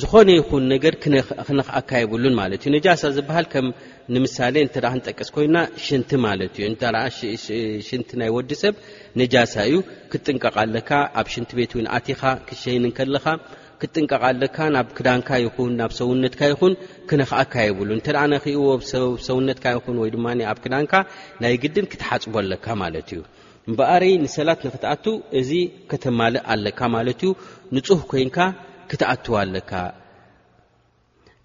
ዝኾነ 0.00 0.28
ይኹን 0.38 0.64
ነገር 0.74 0.94
ክነኽኣካየብሉን 1.02 2.34
ማለት 2.40 2.60
እዩ 2.62 2.70
ነጃሳ 2.76 3.02
ዝበሃል 3.16 3.46
ከምንምሳሌ 3.52 4.54
እንተ 4.66 4.74
ክንጠቀስ 4.92 5.28
ኮይና 5.34 5.56
ሽንቲ 5.84 6.10
ማለት 6.26 6.52
እዩ 6.56 6.64
እ 7.60 7.62
ሽንቲ 7.88 8.10
ናይ 8.22 8.30
ወዲሰብ 8.36 8.74
ነጃሳ 9.20 9.54
እዩ 9.70 9.76
ክጥንቀቃለካ 10.12 10.90
ኣብ 11.22 11.28
ሽንቲ 11.34 11.50
ቤት 11.60 11.72
እን 11.82 11.88
ኣትኻ 11.98 12.22
ክሸይንን 12.50 12.92
ከለኻ 12.98 13.24
ክትጥንቀቕ 13.80 14.22
ኣለካ 14.28 14.56
ናብ 14.74 14.88
ክዳንካ 14.96 15.28
ይኹን 15.44 15.72
ናብ 15.78 15.90
ሰውነትካ 15.98 16.40
ይኹን 16.52 16.74
ክነኽኣካ 17.08 17.54
የብሉ 17.66 17.88
እንተኣ 17.96 18.18
ነኽእዎ 18.32 18.64
ሰውነትካ 19.26 19.64
ይኹን 19.76 19.96
ወይ 20.02 20.10
ድማ 20.14 20.26
ኣብ 20.52 20.58
ክዳንካ 20.64 20.92
ናይ 21.42 21.54
ግድን 21.62 21.86
ክትሓፅቦ 21.92 22.34
ኣለካ 22.42 22.66
ማለት 22.82 23.08
እዩ 23.16 23.20
እምበኣር 23.70 24.02
ንሰላት 24.24 24.60
ንክትኣትው 24.68 25.14
እዚ 25.40 25.50
ከተማልእ 25.90 26.44
ኣለካ 26.54 26.80
ማለት 26.96 27.20
እዩ 27.26 27.30
ንፁህ 27.78 28.00
ኮይንካ 28.12 28.38
ክትኣትው 28.92 29.36
ኣለካ 29.42 29.72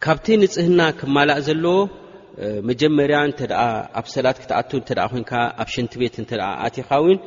ካብቲ 0.05 0.27
ንፅህና 0.43 0.81
ክማላእ 0.99 1.39
ዘለዎ 1.47 1.77
መጀመርያ 2.69 3.17
እተ 3.31 3.39
ኣብ 3.99 4.05
ሰላት 4.15 4.37
ክትኣት 4.43 4.71
እተ 4.81 4.89
ኮይን 5.11 5.25
ኣብ 5.61 5.67
ሸንቲ 5.75 5.93
ቤት 6.01 6.15
እንተ 6.21 6.31
ኣትኻ 6.65 6.89
እውን 7.01 7.17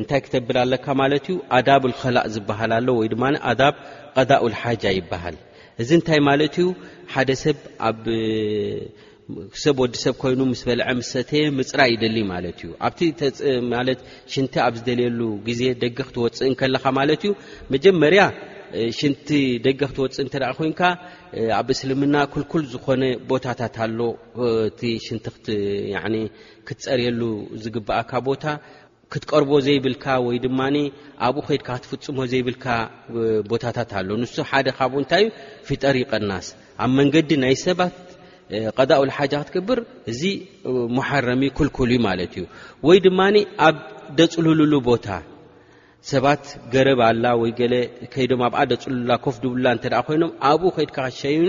እንታይ 0.00 0.20
ክተብል 0.24 0.56
ኣለካ 0.64 0.86
ማለት 1.00 1.24
እዩ 1.30 1.34
ኣዳብ 1.56 1.82
ልከላእ 1.90 2.26
ዝበሃል 2.34 2.72
ሎ 2.86 2.90
ወይ 3.00 3.08
ድማ 3.12 3.22
ኣዳብ 3.50 3.74
ቀዳኡልሓጃ 4.16 4.82
ይበሃል 4.98 5.36
እዚ 5.82 5.90
እንታይ 5.98 6.20
ማለት 6.28 6.54
እዩ 6.62 6.66
ሓደ 7.14 7.30
ሰብ 7.44 7.58
ኣብ 7.88 7.98
ሰብ 9.64 9.76
ወዲ 9.82 9.94
ሰብ 10.04 10.14
ኮይኑ 10.22 10.40
ምስ 10.52 10.62
በልዐ 10.68 10.86
ምሰተየ 11.00 11.42
ምፅራእ 11.58 11.90
ይደሊ 11.94 12.16
ማለት 12.32 12.58
እዩ 12.62 12.70
ኣብቲማት 12.88 14.00
ሽንቲ 14.32 14.54
ኣብ 14.66 14.74
ዝደልየሉ 14.80 15.20
ግዜ 15.48 15.62
ደገ 15.82 15.98
ክትወፅእን 16.08 16.54
ከለካ 16.60 16.84
ማለት 17.00 17.20
እዩ 17.26 17.32
መጀመርያ 17.74 18.22
ሽንቲ 19.00 19.28
ደገ 19.68 19.80
ክትወፅእ 19.92 20.22
እንተ 20.24 20.34
ደ 20.42 20.46
ኮይንካ 20.60 20.80
ኣብ 21.58 21.68
እስልምና 21.74 22.14
ኩልኩል 22.32 22.62
ዝኾነ 22.72 23.02
ቦታታት 23.30 23.76
ኣሎ 23.84 24.00
እቲ 24.70 24.80
ሽንቲ 25.06 25.26
ክትፀርየሉ 26.68 27.20
ዝግባኣካ 27.64 28.10
ቦታ 28.30 28.44
ክትቀርቦ 29.12 29.50
ዘይብልካ 29.66 30.04
ወይ 30.26 30.36
ድማ 30.44 30.60
ኣብኡ 31.26 31.42
ከድካ 31.48 31.68
ክትፍፅሞ 31.80 32.16
ዘይብልካ 32.32 32.64
ቦታታት 33.50 33.90
ኣሎ 34.00 34.08
ንሱ 34.22 34.34
ሓደ 34.50 34.66
ካብኡ 34.78 34.92
እንታይ 35.02 35.22
እዩ 35.24 35.28
ፍጠር 35.68 35.94
ይቀናስ 36.02 36.46
ኣብ 36.84 36.90
መንገዲ 36.98 37.30
ናይ 37.42 37.54
ሰባት 37.66 37.96
ቀዳኡሉ 38.78 39.08
ሓጃ 39.18 39.32
ክትገብር 39.48 39.78
እዚ 40.10 40.22
መሓረሚ 40.98 41.42
ኩልኩሉ 41.58 41.90
ማለት 42.08 42.32
እዩ 42.38 42.44
ወይ 42.88 42.98
ድማኒ 43.06 43.36
ኣብ 43.66 43.76
ደፅልሉሉ 44.20 44.72
ቦታ 44.90 45.06
ሰባት 46.12 46.42
ገረብ 46.72 47.00
ኣላ 47.10 47.24
ወይ 47.42 47.50
ገለ 47.60 47.74
ከይዶም 48.12 48.42
ኣብኣ 48.48 48.58
ደፅልላ 48.72 49.10
ኮፍድብላ 49.24 49.66
እተ 49.76 49.84
ደ 49.92 50.02
ኮይኖም 50.08 50.32
ኣብኡ 50.50 50.62
ከድካ 50.76 50.96
ክትሸይኑ 51.06 51.48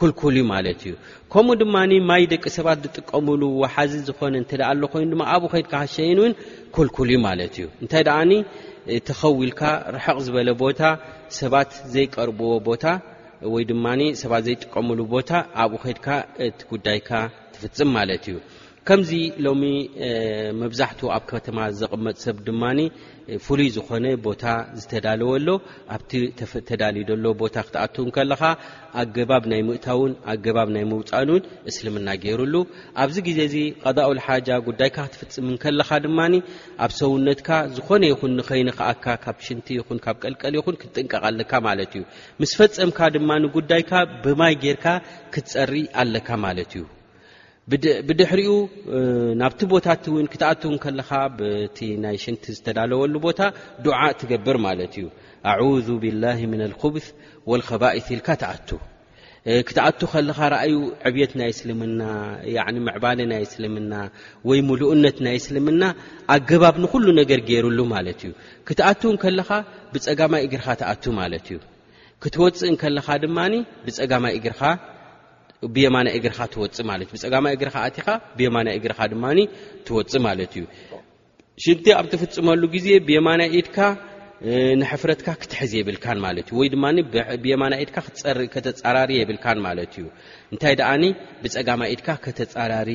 ኩልኩል 0.00 0.36
ማለት 0.52 0.80
እዩ 0.88 0.92
ከምኡ 1.32 1.54
ድማኒ 1.62 1.92
ማይ 2.10 2.22
ደቂ 2.32 2.44
ሰባት 2.56 2.78
ዝጥቀምሉ 2.84 3.42
ወሓዚ 3.62 3.92
ዝኮነ 4.08 4.34
እንዳ 4.42 4.60
ኣሎ 4.70 4.82
ኮይኑ 4.92 5.08
ድማ 5.14 5.22
ኣብኡ 5.34 5.50
ከድካ 5.54 5.72
ሃሸይን 5.84 6.18
እውን 6.22 6.32
ኩልኩል 6.76 7.10
ማለት 7.26 7.52
እዩ 7.58 7.66
እንታይ 7.82 8.04
ደኣኒ 8.08 8.32
ተከውልካ 9.08 9.62
ርሕቕ 9.96 10.16
ዝበለ 10.26 10.48
ቦታ 10.64 10.80
ሰባት 11.40 11.70
ዘይቀርብዎ 11.94 12.50
ቦታ 12.68 12.84
ወይ 13.54 13.64
ድማ 13.72 13.84
ሰባት 14.22 14.42
ዘይጥቀምሉ 14.48 15.00
ቦታ 15.14 15.30
ኣብኡ 15.64 15.78
ከድካ 15.84 16.06
እቲ 16.46 16.58
ጉዳይካ 16.72 17.10
ትፍፅም 17.52 17.90
ማለት 17.98 18.24
እዩ 18.32 18.38
ከምዚ 18.88 19.10
ሎሚ 19.44 19.62
መብዛሕትኡ 20.60 21.08
ኣብ 21.16 21.24
ከተማ 21.32 21.58
ዘቅመጥ 21.80 22.16
ሰብ 22.26 22.36
ድማኒ 22.46 22.78
ፍሉይ 23.44 23.68
ዝኾነ 23.74 24.04
ቦታ 24.24 24.44
ዝተዳልወ 24.80 25.28
ሎ 25.46 25.50
ኣብቲ 25.94 26.10
ተዳልዩ 26.68 27.02
ዘሎ 27.10 27.24
ቦታ 27.42 27.56
ክትኣትው 27.66 28.04
ንከለኻ 28.08 28.42
ኣገባብ 29.00 29.44
ናይ 29.50 29.60
ምእታውን 29.68 30.12
ኣገባብ 30.32 30.68
ናይ 30.74 30.84
ምውፃንን 30.90 31.42
እስልምና 31.70 32.08
ገይሩሉ 32.22 32.54
ኣብዚ 33.02 33.16
ግዜ 33.28 33.38
እዚ 33.48 33.56
ቀጣኡልሓጃ 33.84 34.48
ጉዳይካ 34.68 34.96
ክትፍፅምንከለኻ 35.12 35.88
ድማኒ 36.06 36.34
ኣብ 36.84 36.92
ሰውነትካ 37.00 37.48
ዝኾነ 37.76 38.02
ይኹን 38.12 38.34
ንኸይን 38.38 38.70
ክኣካ 38.78 39.06
ካብ 39.24 39.38
ሽንቲ 39.48 39.66
ይኹን 39.80 40.00
ካብ 40.06 40.16
ቀልቀል 40.24 40.54
ይኹን 40.60 40.78
ክትጥንቀቕ 40.82 41.22
ኣለካ 41.32 41.52
ማለት 41.68 41.92
እዩ 41.98 42.04
ምስ 42.42 42.54
ፈፅምካ 42.60 42.98
ድማ 43.16 43.30
ጉዳይካ 43.58 43.92
ብማይ 44.24 44.54
ጌይርካ 44.64 44.86
ክትፀሪ 45.36 45.72
ኣለካ 46.02 46.28
ማለት 46.46 46.72
እዩ 46.78 46.84
ብድሕሪኡ 48.08 48.50
ናብቲ 49.40 49.60
ቦታት 49.72 50.04
ን 50.24 50.26
ክትኣት 50.32 50.62
ከለኻ 50.84 51.10
ብቲ 51.38 51.78
ናይ 52.04 52.16
ሽንቲ 52.24 52.44
ዝተዳለወሉ 52.56 53.14
ቦታ 53.26 53.40
ድዓእ 53.84 54.14
ትገብር 54.20 54.56
ማለት 54.66 54.92
እዩ 55.00 55.06
ኣ 55.50 55.56
ብላህ 56.02 56.38
ምን 56.52 56.60
ልክብስ 56.72 57.06
ወልከባኢስ 57.50 58.06
ኢልካ 58.16 58.28
ተኣቱ 58.42 58.68
ክትኣቱ 59.68 60.00
ከለኻ 60.12 60.38
ርኣዩ 60.54 60.74
ዕብት 61.08 61.32
ናይ 61.40 61.50
እስልምና 61.54 62.00
ምዕባለ 62.86 63.18
ናይ 63.32 63.42
እስልምና 63.48 63.92
ወይ 64.48 64.58
ሙሉእነት 64.68 65.18
ናይ 65.26 65.36
እስልምና 65.40 65.82
ኣገባብ 66.34 66.74
ንኩሉ 66.84 67.06
ነገር 67.20 67.40
ገይሩሉ 67.50 67.78
ማለት 67.94 68.20
እዩ 68.26 68.32
ክትኣት 68.68 69.02
ከለኻ 69.24 69.48
ብፀጋማይ 69.92 70.42
እግርካ 70.46 70.66
ትኣቱ 70.80 71.04
ማለት 71.20 71.46
እዩ 71.52 71.58
ክትወፅእ 72.24 72.74
ከለኻ 72.82 73.06
ድማ 73.24 73.38
ብፀጋማይ 73.86 74.34
እግርኻ 74.38 74.62
ብየማናይ 75.74 76.12
እግርኻ 76.18 76.38
ትወፅ 76.54 76.76
ማለት 76.90 77.08
እ 77.08 77.12
ብፀጋማይ 77.14 77.52
እግርካ 77.56 77.76
ኣትኻ 77.86 78.06
ብየማናይ 78.36 78.76
እግርኻ 78.80 78.98
ድማ 79.12 79.24
ትወፅ 79.86 80.12
ማለት 80.28 80.52
እዩ 80.60 80.64
ሽንቲ 81.62 81.84
ኣብ 81.98 82.06
ትፍፅመሉ 82.12 82.62
ግዜ 82.74 82.86
ብየማናይ 83.08 83.50
ኢድካ 83.60 83.76
ንሕፍረትካ 84.80 85.28
ክትሕዝ 85.40 85.72
የብልካን 85.78 86.18
ማለት 86.26 86.46
እ 86.52 86.54
ወይድ 86.58 86.74
ብየማና 87.44 87.72
ኢድካ 87.84 87.96
ከተፃራሪ 88.54 89.10
የብልካን 89.20 89.58
ማለት 89.66 89.92
እዩ 90.00 90.06
እንታይ 90.52 90.74
ድኣኒ 90.80 91.02
ብፀጋማ 91.42 91.80
ኢድካ 91.94 92.08
ከተፃራሪ 92.26 92.90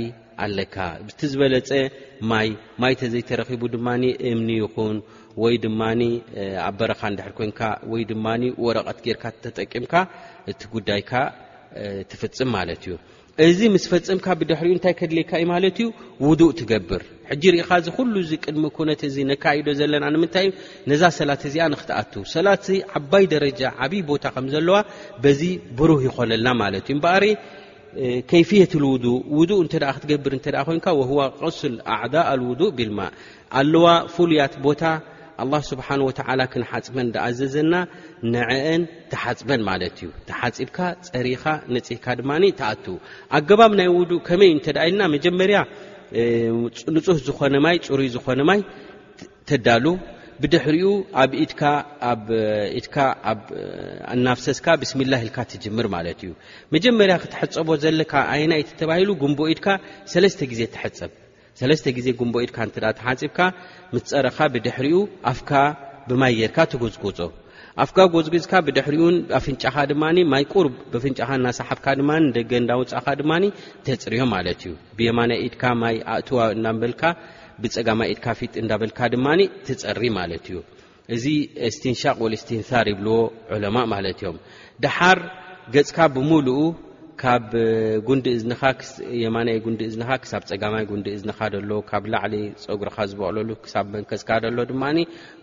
ኣለካ 0.45 0.76
ቲ 1.20 1.28
ዝበለፀ 1.32 1.70
ማይ 2.32 2.47
ማይ 2.84 2.93
ተዘይተረኺቡ 3.01 3.61
ድማ 3.76 3.88
እምኒ 4.32 4.49
ይኹን 4.63 4.97
ወይ 5.43 5.55
ድማ 5.66 5.82
ኣብ 6.70 6.76
በረኻ 6.80 7.01
እንድሕር 7.11 7.34
ኮንካ 7.39 7.59
ወይ 7.91 8.03
ድማ 8.11 8.26
ወረቐት 8.68 8.99
ጌርካ 9.05 9.24
ተጠቅምካ 9.43 9.93
እቲ 10.53 10.61
ጉዳይካ 10.76 11.11
ትፍፅም 12.09 12.49
ማለት 12.57 12.82
እዩ 12.86 12.89
እዚ 13.45 13.59
ምስ 13.73 13.86
ፈፅምካ 13.91 14.26
ብድሕሪኡ 14.39 14.73
እንታይ 14.76 14.93
ከድልይካ 14.99 15.32
እዩ 15.39 15.45
ማለት 15.51 15.78
እዩ 15.82 15.88
ውዱእ 16.28 16.51
ትገብር 16.59 17.01
ሕጂ 17.30 17.43
ርኢኻእዚ 17.53 17.86
ኩሉ 17.97 18.13
ዚ 18.30 18.38
ቅድሚ 18.45 18.63
ኩነት 18.78 19.01
ዚ 19.15 19.26
ነካይዶ 19.32 19.67
ዘለና 19.80 20.05
ንምንታይ 20.15 20.45
ዩ 20.47 20.51
ነዛ 20.91 21.01
ሰላት 21.19 21.41
እዚኣ 21.49 21.63
ንክትኣት 21.73 22.13
ሰላት 22.34 22.61
ዚ 22.67 22.78
ዓባይ 22.99 23.26
ደረጃ 23.34 23.61
ዓብይ 23.86 24.01
ቦታ 24.11 24.23
ከምዘለዋ 24.36 24.78
በዚ 25.23 25.41
ብሩህ 25.80 25.99
ይኮነልና 26.07 26.47
ማለት 26.63 26.86
እዩ 26.89 26.93
እምበሪ 26.97 27.26
ከይፍየት 28.30 28.71
ውዱእ 28.91 29.17
ውዱእ 29.39 29.59
እንተ 29.63 29.73
ክትገብር 29.97 30.32
እ 30.38 30.39
ኮይንካ 30.69 30.88
ወህዋ 31.01 31.19
ቀሱል 31.41 31.76
ኣዕዳ 31.95 32.15
ኣልውዱእ 32.32 32.71
ቢልማ 32.78 32.99
ኣለዋ 33.59 33.86
ፍሉያት 34.15 34.55
ቦታ 34.67 34.82
ኣላህ 35.43 35.61
ስብሓን 35.71 36.01
ወተዓላ 36.07 36.41
ክንሓፅበን 36.51 37.07
ዳኣዘዘና 37.15 37.73
ንዐአን 38.33 38.83
ተሓፅበን 39.11 39.61
ማለት 39.69 39.95
እዩ 40.01 40.09
ተሓፂብካ 40.29 40.77
ፀሪኻ 41.11 41.43
ነፂካ 41.75 42.05
ድማ 42.19 42.31
ተኣትዉ 42.59 42.95
ኣገባብ 43.38 43.71
ናይ 43.79 43.89
ውዱ 43.99 44.11
ከመይ 44.27 44.51
እንተ 44.55 44.67
ደ 44.75 44.79
ኢልና 44.89 45.01
መጀመርያ 45.15 45.59
ንፁህ 46.95 47.17
ዝኾነ 47.27 47.55
ማይ 47.65 47.77
ፅሩይ 47.88 48.09
ዝኾነ 48.15 48.39
ማይ 48.49 48.59
ተዳሉ 49.49 49.86
ብድሕሪኡ 50.41 50.88
ኣብ 51.21 51.31
ኢኢድካ 51.41 52.97
ኣብ 53.31 53.43
ኣናፍሰስካ 54.13 54.65
ብስሚላ 54.81 55.13
ኢልካ 55.25 55.38
ትጅምር 55.51 55.88
ማለት 55.95 56.19
እዩ 56.25 56.31
መጀመርያ 56.75 57.15
ክትሐፀቦ 57.23 57.69
ዘለካ 57.83 58.13
ኣይና 58.33 58.51
ይቲ 58.61 58.71
ተባሂሉ 58.81 59.09
ጉንቦ 59.23 59.39
ኢድካ 59.53 59.67
ሰለስተ 60.13 60.39
ግዜ 60.51 60.61
ትሐፀብ 60.73 61.11
ሰለስተ 61.59 61.85
ግዜ 61.97 62.07
ጉንቦ 62.19 62.35
ኢድካ 62.45 62.57
እንትዳ 62.67 62.85
ተሓፂብካ 62.99 63.39
ምትፀረካ 63.93 64.37
ብድሕሪኡ 64.53 64.97
ኣፍካ 65.31 65.51
ብማይ 66.09 66.33
የርካ 66.39 66.57
ተጎዝጎፆ 66.71 67.27
ኣፍካ 67.83 67.97
ጎፅግፅካ 68.13 68.53
ብድሕሪኡን 68.65 69.15
ኣፍንጫኻ 69.39 69.75
ድማ 69.91 70.03
ማይ 70.33 70.43
ቁርብ 70.53 70.75
ብፍንጫኻ 70.91 71.29
እዳሰሓብካ 71.39 71.85
ድማ 71.99 72.11
ደገ 72.37 72.51
እዳውፃእካ 72.63 73.07
ድማ 73.21 73.31
ተፅርዮ 73.87 74.19
ማለት 74.35 74.59
እዩ 74.67 74.73
ብየማናይ 74.97 75.39
ኢድካ 75.47 75.63
ማይ 75.83 75.95
ኣእትዋ 76.15 76.39
እዳንበልካ 76.55 77.01
ብፀጋማ 77.63 77.99
ኢድካ 78.13 78.25
ፊት 78.39 78.53
እንዳበልካ 78.61 78.99
ድማኒ 79.13 79.41
ተፀሪ 79.67 80.03
ማለት 80.19 80.45
እዩ 80.51 80.57
እዚ 81.15 81.25
ስቲንሻቅ 81.77 82.15
ወልስቲንሳር 82.25 82.85
ይብልዎ 82.93 83.17
ዕለማ 83.55 83.77
ማለት 83.93 84.17
እዮም 84.23 84.37
ድሓር 84.83 85.19
ገፅካ 85.73 85.97
ብምሉኡ 86.15 86.57
ካብ 87.26 87.53
ንዲእ 88.17 88.36
ዝየማናይ 88.41 89.57
ንዲ 89.73 89.82
እዝንኻ 89.89 90.09
ክሳብ 90.23 90.41
ፀጋማይ 90.49 90.84
ጉንዲ 90.89 91.05
እዝንኻ 91.17 91.38
ሎ 91.69 91.71
ካብ 91.89 92.03
ላዕሊ 92.13 92.34
ፀጉርካ 92.63 92.97
ዝበቅለሉ 93.11 93.49
ክሳብ 93.63 93.86
መንከዝካ 93.95 94.30
ሎ 94.57 94.59
ድማኒ 94.71 94.97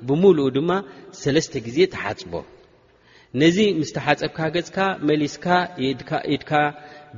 ብምሉኡ 0.07 0.47
ድማ 0.57 0.71
ሰለስተ 1.23 1.53
ግዜ 1.67 1.79
ተሓፅቦ 1.95 2.33
ነዚ 3.43 3.59
ምስተሓፀብካ 3.81 4.39
ገፅካ 4.57 4.79
መሊስካ 5.11 5.47
ኢድካ 6.33 6.53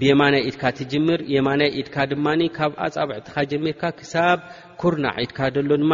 ብየማናይ 0.03 0.43
ኢድካ 0.51 0.63
ትጅምር 0.81 1.21
የማናይ 1.37 1.71
ኢድካ 1.81 1.97
ድማኒ 2.13 2.41
ካብ 2.59 2.73
ኣፃብዕትካ 2.87 3.37
ጀሚርካ 3.53 3.83
ክሳብ 4.01 4.39
ኩርናዕ 4.83 5.17
ኢድካ 5.27 5.41
ሎ 5.71 5.71
ድማ 5.85 5.93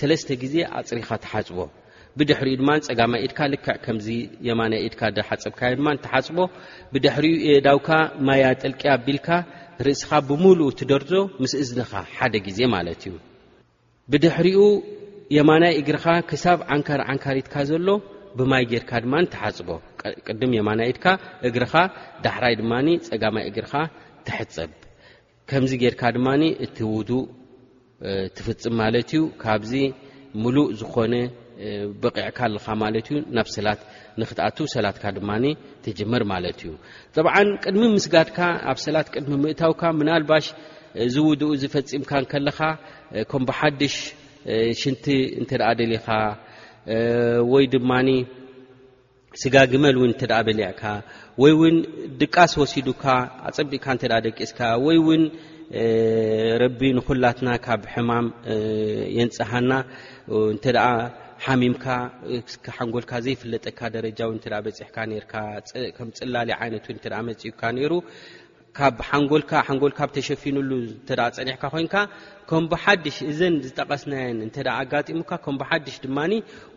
ሰለስተ 0.00 0.28
ግዜ 0.44 0.54
ኣፅሪኻ 0.82 1.08
ተሓፅቦ 1.24 1.58
ብድሕሪኡ 2.20 2.56
ድማ 2.60 2.70
ፀጋማይ 2.86 3.20
ኢድካ 3.26 3.38
ልክዕ 3.52 3.74
ከምዚ 3.84 4.08
የማናይ 4.48 4.80
ኢድካ 4.88 5.00
ሓፀብካዮ 5.28 5.70
ድማ 5.80 5.86
ትሓፅቦ 6.04 6.38
ብድሕሪኡ 6.92 7.36
የዳውካ 7.52 7.88
ማ 8.26 8.36
ያጠልቂ 8.42 8.82
ኣቢልካ 8.96 9.28
ርእስኻ 9.86 10.10
ብምሉእ 10.28 10.68
እትደርዞ 10.72 11.12
ምስ 11.42 11.52
እዝንኻ 11.62 11.92
ሓደ 12.16 12.34
ግዜ 12.46 12.60
ማለት 12.74 13.00
እዩ 13.08 13.14
ብድሕሪኡ 14.12 14.60
የማናይ 15.38 15.74
እግርኻ 15.82 16.06
ክሳብ 16.30 16.58
ዓንካር 16.74 17.00
ዓንካሪኢትካ 17.12 17.54
ዘሎ 17.70 17.88
ብማይ 18.38 18.64
ጌይርካ 18.72 18.92
ድማ 19.06 19.14
ተሓፅቦ 19.34 19.68
ቅድም 20.26 20.52
የማናይ 20.60 20.88
ኢድካ 20.94 21.06
እግርኻ 21.50 21.74
ዳሕራይ 22.26 22.54
ድማ 22.60 22.72
ፀጋማይ 23.10 23.44
እግርካ 23.52 23.74
ትሓፀብ 24.28 24.70
ከምዚ 25.50 25.72
ጌርካ 25.82 26.02
ድማ 26.18 26.28
እቲ 26.66 26.76
ውዱእ 26.96 27.24
ትፍፅም 28.36 28.74
ማለት 28.82 29.10
እዩ 29.16 29.20
ካብዚ 29.42 29.72
ሙሉእ 30.42 30.70
ዝኾነ 30.80 31.14
ብቂዕካ 32.02 32.38
ኣለካ 32.48 32.66
ማለት 32.82 33.06
እዩ 33.10 33.16
ናብ 33.36 33.46
ሰላት 33.56 33.80
ንክትኣቱ 34.20 34.58
ሰላትካ 34.74 35.04
ድማ 35.16 35.30
ትጅምር 35.84 36.22
ማለት 36.32 36.58
እዩ 36.62 36.70
ጠብዓን 37.14 37.48
ቅድሚ 37.64 37.82
ምስጋድካ 37.96 38.38
ኣብ 38.70 38.78
ሰላት 38.86 39.08
ቅድሚ 39.14 39.32
ምእታውካ 39.42 39.82
ምናልባሽ 40.00 40.46
ዝውድኡ 41.14 41.50
ዝፈፂምካከለኻ 41.62 42.58
ከም 43.30 43.42
ብሓድሽ 43.48 43.96
ሽንቲ 44.80 45.06
እንተ 45.40 45.50
ደሊኻ 45.80 46.06
ወይ 47.52 47.64
ድማ 47.74 47.90
ስጋግመል 49.42 49.94
እውን 49.98 50.10
እንተ 50.12 50.22
በሊዕካ 50.46 50.82
ወይ 51.42 51.52
እውን 51.56 51.76
ድቃስ 52.20 52.52
ወሲዱካ 52.60 53.04
ኣፀምዲካ 53.50 53.84
እተ 53.98 54.04
ደቂስካ 54.26 54.60
ወይ 54.86 54.96
እውን 55.02 55.22
ረቢ 56.62 56.80
ንኩላትና 56.98 57.48
ካብ 57.64 57.82
ሕማም 57.92 58.26
የንፀሃና 59.18 59.70
እን 60.50 60.58
ሓሚምካ 61.44 61.84
ሓንጎልካ 62.76 63.12
ዘይፍለጠካ 63.24 63.80
ደረጃዊ 63.96 64.30
በፅሕካ 64.66 64.96
ካ 65.32 65.42
ከም 65.96 66.08
ፅላለየ 66.18 66.56
ዓይነት 66.64 66.86
እ 66.92 66.94
መፅእካ 67.28 67.60
ነይሩ 67.78 67.92
ካብ 68.78 68.96
ሓንጎልካ 69.08 69.50
ሓንጎልካ 69.66 69.98
ብተሸፊኑሉ 70.10 70.70
እንተ 70.84 71.10
ፀኒሕካ 71.34 71.64
ኮይንካ 71.74 71.94
ከምብሓድሽ 72.50 73.18
እዘን 73.30 73.54
ዝጠቀስናየን 73.66 74.38
እንተ 74.46 74.56
ኣጋጢሙካ 74.78 75.30
ከምብሓድሽ 75.44 75.96
ድማ 76.06 76.18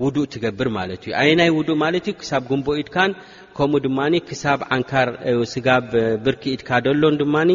ውዱእ 0.04 0.30
ትገብር 0.36 0.70
ማለት 0.80 1.02
እዩ 1.08 1.14
ኣይ 1.22 1.32
ናይ 1.42 1.50
ውዱእ 1.58 1.80
ማለት 1.86 2.06
እዩ 2.12 2.16
ክሳብ 2.22 2.44
ጉንቦ 2.52 2.68
ኢድካን 2.82 3.14
ከምኡ 3.60 3.82
ድማ 3.88 4.00
ክሳብ 4.30 4.60
ኣንካር 4.78 5.12
ስጋብ 5.56 5.90
ብርኪ 6.26 6.44
ኢድካ 6.58 6.70
ደሎን 6.88 7.18
ድማኒ 7.24 7.52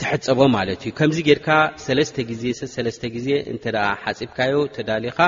ትሕፀቦ 0.00 0.38
ማለት 0.56 0.80
እዩ 0.84 0.92
ከምዚ 0.98 1.18
ጌርካ 1.28 1.48
ዜብለስተ 1.84 3.04
ግዜ 3.16 3.28
እንተ 3.52 3.64
ሓፂብካዮ 4.06 4.54
ተዳሊኻ 4.76 5.18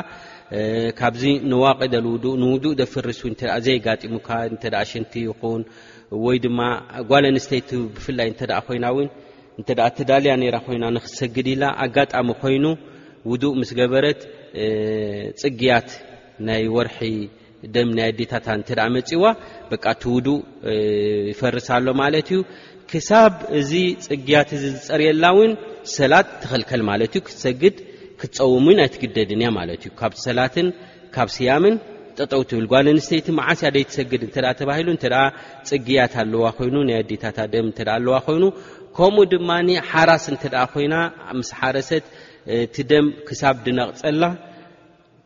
ካብዚ 0.99 1.23
ነዋቐ 1.53 1.81
ደል 1.93 2.07
ውዱእ 2.15 2.35
ንውዱእ 2.43 2.75
ዘፈርስ 2.81 3.21
እተ 3.31 3.41
ዘይጋጢሙካ 3.67 4.29
እተ 4.57 4.65
ሽንቲ 4.91 5.13
ይኹን 5.29 5.63
ወይ 6.25 6.37
ድማ 6.45 6.61
ጓል 7.11 7.25
ኣንስተይቲ 7.31 7.71
ብፍላይ 7.97 8.29
እንተ 8.33 8.43
ኮይና 8.69 8.87
ውን 8.97 9.09
እንተ 9.59 9.69
ተዳልያ 9.99 10.33
ነራ 10.43 10.57
ኮይና 10.67 10.85
ንክሰግድ 10.97 11.47
ኢላ 11.55 11.65
ኣጋጣሚ 11.85 12.29
ኮይኑ 12.43 12.65
ውዱእ 13.31 13.53
ምስ 13.61 13.71
ገበረት 13.81 14.21
ፅግያት 15.43 15.89
ናይ 16.49 16.63
ወርሒ 16.77 16.99
ደም 17.75 17.89
ናይ 17.99 18.09
ኣዴታታ 18.13 18.47
እንተ 18.61 18.69
መፂዋ 18.97 19.25
በ 19.71 19.73
እቲ 19.93 20.03
ውዱእ 20.17 20.41
ይፈርስኣሎ 21.33 21.87
ማለት 22.03 22.29
እዩ 22.35 22.41
ክሳብ 22.91 23.35
እዚ 23.59 23.73
ፅግያት 24.07 24.49
እዚ 24.57 24.65
ዝፀርየላ 24.77 25.25
እውን 25.35 25.53
ሰላት 25.97 26.29
ትኽልከል 26.43 26.83
ማለት 26.91 27.11
እዩ 27.19 27.23
ክትሰግድ 27.27 27.77
ክትፀውሙ 28.21 28.67
ናይ 28.79 28.89
ትግደድንእያ 28.95 29.49
ማለት 29.59 29.81
እዩ 29.85 29.91
ካብ 30.01 30.13
ሰላትን 30.27 30.69
ካብ 31.15 31.29
ስያምን 31.37 31.77
ጠጠው 32.19 32.43
ትብል 32.51 32.67
ጓን 32.73 32.87
ኣንስተይቲ 32.93 33.27
ማዓስያ 33.39 33.69
ደይ 33.77 33.85
ትሰግድ 33.91 34.23
እንተ 34.27 34.37
ተባሂሉ 34.61 34.89
እተኣ 34.97 35.19
ፅግያት 35.71 36.15
ኣለዋ 36.23 36.45
ኮይኑ 36.59 36.77
ናይ 36.89 36.97
ኣዴታታ 37.03 37.39
ደም 37.53 37.69
እተ 37.73 37.81
ኣለዋ 37.97 38.17
ኮይኑ 38.29 38.45
ከምኡ 38.97 39.21
ድማኒ 39.35 39.69
ሓራስ 39.91 40.25
እንተ 40.33 40.45
ደኣ 40.55 40.65
ኮይና 40.73 40.95
ምስ 41.41 41.51
ሓረሰት 41.61 42.07
እቲ 42.65 42.77
ደም 42.93 43.09
ክሳብ 43.29 43.57
ድነቕፀላ 43.67 44.23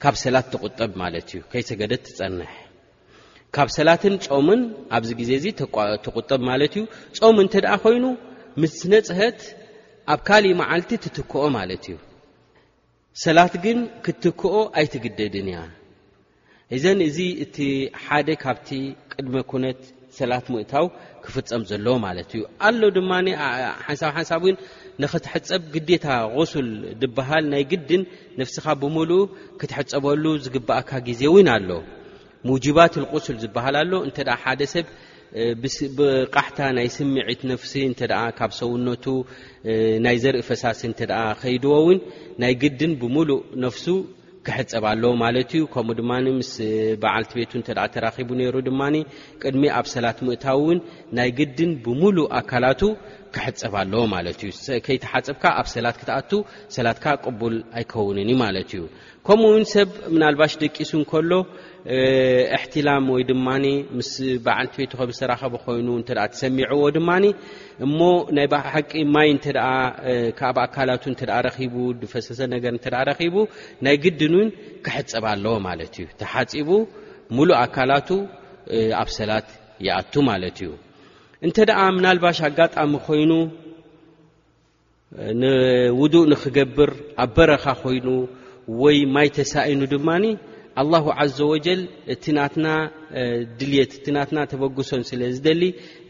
ካብ 0.05 0.15
ሰላት 0.25 0.47
ትቁጠብ 0.55 0.93
ማለት 1.05 1.27
እዩ 1.35 1.41
ከይሰገደት 1.53 2.03
ትፀንሕ 2.11 2.53
ካብ 3.57 3.68
ሰላትን 3.78 4.14
ጾምን 4.26 4.61
ኣብዚ 4.96 5.11
ግዜ 5.18 5.30
እዚ 5.38 5.46
ተቁጠብ 6.05 6.40
ማለት 6.50 6.72
እዩ 6.78 6.84
ፆም 7.22 7.36
እንተ 7.42 7.55
ደኣ 7.64 7.72
ኮይኑ 7.82 8.05
ምስ 8.62 8.76
ነፅሀት 8.92 9.40
ኣብ 10.12 10.20
ካሊእ 10.28 10.57
መዓልቲ 10.61 10.90
ትትከኦ 11.05 11.42
ማለት 11.59 11.84
እዩ 11.90 11.96
ሰላት 13.24 13.55
ግን 13.64 13.78
ክትትከኦ 14.05 14.55
ኣይትግደድን 14.80 15.48
እያ 15.53 15.61
እዘን 16.76 17.00
እዚ 17.09 17.18
እቲ 17.44 17.57
ሓደ 18.05 18.28
ካብቲ 18.44 18.68
ቅድመ 19.12 19.34
ኩነት 19.50 19.80
ሰላት 20.18 20.46
ምእታው 20.55 20.86
ክፍፀም 21.24 21.62
ዘለዎ 21.70 21.94
ማለት 22.09 22.28
እዩ 22.34 22.42
ኣሎ 22.68 22.80
ድማ 22.96 23.11
ሓንሳብ 23.86 24.11
ሓንሳብ 24.18 24.42
እውን 24.46 24.57
ንኽትሕፀብ 25.03 25.62
ግዴታ 25.74 26.07
غሱል 26.36 26.68
ድብሃል 27.03 27.44
ናይ 27.55 27.64
ግድን 27.72 28.03
ነፍስኻ 28.40 28.64
ብምሉእ 28.80 29.24
ክትሕፀበሉ 29.61 30.24
ዝግባእካ 30.46 30.90
ግዜ 31.09 31.20
እውን 31.32 31.48
ኣሎ 31.57 31.70
ሙጅባት 32.51 32.95
ቁስል 33.16 33.36
ዝበሃል 33.43 33.76
ሎ 33.90 33.99
እንተ 34.07 34.18
ሓደ 34.43 34.61
ሰብ 34.74 34.86
ብቃሕታ 35.99 36.59
ናይ 36.78 36.88
ስምዒት 36.97 37.43
ነፍሲ 37.53 37.72
እተ 37.90 38.01
ካብ 38.38 38.51
ሰውነቱ 38.61 39.05
ናይ 40.07 40.16
ዘርኢ 40.24 40.40
ፈሳሲ 40.49 40.80
እተ 40.95 41.01
ከይድዎ 41.43 41.74
ውን 41.86 41.99
ናይ 42.43 42.53
ግድን 42.62 42.93
ብሙሉእ 43.03 43.40
ነፍሱ 43.66 43.86
ክሕፀብለዎ 44.47 45.11
ማለት 45.22 45.51
እዩ 45.57 45.64
ከምኡ 45.72 45.95
ድማ 45.99 46.12
ምስ 46.38 46.51
በዓልቲ 47.03 47.32
ቤቱ 47.38 47.53
ተ 47.66 47.86
ተራኪቡ 47.95 48.28
ነይሩ 48.40 48.55
ድማ 48.68 48.80
ቅድሚ 49.43 49.62
ኣብ 49.78 49.86
ሰላት 49.95 50.18
ምእታዊ 50.26 50.59
ውን 50.68 50.78
ናይ 51.18 51.30
ግድን 51.38 51.70
ብሙሉእ 51.84 52.26
ኣካላቱ 52.38 52.80
ክሕፀብኣለዎ 53.34 54.03
ማለት 54.14 54.40
እዩ 54.47 54.51
ከይተሓፅብካ 54.86 55.45
ኣብ 55.61 55.66
ሰላት 55.74 55.97
ክትኣቱ 56.01 56.30
ሰላትካ 56.76 57.07
ቅቡል 57.26 57.55
ኣይከውንን 57.78 58.28
ዩ 58.32 58.34
ማለት 58.45 58.72
እዩ 58.76 58.82
ከምኡውን 59.28 59.64
ሰብ 59.74 59.88
ምናልባሽ 60.14 60.53
ደቂሱ 60.64 60.93
እከሎ 61.05 61.32
እሕትላም 62.57 63.05
ወይ 63.14 63.22
ድማ 63.30 63.47
ምስ 63.99 64.11
ብዓንቲ 64.47 64.72
ቤት 64.80 64.93
ከብ 64.99 65.11
ዝራከቢ 65.18 65.55
ኮይኑ 65.64 65.89
እተ 66.03 66.11
ትሰሚዐዎ 66.33 66.83
ድማኒ 66.97 67.24
እሞ 67.87 67.99
ናይ 68.37 68.47
ሓቂ 68.72 68.91
ማይ 69.14 69.28
እተ 69.37 69.47
ካኣብ 70.39 70.59
ኣካላቱ 70.66 71.03
እተ 71.14 71.22
ረቡ 71.47 71.74
ድፈሰሰ 72.03 72.41
ነገር 72.55 72.72
እተ 72.78 72.87
ረኪቡ 73.09 73.35
ናይ 73.87 73.97
ግድን 74.05 74.35
እውን 74.39 74.49
ክሕፅብ 74.87 75.24
ኣለዎ 75.33 75.55
ማለት 75.68 75.93
እዩ 75.99 76.07
ተሓፂቡ 76.20 76.68
ሙሉእ 77.39 77.57
ኣካላቱ 77.64 78.09
ኣብ 79.01 79.09
ሰላት 79.18 79.49
ይኣቱ 79.89 80.14
ማለት 80.30 80.57
እዩ 80.62 80.70
እንተ 81.47 81.57
ደኣ 81.68 81.80
ምናልባሽ 81.99 82.39
ኣጋጣሚ 82.51 82.93
ኮይኑ 83.09 83.33
ንውዱእ 85.41 86.26
ንክገብር 86.35 86.91
ኣብ 87.24 87.30
በረኻ 87.37 87.64
ኮይኑ 87.83 88.07
ወይ 88.83 88.99
ማይ 89.14 89.28
ተሳኢኑ 89.37 89.80
ድማኒ 89.95 90.24
ኣላሁ 90.81 91.05
ዓዘ 91.23 91.39
ወጀል 91.53 91.81
እቲ 92.12 92.25
ናትና 92.39 92.66
ድልት 93.59 93.93
እቲ 93.99 94.07
ናትና 94.16 94.39
ተበግሶን 94.53 95.03
ስለ 95.11 95.20
ዝደሊ 95.37 95.62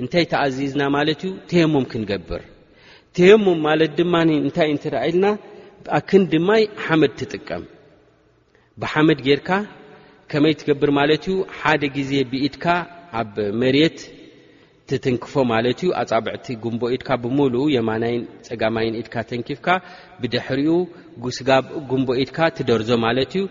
እንታይ 0.03 0.25
ተኣዚዝና 0.33 0.83
ማለት 0.97 1.21
እዩ 1.27 1.33
ተየሙም 1.51 1.87
ክንገብር 1.93 2.43
ተየሙም 3.17 3.59
ማለት 3.69 3.91
ድማ 4.01 4.15
እንታይ 4.45 4.69
እንትርኣኢልና 4.75 5.27
ኣክን 5.99 6.23
ድማይ 6.35 6.63
ሓመድ 6.85 7.13
ትጥቀም 7.21 7.65
ብሓመድ 8.83 9.19
ጌይርካ 9.29 9.49
ከመይ 10.33 10.55
ትገብር 10.61 10.91
ማለት 11.01 11.23
እዩ 11.31 11.37
ሓደ 11.61 11.83
ግዜ 11.97 12.13
ብኢድካ 12.33 12.67
ኣብ 13.21 13.35
መሬት 13.63 13.99
ትትንክፎ 14.91 15.33
ማለት 15.55 15.79
እዩ 15.83 15.91
ኣፃብዕቲ 16.03 16.47
ጉንቦ 16.63 16.83
ኢድካ 16.95 17.09
ብሙሉኡ 17.25 17.65
የማናይን 17.75 18.23
ፀጋማይን 18.47 18.95
ኢድካ 19.01 19.15
ተንኪፍካ 19.31 19.67
ብድሕሪኡ 20.21 20.73
ጉንቦ 21.91 22.09
ኢድካ 22.23 22.39
ትደርዞ 22.59 22.91
ማለት 23.05 23.33
እዩ 23.41 23.45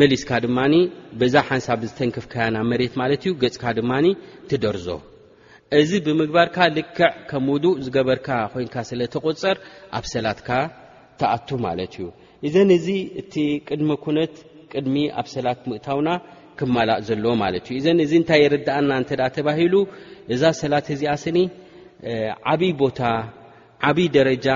መሊስካ 0.00 0.30
ድማኒ 0.44 0.74
በዛ 1.18 1.34
ሓንሳብ 1.48 1.80
ዝተንክፍከያና 1.88 2.56
መሬት 2.70 2.94
ማለት 3.00 3.20
እዩ 3.26 3.32
ገፅካ 3.42 3.64
ድማኒ 3.78 4.06
ትደርዞ 4.50 4.88
እዚ 5.80 5.90
ብምግባርካ 6.06 6.56
ልክዕ 6.76 7.06
ከም 7.30 7.44
ውዱእ 7.54 7.76
ዝገበርካ 7.84 8.28
ኮይንካ 8.52 8.76
ስለተቆፀር 8.90 9.56
ኣብ 9.98 10.04
ሰላትካ 10.14 10.48
ተኣቱ 11.20 11.48
ማለት 11.66 11.92
እዩ 11.98 12.06
እዘን 12.48 12.70
እዚ 12.78 12.88
እቲ 13.22 13.34
ቅድሚ 13.68 13.90
ኩነት 14.04 14.34
ቅድሚ 14.72 14.96
ኣብ 15.20 15.26
ሰላት 15.36 15.60
ምእታውና 15.70 16.10
ክመላእ 16.58 17.00
ዘለዎ 17.08 17.32
ማለት 17.44 17.64
እዩ 17.70 17.74
እዘን 17.80 18.00
እዚ 18.06 18.12
እንታይ 18.22 18.40
የርዳእና 18.44 18.90
እንተዳ 19.02 19.22
ተባሂሉ 19.38 19.74
እዛ 20.36 20.42
ሰላት 20.62 20.86
እዚኣስኒ 20.94 21.38
ዓብይ 22.52 22.72
ቦታ 22.82 23.00
ዓብይ 23.88 24.08
ደረጃ 24.18 24.48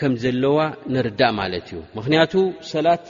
ከም 0.00 0.12
ዘለዋ 0.24 0.58
ንርዳእ 0.94 1.34
ማለት 1.42 1.66
እዩ 1.72 1.80
ምክንያቱ 1.98 2.32
ሰላት 2.74 3.06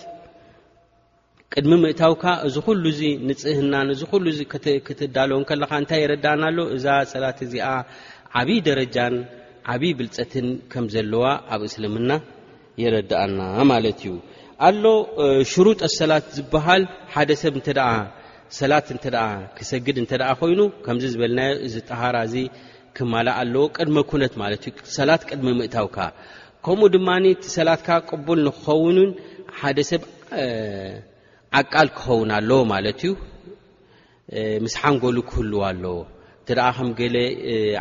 ቅድሚ 1.54 1.72
ምእታውካ 1.82 2.24
እዚ 2.46 2.54
ኩሉ 2.66 2.84
ዚ 2.98 3.08
ንፅህናን 3.28 3.88
እዚ 3.94 4.00
ሉ 4.24 4.28
ዚ 4.36 4.40
ክትዳሎን 4.86 5.42
ከለካ 5.48 5.72
እንታይ 5.80 6.00
የረዳኣና 6.02 6.42
ኣሎ 6.50 6.58
እዛ 6.76 6.84
ሰላት 7.12 7.38
እዚኣ 7.46 7.66
ዓብይዪ 8.40 8.60
ደረጃን 8.68 9.14
ዓብዪ 9.72 9.90
ብልፀትን 9.98 10.46
ከምዘለዋ 10.72 11.24
ኣብ 11.54 11.62
እስልምና 11.68 12.12
የረዳኣና 12.82 13.38
ማለት 13.72 13.98
እዩ 14.04 14.14
ኣሎ 14.68 14.84
ሽሩጠ 15.52 15.80
ሰላት 15.98 16.26
ዝበሃል 16.38 16.84
ሓደ 17.16 17.30
ሰብ 17.42 17.56
ሰላት 18.60 18.88
እ 18.92 18.96
ክሰግድ 19.58 19.96
እንተ 20.02 20.12
ኮይኑ 20.40 20.60
ከምዚ 20.86 21.04
ዝበልናዮ 21.12 21.52
እዚ 21.66 21.74
ጠሃራ 21.90 22.16
እዚ 22.28 22.34
ክማላ 22.96 23.28
ኣለዎ 23.42 23.62
ቅድመ 23.76 23.96
ኩነት 24.10 24.32
ማለት 24.42 24.64
እዩ 24.70 24.74
ሰላት 24.96 25.22
ቅድሚ 25.28 25.48
ምእታውካ 25.60 25.98
ከምኡ 26.66 26.88
ድማኒ 26.96 27.26
ሰላትካ 27.56 27.88
ቅቡል 28.10 28.40
ንክኸውንን 28.48 29.10
ሓደ 29.60 29.78
ሰብ 29.90 30.02
ዓቃል 31.60 31.88
ክኸውን 31.98 32.30
ኣለዎ 32.38 32.58
ማለት 32.74 33.00
እዩ 33.06 33.12
ምስ 34.64 34.74
ሓንጎሉ 34.80 35.16
ክህል 35.30 35.50
ኣለዎ 35.68 35.96
ተ 36.46 36.54
ደኣ 36.58 36.66
ከም 36.76 36.88
ገለ 36.98 37.16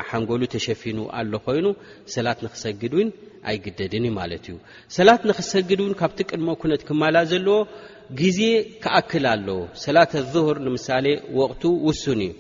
ሓንጎሉ 0.10 0.42
ተሸፊኑ 0.56 0.98
ኣሎ 1.20 1.34
ኮይኑ 1.46 1.66
ሰላት 2.14 2.40
ንክሰግድ 2.46 2.94
እውን 2.98 3.10
ኣይግደድን 3.52 4.04
ዩ 4.08 4.12
ማለት 4.20 4.44
እዩ 4.50 4.58
ሰላት 4.96 5.22
ንክሰግድ 5.30 5.80
እውን 5.84 5.94
ካብቲ 6.02 6.18
ቅድሞ 6.30 6.48
ኩነት 6.62 6.82
ክማላ 6.90 7.16
ዘለዎ 7.32 7.58
ግዜ 8.22 8.40
ክኣክል 8.84 9.26
ኣለዎ 9.34 9.58
ሰላተ 9.86 10.12
ሁር 10.48 10.58
ንምሳሌ 10.66 11.06
ወቕቱ 11.40 11.64
ውስን 11.88 12.22
እዩ 12.28 12.32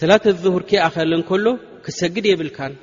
ሰላተ 0.00 0.24
ህር 0.54 0.62
ክይኣኸለ 0.70 1.12
እንከሎ 1.20 1.46
ክሰግድ 1.86 2.26
የብልካን 2.30 2.74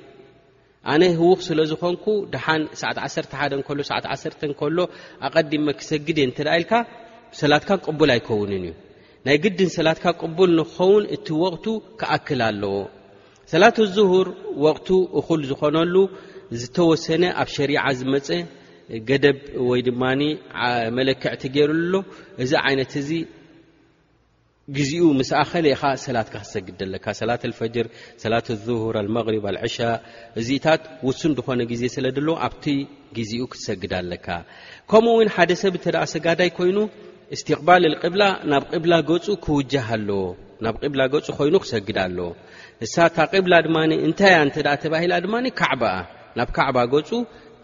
ኣነ 0.93 1.03
ህውኽ 1.19 1.39
ስለ 1.49 1.59
ዝኾንኩ 1.73 2.05
ድሓን 2.33 2.61
ሰዓት 2.81 2.97
ዓሓ 3.05 3.47
ከሎ 3.67 3.79
ዓት 3.97 4.05
ዓተ 4.13 4.23
ከሎ 4.61 4.77
ኣቐዲመ 5.27 5.65
ክሰግድ 5.81 6.17
እየ 6.21 6.27
እንተ 6.29 6.37
ደእ 6.47 6.57
ኢልካ 6.59 6.71
ሰላትካ 7.39 7.69
ቅቡል 7.88 8.09
ኣይከውንን 8.15 8.63
እዩ 8.67 8.75
ናይ 9.25 9.36
ግድን 9.43 9.69
ሰላትካ 9.77 10.05
ቅቡል 10.21 10.51
ንክኸውን 10.59 11.03
እቲ 11.15 11.27
ወቕቱ 11.43 11.65
ክኣክል 11.99 12.41
ኣለዎ 12.49 12.73
ሰላት 13.51 13.77
ዙህር 13.95 14.27
ወቕቱ 14.65 14.89
እኹል 15.19 15.41
ዝኾነሉ 15.49 15.95
ዝተወሰነ 16.61 17.23
ኣብ 17.41 17.49
ሸሪዓ 17.57 17.84
ዝመፀ 17.99 18.30
ገደብ 19.09 19.39
ወይ 19.69 19.82
ድማ 19.88 20.01
መለክዕቲ 20.97 21.41
ገይሩሎ 21.55 21.93
እዚ 22.43 22.51
ዓይነት 22.67 22.93
እዚ 23.01 23.09
ግዚኡ 24.77 25.05
ምስኣኸኻ 25.19 25.82
ሰላትካ 26.05 26.36
ክትሰግድ 26.41 26.80
ኣለካ 26.86 27.05
ሰላት 27.19 27.43
ልፈጅር 27.51 27.86
ሰላት 28.23 28.47
ኣሁር 28.75 28.95
ልመርብ 29.05 29.45
ልዕሻ 29.55 29.77
እዚኢታት 30.39 30.84
ውሱን 31.07 31.32
ድኾነ 31.38 31.61
ግዜ 31.71 31.84
ስለድሎ 31.97 32.27
ኣብቲ 32.47 32.65
ግዜኡ 33.17 33.43
ክትሰግድ 33.53 33.93
ኣለካ 34.01 34.27
ከምኡ 34.91 35.13
እውን 35.15 35.32
ሓደ 35.36 35.51
ሰብ 35.63 35.73
እተደ 35.80 35.95
ስጋዳይ 36.13 36.51
ኮይኑ 36.57 36.77
እስትቅባልቅብላ 37.36 38.23
ናብ 38.51 38.63
ቅብላ 38.73 38.93
ገፁ 39.09 39.25
ክውጀህ 39.45 39.88
ኣለዎ 39.95 40.21
ናብ 40.65 40.75
ቅብላ 40.84 41.01
ገፁ 41.13 41.25
ኮይኑ 41.39 41.55
ክሰግድ 41.63 41.97
ኣለዎ 42.05 42.27
ንሳ 42.84 42.95
ታ 43.15 43.25
ቅብላ 43.34 43.53
ድማ 43.65 43.75
እንታያ 44.07 44.38
ተ 44.55 44.73
ተባሂል 44.84 45.13
ድማ 45.25 45.36
ካዕባ 45.59 45.84
ናብ 46.39 46.49
ካዕባ 46.55 46.77
ገፁ 46.93 47.09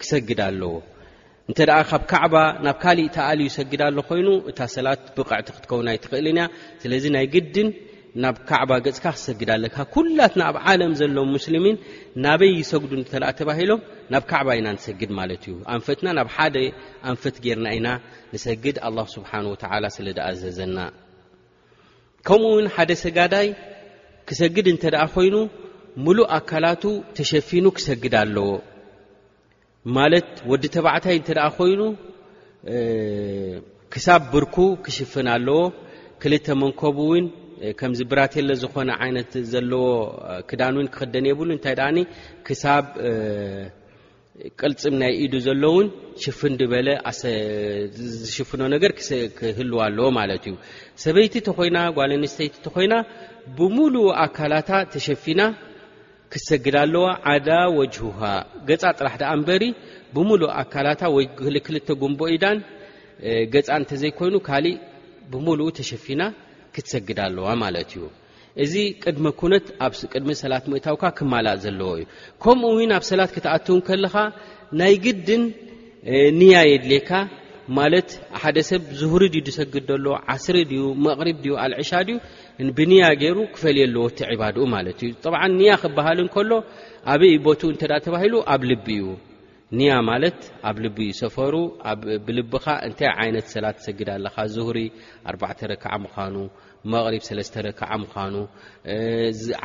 ክሰግድ 0.02 0.40
ኣለዎ 0.48 0.72
እንተ 1.50 1.60
ካብ 1.92 2.04
ካዕባ 2.12 2.36
ናብ 2.66 2.78
ካሊእ 2.84 3.10
ታኣልዩ 3.16 3.48
ሰግዳ 3.58 3.82
ኣሎ 3.92 3.98
ኮይኑ 4.10 4.28
እታ 4.52 4.60
ሰላት 4.76 5.02
ብቕዕቲ 5.18 5.48
ክትከውን 5.56 5.90
ይትክእልንያ 5.96 6.46
ስለዚ 6.84 7.04
ናይ 7.16 7.26
ግድን 7.34 7.68
ናብ 8.24 8.36
ካዕባ 8.50 8.72
ገፅካ 8.86 9.06
ክሰግድ 9.16 9.50
ኣለካ 9.56 9.76
ኩላትና 9.96 10.42
ኣብ 10.50 10.58
ዓለም 10.72 10.92
ዘሎዎም 11.00 11.30
ሙስልሚን 11.38 11.78
ናበይ 12.24 12.52
ይሰግዱ 12.62 12.92
እተኣ 13.02 13.24
ተባሂሎም 13.40 13.82
ናብ 14.14 14.24
ካዕባ 14.30 14.48
ኢና 14.60 14.68
ንሰግድ 14.78 15.12
ማለት 15.20 15.42
እዩ 15.48 15.56
ኣንፈትና 15.76 16.08
ናብ 16.18 16.30
ሓደ 16.36 16.56
ኣንፈት 17.12 17.36
ገርና 17.46 17.66
ኢና 17.78 17.88
ንሰግድ 18.34 18.78
ኣላ 18.88 18.98
ስብሓን 19.16 19.46
ወተዓላ 19.52 19.86
ስለ 19.98 20.08
ደኣ 20.20 20.28
ዘዘና 20.44 20.78
ከምኡ 22.28 22.52
ውን 22.58 22.68
ሓደ 22.76 22.92
ሰጋዳይ 23.04 23.48
ክሰግድ 24.30 24.66
እንተ 24.74 24.84
ደኣ 24.96 25.04
ኮይኑ 25.18 25.36
ሙሉእ 26.06 26.30
ኣካላቱ 26.40 26.84
ተሸፊኑ 27.20 27.66
ክሰግድ 27.78 28.14
ኣለዎ 28.24 28.48
ማለት 29.98 30.30
ወዲ 30.52 30.64
ተባዕታይ 30.78 31.16
እንተደኣ 31.22 31.48
ኮይኑ 31.60 31.82
ክሳብ 33.94 34.22
ብርኩ 34.32 34.56
ክሽፍን 34.86 35.28
ኣለዎ 35.38 35.60
ክልተ 36.22 36.48
መንከቡ 36.62 36.98
እውን 37.06 37.26
ከምዚ 37.80 38.00
ብራቴለ 38.12 38.50
ዝኾነ 38.62 38.90
ዓይነት 39.04 39.32
ዘለዎ 39.52 39.86
ክዳን 40.50 40.76
ውን 40.80 40.88
ክክደን 40.96 41.26
የብሉ 41.30 41.50
እንታይ 41.56 41.76
ዳኣኒ 41.80 41.98
ክሳብ 42.48 42.86
ቅልፅም 44.60 44.96
ናይ 45.02 45.12
ኢዱ 45.26 45.34
ዘሎ 45.48 45.64
እውን 45.72 45.88
ሽፍን 46.24 46.54
ድበለ 46.62 46.88
ዝሽፍኖ 48.22 48.62
ነገር 48.76 48.92
ክህልዋ 49.38 49.80
ኣለዎ 49.90 50.08
ማለት 50.20 50.44
እዩ 50.50 50.56
ሰበይቲ 51.04 51.34
እተኮይና 51.44 51.78
ጓልንስተይቲ 51.98 52.56
እተኮይና 52.62 52.94
ብሙሉኡ 53.60 54.06
ኣካላታ 54.26 54.70
ተሸፊና 54.96 55.42
ክሰግዳ 56.34 56.76
ኣለዋ 56.86 57.06
ዓዳ 57.32 57.50
ወጅሁሃ 57.80 58.20
ገፃ 58.70 58.84
ጥራሕ 59.00 59.16
ዳኣ 59.22 59.32
እንበሪ 59.40 59.64
ብሙሉእ 60.18 60.52
ኣካላታ 60.64 61.02
ወይ 61.16 61.26
ክልተ 61.68 61.88
ጉንቦ 62.04 62.20
ኢዳን 62.36 62.58
ገፃ 63.54 63.68
እንተዘይኮይኑ 63.82 64.36
ካሊእ 64.50 64.82
ብሙሉኡ 65.34 65.68
ተሸፊና 65.80 66.22
ክትሰግድ 66.76 67.20
ኣለዋ 67.28 67.48
ማለት 67.64 67.90
እዩ 67.96 68.04
እዚ 68.64 68.74
ቅድሚ 69.04 69.26
ኩነት 69.40 69.66
ኣብ 69.86 69.94
ቅድሚ 70.12 70.30
ሰላት 70.44 70.66
ሞእታውካ 70.72 71.04
ክማላእ 71.18 71.58
ዘለዎ 71.64 71.90
እዩ 72.02 72.06
ከምኡ 72.44 72.70
እውን 72.76 72.92
ኣብ 72.98 73.04
ሰላት 73.12 73.32
ክትኣትው 73.36 73.78
ከለካ 73.88 74.16
ናይ 74.80 74.94
ግድን 75.06 75.44
ንያ 76.40 76.56
የድልካ 76.72 77.12
ማለት 77.78 78.10
ሓደ 78.42 78.58
ሰብ 78.70 78.82
ዝሁሪ 79.00 79.22
ድዩ 79.34 79.42
ዝሰግድ 79.48 79.86
ዘሎ 79.92 80.08
ዓስሪ 80.34 80.58
ድዩ 80.72 80.82
መቅርብ 81.06 81.38
ድዩ 81.44 81.54
ኣልዕሻ 81.64 81.92
ድዩ 82.10 82.18
ብንያ 82.78 83.06
ገይሩ 83.22 83.38
ክፈልየለዎቲ 83.54 84.18
ዒባድኡ 84.34 84.64
ማለት 84.76 85.00
እዩ 85.06 85.12
ጠብዓ 85.26 85.42
ኒያ 85.60 85.74
ክበሃል 85.84 86.20
ንከሎ 86.28 86.52
ኣበይይ 87.14 87.40
ቦትኡ 87.48 87.70
እንተዳ 87.76 87.94
ተባሂሉ 88.08 88.34
ኣብ 88.54 88.62
ልቢ 88.72 88.88
እዩ 89.00 89.06
እንያ 89.76 89.94
ማለት 90.10 90.38
ኣብ 90.70 90.78
ልቢ 90.84 90.98
ይሰፈሩ 91.12 91.54
ብልቢኻ 92.26 92.66
እንታይ 92.88 93.08
ዓይነት 93.22 93.46
ሰላት 93.54 93.76
ትሰግድ 93.80 94.10
ኣለካ 94.16 94.36
ዝሁሪ 94.56 94.78
ኣዕ 95.30 95.60
ረክዓ 95.72 95.92
ምዃኑ 96.04 96.36
መቕሪብ 96.94 97.24
ሰለተ 97.30 97.56
ረክዓ 97.68 97.90
ምዃኑ 98.04 98.36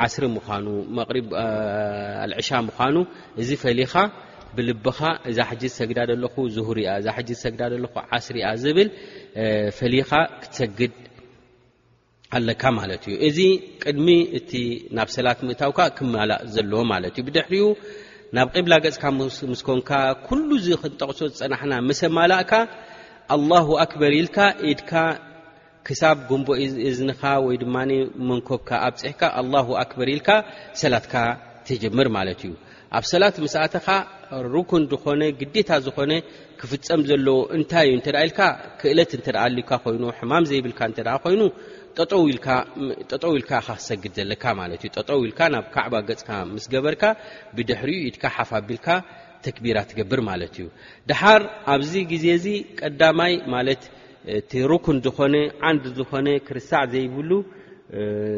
ዓ0ሪ 0.06 0.24
ምዃኑ 0.36 0.66
መ 0.96 0.98
ኣልዕሻ 2.24 2.48
ምዃኑ 2.68 2.96
እዚ 3.42 3.50
ፈሊኻ 3.64 3.94
ብልብኻ 4.56 4.98
እዛ 5.30 5.38
ሓጂ 5.50 5.62
ሰግዳ 5.78 5.98
ዘለኹ 6.10 6.34
ዝርእዛ 6.56 7.06
ሓ 7.16 7.18
ዝሰግዳ 7.28 7.62
ዘለኹ 7.74 7.94
ዓስሪ 8.16 8.36
ያ 8.44 8.48
ዝብል 8.62 8.88
ፈሊኻ 9.78 10.10
ክትሰግድ 10.42 10.94
ኣለካ 12.38 12.62
ማለት 12.80 13.02
እዩ 13.10 13.14
እዚ 13.28 13.38
ቅድሚ 13.82 14.08
እቲ 14.38 14.50
ናብ 14.96 15.08
ሰላት 15.14 15.38
ምእታውካ 15.46 15.80
ክመላእ 15.96 16.40
ዘለዎ 16.54 16.80
ማለት 16.92 17.14
እዩ 17.20 17.22
ብድሕሪኡ 17.28 17.64
ናብ 18.36 18.48
ቂብላ 18.58 18.72
ገፅካ 18.84 19.04
ምስኮንካ 19.18 19.90
ኩሉ 20.26 20.48
ዚ 20.64 20.66
ክንጠቕሶ 20.82 21.20
ዝፀናሕና 21.30 21.72
መሰማላእካ 21.86 22.52
ኣላሁ 23.36 23.66
ኣክበር 23.84 24.12
ኢልካ 24.18 24.38
ኢድካ 24.70 24.92
ክሳብ 25.86 26.16
ጉንቦ 26.28 26.48
እዝንኻ 26.88 27.20
ወይ 27.46 27.56
ድማ 27.62 27.74
መንኮብካ 28.28 28.70
ኣብፅሕካ 28.88 29.22
ኣላሁ 29.40 29.66
ኣክበር 29.82 30.08
ኢልካ 30.14 30.28
ሰላትካ 30.82 31.14
ተጀምር 31.68 32.08
ማለት 32.16 32.40
እዩ 32.48 32.52
ኣብ 32.98 33.04
ሰላት 33.12 33.36
መስእትኻ 33.46 33.86
ሩኩን 34.54 34.84
ዝኾነ 34.92 35.22
ግዴታ 35.40 35.70
ዝኾነ 35.86 36.12
ክፍፀም 36.60 37.02
ዘሎዎ 37.10 37.38
እንታይ 37.58 37.86
እዩ 37.88 37.94
እንተደ 37.98 38.16
ኢልካ 38.26 38.40
ክእለት 38.80 39.10
እንተደኣ 39.18 39.44
ልዩካ 39.54 39.70
ኮይኑ 39.84 40.04
ሕማም 40.18 40.46
ዘይብልካ 40.50 40.80
እንተ 40.90 40.98
ደ 41.08 41.20
ኮይኑ 41.24 41.42
ጠጠው 42.00 42.22
ኢልካ 42.32 42.46
ኢካ 43.38 43.50
ክሰግድ 43.66 44.12
ዘለካ 44.18 44.44
ማለት 44.60 44.80
እዩ 44.84 44.90
ጠጠው 44.98 45.18
ኢልካ 45.26 45.40
ናብ 45.54 45.64
ካዕባ 45.74 45.94
ገፅካ 46.08 46.28
ምስ 46.52 46.64
ገበርካ 46.74 47.02
ብድሕሪኡ 47.56 47.98
ኢድካ 48.08 48.22
ሓፋቢልካ 48.36 48.86
ተክቢራት 49.44 49.88
ትገብር 49.90 50.20
ማለት 50.28 50.52
እዩ 50.58 50.66
ድሓር 51.10 51.42
ኣብዚ 51.74 51.92
ግዜ 52.12 52.24
እዚ 52.38 52.46
ቀዳማይ 52.80 53.34
ማለት 53.54 53.82
እቲ 54.38 54.52
ሩኩን 54.72 54.98
ዝኾነ 55.06 55.34
ዓንዲ 55.70 55.84
ዝኾነ 55.98 56.26
ክርሳዕ 56.46 56.82
ዘይብሉ 56.94 57.30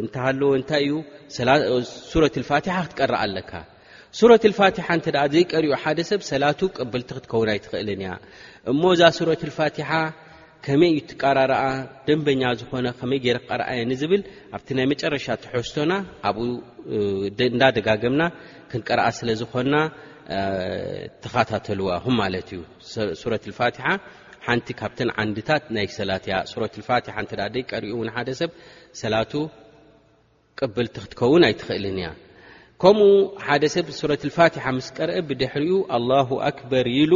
እንተሃለዎ 0.02 0.50
እንታይ 0.60 0.86
እዩ 0.88 0.94
ሱረት 2.12 2.34
ልፋትሓ 2.42 2.76
ክትቀርኣ 2.86 3.20
ኣለካ 3.26 3.52
ሱረት 4.22 4.42
ልፋትሓ 4.52 4.86
እንተ 4.98 5.06
ዘይቀሪኡ 5.36 5.72
ሓደ 5.84 5.98
ሰብ 6.10 6.20
ሰላቱ 6.32 6.60
ቅበልቲ 6.78 7.10
ክትከውን 7.18 7.50
ኣይትኽእልን 7.54 8.02
እያ 8.04 8.10
እሞ 8.72 8.82
እዛ 8.96 9.02
ሱረት 9.20 9.42
ልፋትሓ 9.50 9.90
ከመይ 10.64 10.92
እትቃራረኣ 10.98 11.62
ደንበኛ 12.06 12.42
ዝኾነ 12.60 12.86
ከመይ 12.98 13.18
ገረ 13.26 13.36
ክቀረኣየ 13.44 13.80
ንዝብል 13.90 14.22
ኣብቲ 14.56 14.68
ናይ 14.78 14.86
መጨረሻ 14.92 15.26
ትሕዝቶና 15.44 15.92
ኣብኡ 16.28 16.44
እንዳደጋገምና 17.52 18.22
ክንቀርኣ 18.72 19.06
ስለዝኮና 19.18 19.74
ተኻታተልዋ 21.22 21.88
ኹም 22.04 22.14
ማለት 22.22 22.48
እዩ 22.54 22.60
ሱረት 23.22 23.44
ልፋትሓ 23.50 23.86
ሓንቲ 24.46 24.66
ካብተን 24.80 25.10
ዓንድታት 25.22 25.64
ናይ 25.76 25.86
ሰላት 25.98 26.24
እያ 26.28 26.36
ሱረት 26.52 26.74
ልፋትሓ 26.80 27.14
እንትዳ 27.24 27.40
ደ 27.54 27.56
ቀሪኡ 27.72 27.92
እውን 27.96 28.08
ሓደ 28.14 28.28
ሰብ 28.40 28.50
ሰላቱ 29.02 29.32
ቅብልቲ 30.60 30.94
ክትከውን 31.04 31.42
ኣይትክእልን 31.48 31.96
እያ 32.02 32.08
ከምኡ 32.84 33.10
ሓደ 33.46 33.64
ሰብ 33.76 33.86
ሱረት 34.00 34.22
ልፋትሓ 34.28 34.64
ምስ 34.78 34.88
ቀርአ 34.98 35.16
ብድሕሪኡ 35.28 35.76
ኣላሁ 35.98 36.28
ኣክበር 36.48 36.86
ኢሉ 37.00 37.12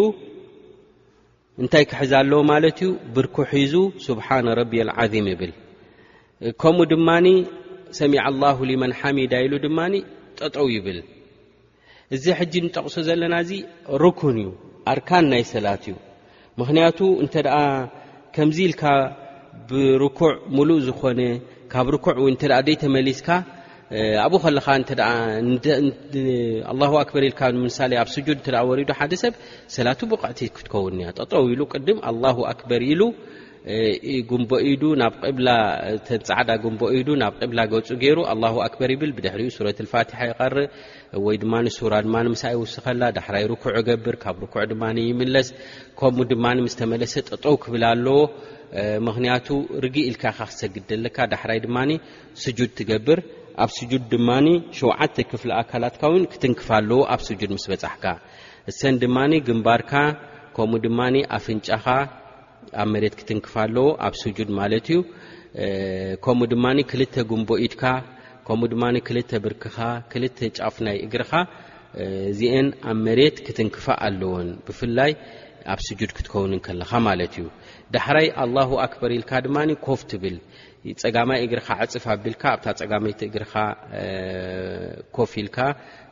እንታይ 1.63 1.85
ክሕዛ 1.91 2.13
ኣለዎ 2.23 2.39
ማለት 2.53 2.79
እዩ 2.85 2.91
ብርኩሒዙ 3.17 3.75
ስብሓነ 4.07 4.47
ረቢ 4.59 4.73
ልዓዚም 4.89 5.27
ይብል 5.33 5.53
ከምኡ 6.63 6.85
ድማኒ 6.93 7.27
ሰሚዕ 7.99 8.25
ላሁ 8.43 8.57
ሊመን 8.71 8.93
ሓሚዳ 8.99 9.33
ኢሉ 9.45 9.55
ድማኒ 9.65 9.95
ጠጠው 10.39 10.67
ይብል 10.75 10.99
እዚ 12.17 12.25
ሕጂ 12.39 12.53
ንጠቕሶ 12.65 12.95
ዘለና 13.09 13.35
እዚ 13.45 13.53
ርኩን 14.03 14.37
እዩ 14.43 14.51
ኣርካን 14.93 15.25
ናይ 15.33 15.43
ሰላት 15.53 15.85
እዩ 15.91 15.95
ምክንያቱ 16.61 16.99
እንተ 17.23 17.35
ደኣ 17.47 17.59
ከምዚ 18.35 18.59
ኢልካ 18.69 18.83
ብርኩዕ 19.71 20.33
ሙሉእ 20.57 20.83
ዝኾነ 20.87 21.21
ካብ 21.73 21.87
ርኩዕ 21.95 22.19
እተ 22.33 22.43
ደይ 22.67 22.77
ተመሊስካ 22.85 23.29
ኣብኡ 24.27 24.43
ል 24.57 24.61
ንምሳ 27.57 27.79
ኣብ 28.03 28.11
ድ 28.45 28.55
ሪዱ 28.79 28.93
ሓደ 29.01 29.13
ሰብ 29.23 29.35
ሰላቱ 29.75 30.01
ብቕዕቲ 30.13 30.39
ክትከውያ 30.57 31.09
ጠጠው 31.19 31.45
ኢሉ 31.53 31.61
ቅድም 31.75 31.99
ኣ 32.09 32.33
ኣበር 32.53 32.83
ኢሉ 32.93 33.03
ን 35.03 35.07
ተንፃዕዳ 36.09 36.51
ንኢ 36.75 36.99
ናብ 37.23 37.33
ቅብላ 37.43 37.61
ገፁ 37.75 37.89
ገይሩ 38.03 38.19
ኣ 38.33 38.35
ኣክበር 38.67 38.91
ይብል 38.95 39.13
ብድሪኡ 39.19 39.55
ረት 39.69 39.81
ፋትሓ 39.93 40.19
ይቀርእ 40.31 40.69
ወይድማ 41.27 41.53
ራ 41.95 42.03
ድማ 42.09 42.17
ስ 42.43 42.55
ውስኸላ 42.65 43.03
ዳሕራይ 43.21 43.45
ኩዕ 43.65 43.79
ገብር 43.91 44.17
ካብ 44.27 44.41
ኩ 44.55 44.67
ድማ 44.73 44.83
ይምለስ 45.11 45.49
ከምኡ 46.01 46.29
ድማ 46.35 46.45
ምስተመለሰ 46.67 47.15
ጠጠው 47.31 47.55
ክብል 47.65 47.85
ኣለዎ 47.93 48.19
ምክንያቱ 49.09 49.47
ርግ 49.85 49.97
ኢልካ 50.09 50.25
ካ 50.39 50.39
ክሰግድደለካ 50.53 51.17
ዳሕራይ 51.35 51.59
ድማ 51.67 51.77
ስጁድ 52.45 52.71
ትገብር 52.81 53.21
ኣብ 53.65 53.71
ስጁድ 53.77 54.03
ድማኒ 54.13 54.47
ሸውዓተ 54.79 55.17
ክፍሊ 55.31 55.51
ኣካላትካ 55.61 56.03
እውን 56.11 56.25
ክትንክፋ 56.33 56.67
ኣለዎ 56.79 56.99
ኣብ 57.15 57.21
ስጁድ 57.27 57.51
ምስ 57.57 57.65
በፃሕካ 57.71 58.05
እሰን 58.71 58.95
ድማኒ 59.03 59.33
ግንባርካ 59.47 59.93
ከምኡ 60.57 60.81
ድማኒ 60.87 61.15
ኣፍንጫኻ 61.37 61.87
ኣብ 62.83 62.89
መሬት 62.95 63.15
ክትንክፋ 63.21 63.55
ኣለዎ 63.67 63.87
ኣብ 64.09 64.15
ስጁድ 64.23 64.51
ማለት 64.59 64.89
እዩ 64.91 64.99
ከምኡ 66.27 66.49
ድማኒ 66.53 66.79
ክልተ 66.91 67.15
ጉንቦ 67.31 67.49
ኢድካ 67.67 67.83
ከምኡ 68.49 68.67
ድማ 68.73 68.85
ክልተ 69.07 69.31
ብርክኻ 69.45 69.77
ክልተ 70.13 70.39
ጫፍ 70.59 70.77
ናይ 70.87 70.97
እግርኻ 71.07 71.33
እዚአን 72.33 72.69
ኣብ 72.91 72.99
መሬት 73.07 73.37
ክትንክፋ 73.47 73.87
ኣለዎን 74.09 74.49
ብፍላይ 74.67 75.13
ኣብ 75.75 75.81
ስጁድ 75.87 76.11
ክትከውን 76.19 76.53
ከለኻ 76.67 76.91
ማለት 77.09 77.33
እዩ 77.39 77.47
ዳሕራይ 77.95 78.29
ኣላሁ 78.43 78.71
ኣክበር 78.85 79.11
ኢልካ 79.17 79.33
ድማ 79.47 79.57
ኮፍ 79.87 80.01
ትብል 80.11 80.37
ፀጋማይ 81.03 81.39
እግርካ 81.47 81.69
ዓፅፍ 81.85 82.05
ኣቢልካ 82.15 82.43
ኣብታ 82.55 82.67
ፀጋመይቲ 82.81 83.21
እግርኻ 83.29 83.55
ኮፍ 85.17 85.33
ኢልካ 85.43 85.59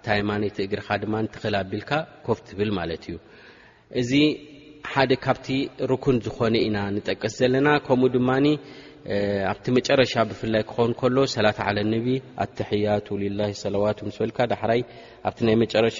ታይማነይቲ 0.06 0.56
እግርኻ 0.66 0.88
ድማ 1.04 1.14
ትኽል 1.34 1.54
ኣቢልካ 1.62 1.90
ኮፍ 2.26 2.38
ትብል 2.48 2.70
ማለት 2.78 3.04
እዩ 3.10 3.14
እዚ 4.02 4.12
ሓደ 4.92 5.12
ካብቲ 5.24 5.46
ርኩን 5.90 6.16
ዝኾነ 6.26 6.54
ኢና 6.66 6.78
ንጠቀስ 6.96 7.34
ዘለና 7.42 7.68
ከምኡ 7.86 8.10
ድማ 8.16 8.30
ኣብቲ 9.50 9.64
መጨረሻ 9.78 10.12
ብፍላይ 10.30 10.62
ክኾውን 10.70 10.92
ከሎ 11.00 11.16
ሰላት 11.34 11.58
ዓለነቢ 11.68 12.06
ኣታሕያት 12.44 13.08
ልላ 13.22 13.40
ሰላዋት 13.64 13.98
ስ 14.16 14.22
በልካ 14.24 14.38
ዳሕራይ 14.52 14.80
ኣብቲ 15.28 15.38
ናይ 15.48 15.56
መጨረሻ 15.64 15.98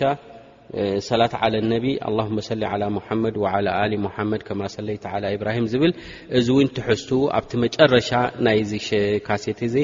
ሰላት 1.09 1.33
ዓለ 1.45 1.55
ነቢ 1.73 1.87
ኣላሁመ 2.09 2.37
ሰሊ 2.49 2.63
ዓላ 2.73 2.85
ሙሓመድ 2.97 3.35
ዋዓላ 3.43 3.69
ሊ 3.91 3.95
ሙሓመድ 4.07 4.43
ከማ 4.49 4.61
ሰለይቲ 4.75 5.05
ዓላ 5.15 5.25
ኢብራሂም 5.37 5.67
ዝብል 5.73 5.93
እዚ 6.39 6.47
እውን 6.55 6.69
ትሕዝት 6.77 7.11
ኣብቲ 7.39 7.51
መጨረሻ 7.65 8.11
ናይዚ 8.47 8.71
ሸካሴት 8.87 9.61
እዚ 9.69 9.75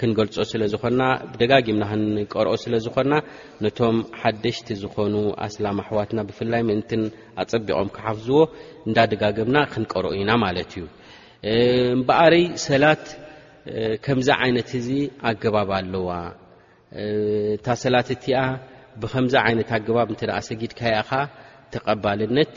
ክንገልፆ 0.00 0.36
ስለ 0.52 0.62
ዝኮና 0.72 1.00
ብደጋጊምና 1.32 1.84
ክንቀርኦ 1.92 2.54
ስለ 2.64 2.74
ዝኮና 2.86 3.12
ነቶም 3.64 3.98
ሓደሽቲ 4.20 4.68
ዝኾኑ 4.82 5.14
ኣስላም 5.46 5.80
ኣሕዋትና 5.84 6.22
ብፍላይ 6.30 6.64
ምእንትን 6.70 7.02
ኣፀቢቖም 7.44 7.90
ክሓፍዝዎ 7.96 8.40
እንዳደጋገምና 8.88 9.56
ክንቀርኦ 9.74 10.12
ኢና 10.22 10.32
ማለት 10.46 10.72
እዩ 10.80 10.86
እምበኣሪ 11.98 12.34
ሰላት 12.66 13.04
ከምዚ 14.06 14.28
ዓይነት 14.42 14.70
እዚ 14.82 14.88
ኣገባብ 15.30 15.70
ኣለዋ 15.80 16.10
እታ 17.56 17.66
ሰላት 17.84 18.08
እቲኣ 18.16 18.38
ብከምዚ 19.00 19.34
ዓይነት 19.46 19.68
ኣገባብ 19.76 20.08
እንተደኣ 20.12 20.38
ሰጊድካ 20.48 20.80
ያኻ 20.96 21.10
ተቀባልነት 21.74 22.52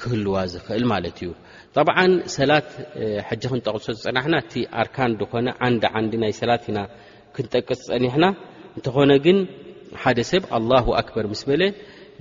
ክህልዋ 0.00 0.34
ዝኽእል 0.52 0.84
ማለት 0.92 1.16
እዩ 1.22 1.30
ጠብዓ 1.74 1.96
ሰላት 2.36 2.68
ሕጂ 3.28 3.42
ክንጠቅሶ 3.50 3.86
ዝፀናሕና 3.98 4.34
እቲ 4.42 4.52
ኣርካን 4.80 5.12
ድኾነ 5.20 5.46
ዓንዲ 5.66 5.84
ዓንዲ 5.98 6.12
ናይ 6.22 6.32
ሰላት 6.40 6.64
ኢና 6.70 6.78
ክንጠቅስ 7.36 7.80
ዝፀኒሕና 7.86 8.24
እንተኾነ 8.76 9.10
ግን 9.26 9.38
ሓደ 10.02 10.18
ሰብ 10.32 10.44
ኣላሁ 10.58 10.86
ኣክበር 11.02 11.26
ምስ 11.32 11.42
በለ 11.50 11.62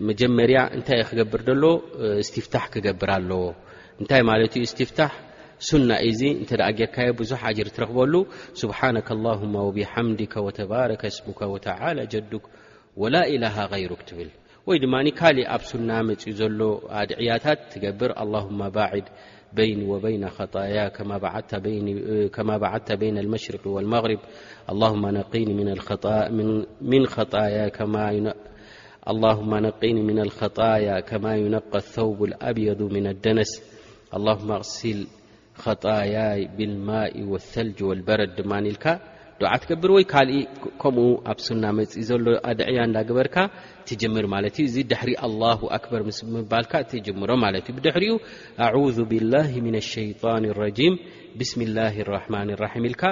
መጀመርያ 0.10 0.60
እንታይ 0.78 0.98
እዩ 1.02 1.06
ክገብር 1.12 1.42
ደሎ 1.50 1.64
እስትፍታሕ 2.24 2.64
ክገብር 2.76 3.10
ኣለዎ 3.18 3.42
እንታይ 4.02 4.24
ማለት 4.32 4.54
እዩ 4.60 4.64
እስትፍታሕ 4.70 5.14
ሱና 5.68 5.90
እ 6.10 6.12
ዚ 6.20 6.22
እንተኣ 6.42 6.68
ጌርካዮ 6.80 7.10
ብዙሕ 7.22 7.42
ኣጅር 7.50 7.68
ትረክበሉ 7.76 8.14
ስብሓና 8.62 8.98
ላሁማ 9.26 9.56
ወብሓምድከ 9.68 10.34
ወተባረከ 10.48 11.02
ስቡካ 11.18 11.40
ወተላ 11.56 11.98
ጀዱክ 12.14 12.46
ولا 12.98 13.28
إله 13.28 13.66
غيرك 13.66 14.02
تل 14.02 14.30
وي 14.68 14.80
دمن 14.80 15.04
ل 15.06 15.12
ب 15.62 15.64
سن 15.70 15.90
م 16.08 16.10
ل 16.12 16.80
ادعيتت 17.02 17.60
تقبر 17.72 18.10
اللهم 18.24 18.60
بعد 18.70 19.04
بين 19.60 19.80
وبين 19.92 20.24
خطايا 20.38 20.86
كما 22.36 22.56
بعدت 22.64 22.90
بين 23.02 23.16
المشرق 23.24 23.64
والمغرب 23.76 24.20
من 26.82 27.06
خطايا 27.16 27.66
اللهم 29.12 29.52
نقني 29.68 30.02
من 30.10 30.20
الخطايا 30.30 30.96
كما 31.10 31.32
ينقى 31.44 31.78
الثوب 31.86 32.20
الأبيض 32.30 32.80
من 32.96 33.06
الدنس 33.14 33.50
اللهم 34.18 34.50
اغسل 34.60 35.00
خطايا 35.66 36.28
بالماء 36.58 37.14
والثلج 37.32 37.78
والبرد 37.88 38.38
نلك 38.50 38.86
ዓ 39.54 39.58
ትገብር 39.62 39.92
ወይ 39.96 40.06
ካልእ 40.12 40.42
ከምኡ 40.82 41.06
ኣብ 41.32 41.40
ሱና 41.46 41.64
መፅኢ 41.78 42.02
ዘሎ 42.10 42.26
ኣድዕያ 42.50 42.80
እዳግበርካ 42.88 43.36
ትጀምር 43.88 44.26
ማለት 44.34 44.56
እዚ 44.68 44.76
ድሕሪ 44.92 45.12
ኣላ 45.28 45.42
ኣክበር 45.78 46.02
ምስ 46.10 46.18
ምባልካ 46.36 46.74
ትጅምሮ 46.92 47.30
ማለት 47.46 47.66
እዩ 47.72 47.76
ብድሕሪኡ 47.78 48.14
ኣ 48.68 48.70
ብላ 49.12 49.34
ምን 49.66 49.76
ሸይጣን 49.92 50.46
ረም 50.62 50.94
ብስሚላ 51.40 51.78
ራማን 52.14 52.50
ራም 52.64 52.84
ኢልካ 52.90 53.04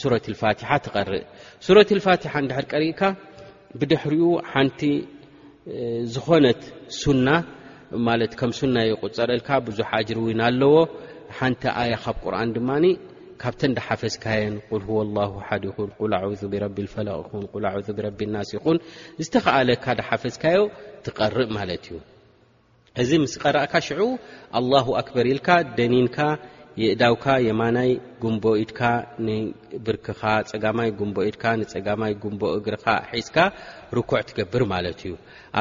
ሱረት 0.00 0.26
ፋትሓ 0.42 0.68
ትርእ 0.84 1.24
ሱረት 1.66 1.90
ፋትሓ 2.06 2.32
ድሕር 2.50 2.66
ቀሪእካ 2.74 3.00
ብድሕሪኡ 3.80 4.24
ሓንቲ 4.52 4.80
ዝኾነት 6.14 6.62
ና 7.26 7.30
ማ 8.06 8.10
ከም 8.40 8.50
ና 8.74 8.84
ይቁፀረልካ 8.90 9.48
ብዙሕ 9.68 9.88
ኣጅር 10.00 10.18
ውን 10.26 10.40
ኣለዎ 10.50 10.74
ሓንቲ 11.38 11.62
ኣያ 11.80 11.94
ካብ 12.04 12.16
ቁርን 12.24 12.50
ድማ 12.56 12.70
ካብተን 13.42 13.72
ዳሓፈዝካየን 13.76 14.54
ል 14.80 15.06
ላ 15.16 15.20
ሓድ 15.46 15.62
ይኹን 15.68 15.88
ል 16.10 16.14
ኣ 16.18 16.22
ብረቢ 16.52 16.76
ፈላቅ 16.94 17.22
ኹን 17.30 17.44
ኣ 17.70 17.72
ብረቢ 17.98 18.20
ናስ 18.34 18.50
ይኹን 18.56 18.76
ዝተከኣለካ 19.24 19.86
ዳሓፈዝካዮ 20.00 20.60
ትቐርእ 21.06 21.50
ማለት 21.58 21.84
እዩ 21.88 21.98
እዚ 23.02 23.10
ምስ 23.22 23.34
ቀራእካ 23.42 23.74
ሽዑ 23.86 24.00
ኣላ 24.60 24.72
ኣክበር 25.00 25.26
ኢልካ 25.32 25.48
ደኒንካ 25.78 26.16
የእዳውካ 26.80 27.24
የማናይ 27.46 27.90
ጉንቦ 28.22 28.44
ኢድካ 28.60 28.80
ንብርክኻ 29.26 30.20
ፀጋማይ 30.50 30.90
ጉንቦ 30.98 31.16
ኢድካ 31.28 31.44
ንፀጋማይ 31.60 32.12
ጉንቦ 32.22 32.42
እግርካ 32.58 32.86
ሒዝካ 33.16 33.36
ርኩዕ 33.96 34.20
ትገብር 34.28 34.62
ማለት 34.74 35.00
እዩ 35.06 35.12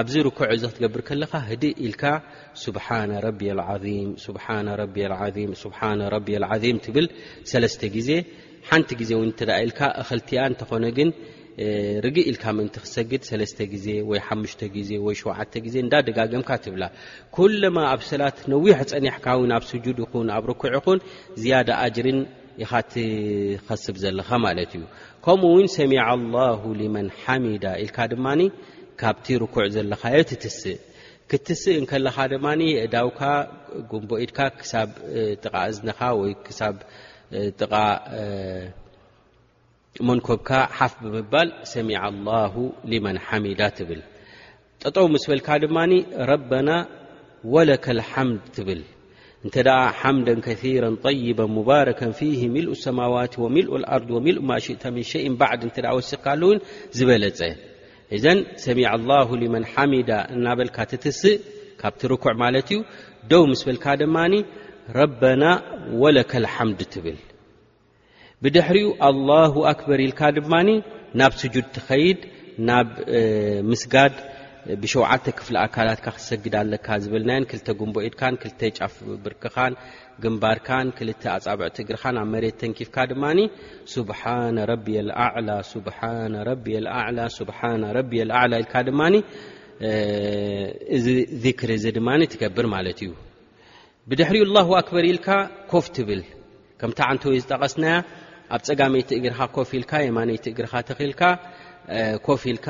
ኣብዚ 0.01 0.13
ርኩዕ 0.27 0.47
እዚ 0.55 0.63
ክትገብር 0.71 1.01
ከለካ 1.09 1.33
ህድ 1.49 1.63
ኢልካ 1.87 2.03
ስብሓነ 2.63 3.11
ረቢ 3.27 3.41
ልዓም 3.61 3.85
ስሓ 4.25 4.45
ስብሓና 5.63 6.01
ረቢ 6.15 6.29
ኣልዓዚም 6.37 6.79
ትብል 6.87 7.07
ሰለስተ 7.53 7.81
ግዜ 7.97 8.09
ሓንቲ 8.69 8.89
ግዜ 9.03 9.11
ወ 9.19 9.21
እተዳ 9.33 9.51
ኢልካ 9.65 9.81
እክልቲያ 10.03 10.39
እንተኾነ 10.51 10.85
ግን 10.97 11.09
ርግ 12.03 12.15
ኢልካ 12.29 12.43
ምእንቲ 12.57 12.75
ክሰግድ 12.83 13.23
ግዜ 13.71 13.87
ወሓ 14.09 14.27
ዜወሸ 14.89 15.19
ዜ 15.73 15.75
እንዳደጋገምካ 15.85 16.49
ትብላ 16.63 16.83
ኩለማ 17.37 17.75
ኣብ 17.93 18.01
ሰላት 18.11 18.37
ነዊሕ 18.53 18.77
ፀኒሕካ 18.91 19.25
ውን 19.39 19.51
ኣብ 19.57 19.63
ስጁድ 19.71 19.97
ይኹን 20.03 20.27
ኣብ 20.35 20.43
ርኩዕ 20.51 20.71
ይኹን 20.77 20.99
ዝያዳ 21.41 21.69
ኣጅርን 21.85 22.19
ኢኻ 22.63 22.71
ትኸስብ 22.93 23.95
ዘለኻ 24.03 24.29
ማለት 24.45 24.71
እዩ 24.77 24.83
ከምኡ 25.25 25.51
እውን 25.53 25.67
ሰሚዓ 25.77 26.05
ላሁ 26.35 26.61
ልመን 26.81 27.07
ሓሚዳ 27.23 27.65
ኢልካ 27.83 27.97
ድማኒ 28.13 28.41
ካብቲ 29.01 29.27
ርኩዕ 29.43 29.65
ዘለካዮ 29.75 30.17
ትትስእ 30.31 30.77
ክትስእ 31.29 31.77
እከለኻ 31.83 32.17
ድማ 32.31 32.45
ዳውካ 32.93 33.21
ጉንቦ 33.91 34.11
ኢድካ 34.23 34.39
ክሳብ 34.61 34.89
ጥቃ 35.43 35.53
እዝነኻ 35.71 35.99
ወይ 36.21 36.33
ክሳብ 36.45 36.75
ጥቃ 37.59 37.73
መንኮብካ 40.07 40.49
ሓፍ 40.77 40.93
ብምባል 41.03 41.49
ሰሚ 41.71 41.89
ላه 42.27 42.53
ልመን 42.91 43.17
ሓሚዳ 43.27 43.61
ትብል 43.77 44.01
ጠጠው 44.83 45.05
ምስ 45.13 45.23
በልካ 45.29 45.47
ድማኒ 45.63 45.91
ረበና 46.31 46.69
ወለከ 47.53 47.85
ልሓምድ 47.97 48.43
ትብል 48.55 48.81
እንተ 49.45 49.55
ኣ 49.79 49.79
ሓምደ 49.99 50.29
ከራ 50.45 50.61
ይባ 51.27 51.39
ሙባረከ 51.57 51.99
ፊ 52.19 52.29
ሚልኡ 52.55 52.73
ሰማዋት 52.85 53.33
ወሚልኡ 53.43 53.73
ኣር 53.95 54.03
ወሚልኡ 54.15 54.41
ማሽእታ 54.51 54.83
ምን 54.95 55.05
ሸን 55.11 55.35
ባዕድ 55.41 55.61
እ 55.69 55.81
ወስካሉ 55.97 56.41
ውን 56.51 56.59
ዝበለፀ 56.99 57.41
እዘን 58.17 58.39
ሰሚ 58.65 58.79
ላ 59.11 59.17
መን 59.55 59.65
ሓሚዳ 59.73 60.11
እናበልካ 60.35 60.77
ትትስእ 60.91 61.35
ካብቲ 61.81 62.01
ርኩዕ 62.13 62.33
ማለት 62.43 62.69
እዩ 62.75 62.79
ደው 63.31 63.43
ምስ 63.51 63.63
በልካ 63.69 63.85
ድማኒ 64.03 64.33
ረበና 64.99 65.43
ወለካ 66.03 66.31
ልሓምድ 66.45 66.81
ትብል 66.93 67.19
ብድሕሪኡ 68.45 68.87
ኣላሁ 69.09 69.53
ኣክበር 69.71 69.99
ኢልካ 70.07 70.21
ድማ 70.37 70.53
ናብ 71.19 71.33
ስጁድ 71.41 71.65
ትኸይድ 71.75 72.19
ናብ 72.69 72.87
ምስጋድ 73.71 74.13
ብሸዓተ 74.81 75.25
ክፍሊ 75.39 75.55
ኣካላትካ 75.65 76.07
ክሰግዳ 76.15 76.53
ኣለካ 76.63 76.87
ዝብልናየ 77.03 77.39
ክልተ 77.51 77.67
ጉንቦ 77.79 77.95
ኢድካን 78.07 78.35
ክልተ 78.41 78.61
ጫፍ 78.77 78.95
ብርክኻን 79.25 79.73
ግንባርካን 80.23 80.87
ክልተ 80.97 81.23
ኣፃብዕቲ 81.35 81.77
እግርካ 81.85 82.03
ኣብ 82.21 82.27
መሬት 82.33 82.55
ተንኪፍካ 82.61 82.97
ድማ 83.11 83.23
ስብሓነ 83.93 84.57
ረቢየ 84.71 85.01
ኣዕላ 85.25 85.49
ስብሓረቢ 85.73 86.65
ኣዕላ 87.01 87.19
ሱብሓ 87.37 87.59
ረቢ 87.99 88.13
ኣዕላ 88.39 88.53
ኢልካ 88.63 88.75
ድማ 88.89 89.01
እዚ 90.97 91.43
ክር 91.59 91.69
እዚ 91.77 91.85
ድማ 91.99 92.09
ትገብር 92.33 92.67
ማለት 92.75 92.99
እዩ 93.05 93.11
ብድሕሪኡ 94.09 94.43
ኣላ 94.49 94.57
ኣክበር 94.81 95.03
ኢልካ 95.13 95.27
ኮፍ 95.73 95.87
ትብል 95.97 96.21
ከምታ 96.81 96.99
ዓንተ 97.11 97.23
ወይ 97.31 97.39
ዝጠቐስናያ 97.43 97.95
ኣብ 98.55 98.61
ፀጋመይቲ 98.67 99.09
እግርኻ 99.17 99.39
ኮፍ 99.55 99.69
ኢልካ 99.77 99.91
የማነይቲ 100.05 100.45
እግርኻ 100.51 100.73
ተኽልካ 100.87 101.21
ኮፍ 102.25 102.41
ኢልካ 102.51 102.67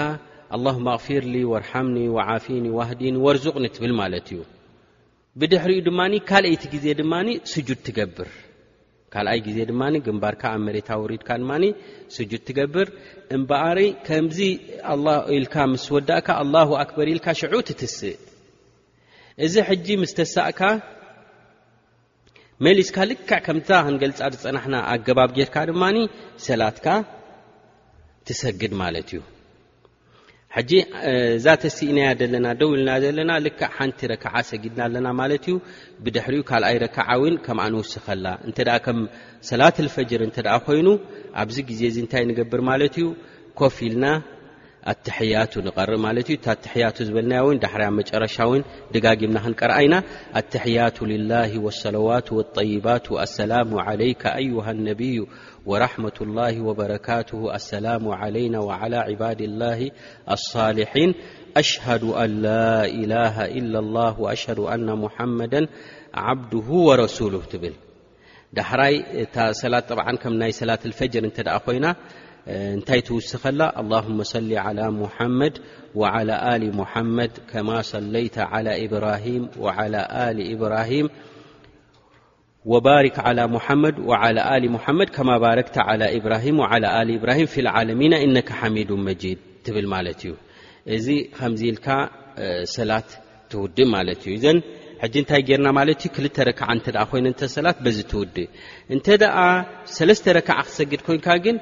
ኣላማ 0.56 0.86
ኣغፊርሊ 0.98 1.36
ወርሓምኒ 1.52 1.98
ዓፊኒ 2.28 2.66
ዋህዲኒ 2.78 3.16
ወርዙቅኒ 3.26 3.66
ትብል 3.76 3.94
ማለት 4.02 4.28
እዩ 4.34 4.42
ብድሕሪኡ 5.42 5.80
ድማ 5.88 6.02
ካልኣይቲ 6.30 6.64
ግዜ 6.76 6.86
ድማ 7.02 7.14
ስጁድ 7.54 7.80
ትገብር 7.88 8.30
ካልኣይ 9.14 9.40
ግዜ 9.48 9.58
ድማ 9.70 9.82
ግንባርካ 10.08 10.44
ኣብ 10.56 10.62
መሬታ 10.68 10.90
ሪድካ 11.12 11.30
ድማ 11.42 11.54
ስጁድ 12.16 12.42
ትገብር 12.50 12.88
እምበኣሪ 13.38 13.80
ከምዚ 14.08 14.38
ኢልካ 15.38 15.56
ምስ 15.74 15.86
ወዳእካ 15.96 16.28
ኣላ 16.44 16.56
ኣክበር 16.84 17.08
ኢልካ 17.14 17.28
ሽዑ 17.42 17.54
ትትስእ 17.70 18.18
እዚ 19.46 19.56
ሕጂ 19.70 19.88
ምስ 20.04 20.14
ተሳእካ 20.20 20.60
መሊስካ 22.66 22.98
ልክዕ 23.10 23.38
ከም 23.46 23.58
ክንገልፃ 23.68 24.18
ዝፀናሕና 24.34 24.76
ኣገባብ 24.94 25.30
ጌይርካ 25.38 25.56
ድማ 25.70 25.84
ሰላትካ 26.48 26.88
ትሰግድ 28.28 28.74
ማለት 28.82 29.08
እዩ 29.14 29.20
ሓጂ 30.56 30.72
እዛ 31.38 31.46
ተሲኢናያ 31.64 32.10
ዘለና 32.20 32.48
ደው 32.60 32.70
ኢልና 32.78 32.92
ዘለና 33.04 33.32
ልክዕ 33.46 33.70
ሓንቲ 33.78 34.00
ረክዓ 34.12 34.34
ሰጊድና 34.50 34.80
ኣለና 34.88 35.08
ማለት 35.22 35.44
እዩ 35.50 35.56
ብድሕሪኡ 36.06 36.42
ካልኣይ 36.50 36.78
ረክዓ 36.86 37.08
እውን 37.20 37.36
ከምኣ 37.46 37.66
ንውስኸላ 37.76 38.26
እንተ 38.48 38.60
ከም 38.88 39.00
ሰላት 39.50 39.78
ልፈጀር 39.88 40.24
እንተኣ 40.28 40.56
ኮይኑ 40.68 40.88
ኣብዚ 41.44 41.58
ግዜ 41.70 41.82
እዚ 41.92 41.98
እንታይ 42.06 42.26
ንገብር 42.32 42.64
ማለት 42.72 42.96
እዩ 43.02 43.08
ኮፍ 43.62 43.78
ኢልና 43.90 44.06
ያቱ 45.34 45.54
ርእ 45.90 46.00
ማ 46.04 46.08
ዩ 46.28 46.38
ያቱ 46.84 46.96
ዝበልና 47.08 47.34
ዳራ 47.64 47.82
መጨረሻ 47.98 48.38
ድጋጊምና 48.94 49.38
ክንቀርአኢና 49.46 49.96
ያة 50.78 50.98
له 51.32 51.52
وሰላ 51.66 52.18
لባ 52.58 52.94
لላ 54.02 54.26
ع 54.26 54.68
ه 54.68 54.68
نዩ 54.86 55.02
وራحة 55.72 56.18
الله 56.26 56.56
ور 56.68 56.80
لسላ 57.54 57.94
عيና 58.22 58.56
على 58.80 58.98
عድ 59.08 59.42
له 59.62 59.80
لصلحን 60.30 61.12
أሽه 61.62 61.88
ل 62.02 62.06
إله 63.02 63.36
ل 63.74 63.78
له 63.98 64.16
ሽ 64.44 64.44
ن 64.88 64.90
محመ 65.04 65.40
عبድه 66.28 66.68
ورسل 66.88 67.34
ብል 67.62 67.76
ዳራይ 68.58 68.96
ሰት 69.62 69.88
ናይ 70.42 70.52
ሰላة 70.62 70.82
لፈር 70.92 71.10
እ 71.58 71.60
ኮይና 71.68 71.86
እንታይ 72.54 73.00
ትውስኸላ 73.08 73.62
لله 73.82 74.06
صሊ 74.34 74.52
عى 74.66 74.80
ሙሐመድ 75.02 75.56
ى 76.02 76.24
ል 76.62 76.64
ሙሐመድ 76.80 77.34
ከማ 77.52 77.70
ለይተ 78.16 78.38
ብራ 78.94 79.06
ብራ 80.62 80.76
ወባርክ 82.72 83.16
መድ 83.84 83.96
ድ 84.64 84.66
ማ 85.30 85.30
ባረክ 85.44 85.68
ብራ 86.26 86.36
ብራ 87.24 87.36
ዓሚ 87.80 87.90
እነ 88.26 88.36
ሓሚድ 88.60 88.92
መድ 89.08 89.24
ትብል 89.66 89.88
ማለት 89.96 90.22
እዩ 90.30 90.34
እዚ 90.96 91.08
ከምዚ 91.38 91.62
ኢልካ 91.72 91.88
ሰላት 92.76 93.10
ትውድእ 93.52 93.88
ማለት 93.96 94.22
እዩ 94.28 94.34
ዘ 94.46 94.48
እንታይ 95.22 95.44
ርና 95.60 95.68
ማለት 95.80 96.00
ዩ 96.06 96.10
ክል 96.16 96.26
ረክዓ 96.50 96.70
እ 96.88 96.92
ኮይነ 97.12 97.28
ሰላት 97.56 97.78
ዚ 97.98 98.00
ትውድእ 98.12 98.50
እንተ 98.94 99.06
ረክዓ 100.40 100.58
ክሰግድ 100.68 101.02
ኮንካ 101.08 101.28
ግን 101.46 101.58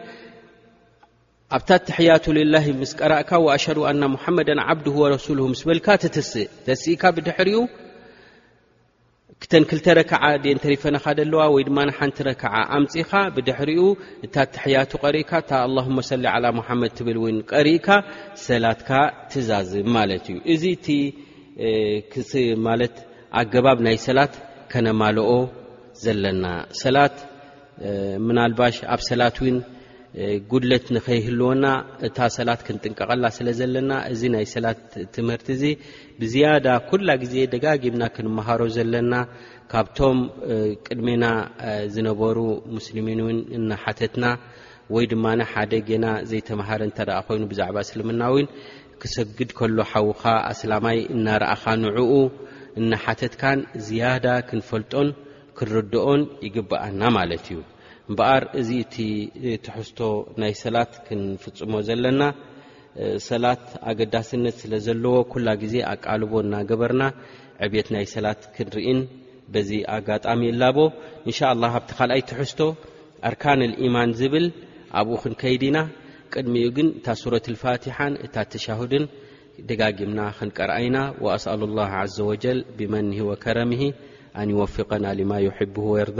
ኣብታ 1.57 1.69
ትሕያቱ 1.85 2.25
ልላሂ 2.37 2.65
ምስ 2.79 2.91
ቀራእካ 2.99 3.29
ወኣሽዱ 3.45 3.77
ኣና 3.91 4.01
ሙሓመዳ 4.15 4.49
ዓብድሁ 4.71 4.95
ወረሱሉ 5.03 5.39
ምስ 5.53 5.61
በልካ 5.67 5.87
ትትስእ 6.01 6.45
ተሲእካ 6.65 7.03
ብድሕርኡ 7.15 7.55
ክተን 9.43 9.63
ክልተ 9.69 9.85
ረክዓ 9.99 10.21
ደ 10.43 10.45
እንተሪፈነካ 10.55 11.05
ደለዋ 11.19 11.41
ወይ 11.55 11.63
ድማ 11.69 11.77
ንሓንቲ 11.89 12.17
ረክዓ 12.27 12.53
ኣምፂኻ 12.77 13.11
ብድሕሪኡ 13.37 13.83
እታ 14.27 14.35
ትሕያቱ 14.55 14.91
ቀሪእካ 15.05 15.31
እታ 15.43 15.51
ኣላሁመ 15.67 15.97
ሰሊ 16.09 16.23
ዓላ 16.35 16.45
ሙሓመድ 16.59 16.91
ትብል 16.99 17.17
ቀሪእካ 17.53 17.87
ሰላትካ 18.47 18.91
ትዛዝም 19.33 19.89
ማለት 19.97 20.25
እዩ 20.35 20.37
እዚ 20.55 20.63
እቲ 20.77 22.35
ማለት 22.67 22.95
ኣገባብ 23.43 23.79
ናይ 23.89 23.97
ሰላት 24.07 24.35
ከነማልኦ 24.73 25.31
ዘለና 26.03 26.45
ሰላት 26.83 27.17
ምናልባሽ 28.27 28.75
ኣብ 28.93 29.01
ሰላት 29.11 29.35
ውን 29.43 29.57
ጉለት 30.51 30.85
ንኸይህልወና 30.95 31.65
እታ 32.07 32.17
ሰላት 32.35 32.61
ክንጥንቀቐላ 32.67 33.25
ስለ 33.35 33.47
ዘለና 33.59 33.91
እዚ 34.13 34.21
ናይ 34.33 34.45
ሰላት 34.53 34.79
ትምህርቲ 35.15 35.47
እዚ 35.55 35.63
ብዝያዳ 36.21 36.67
ኩላ 36.89 37.09
ግዜ 37.23 37.35
ደጋጊምና 37.53 38.03
ክንመሃሮ 38.15 38.61
ዘለና 38.77 39.13
ካብቶም 39.71 40.19
ቅድሜና 40.85 41.25
ዝነበሩ 41.95 42.37
ሙስልሚን 42.75 43.21
እውን 43.25 43.39
እናሓተትና 43.59 44.25
ወይ 44.95 45.05
ድማን 45.13 45.41
ሓደ 45.53 45.71
ገና 45.89 46.05
ዘይተማሃረ 46.29 46.81
እንተደኣ 46.89 47.17
ኮይኑ 47.27 47.43
ብዛዕባ 47.51 47.77
እስልምና 47.87 48.21
እውን 48.33 48.47
ክሰግድ 49.01 49.49
ከሎ 49.57 49.77
ሓዉካ 49.91 50.23
ኣስላማይ 50.51 50.97
እናረኣኻ 51.15 51.63
ንዕኡ 51.87 52.13
እናሓተትካን 52.81 53.59
ዝያዳ 53.87 54.25
ክንፈልጦን 54.49 55.09
ክንርድኦን 55.59 56.23
ይግብኣና 56.47 57.01
ማለት 57.17 57.45
እዩ 57.53 57.59
እምበኣር 58.11 58.43
እዚ 58.59 58.69
እቲ 58.83 58.95
ትሕዝቶ 59.65 59.99
ናይ 60.41 60.53
ሰላት 60.63 60.91
ክንፍፅሞ 61.05 61.73
ዘለና 61.87 62.21
ሰላት 63.29 63.65
ኣገዳስነት 63.89 64.55
ስለ 64.61 64.73
ዘለዎ 64.85 65.15
ኩላ 65.31 65.47
ግዜ 65.63 65.75
ኣቃልቦ 65.91 66.31
እናገበርና 66.45 67.03
ዕብት 67.65 67.87
ናይ 67.95 68.05
ሰላት 68.15 68.41
ክንርኢን 68.55 68.99
በዚ 69.53 69.69
ኣጋጣሚ 69.97 70.41
ኣላቦ 70.53 70.77
እንሻ 71.27 71.39
ላ 71.61 71.65
ኣብቲ 71.77 71.89
ካልኣይ 71.99 72.21
ትሕዝቶ 72.29 72.61
ኣርካን 73.29 73.61
ልኢማን 73.71 74.11
ዝብል 74.19 74.47
ኣብኡ 74.99 75.15
ክንከይዲና 75.23 75.77
ቅድሚኡ 76.33 76.67
ግን 76.77 76.87
እታ 76.97 77.07
ሱረት 77.23 77.45
ልፋትሓን 77.53 78.13
እታ 78.25 78.35
ተሻሁድን 78.53 79.05
ደጋጊምና 79.69 80.19
ክንቀርአኢና 80.39 80.97
ወኣስኣሉ 81.25 81.61
ላ 81.77 81.81
ዘ 82.15 82.25
ወጀል 82.31 82.59
ብመንሂ 82.79 83.17
ወከረሚሂ 83.31 83.83
ኣንይወፍቀና 84.41 85.05
ኣሊማ 85.13 85.31
ይሕብ 85.47 85.75
ወየርዳ 85.91 86.19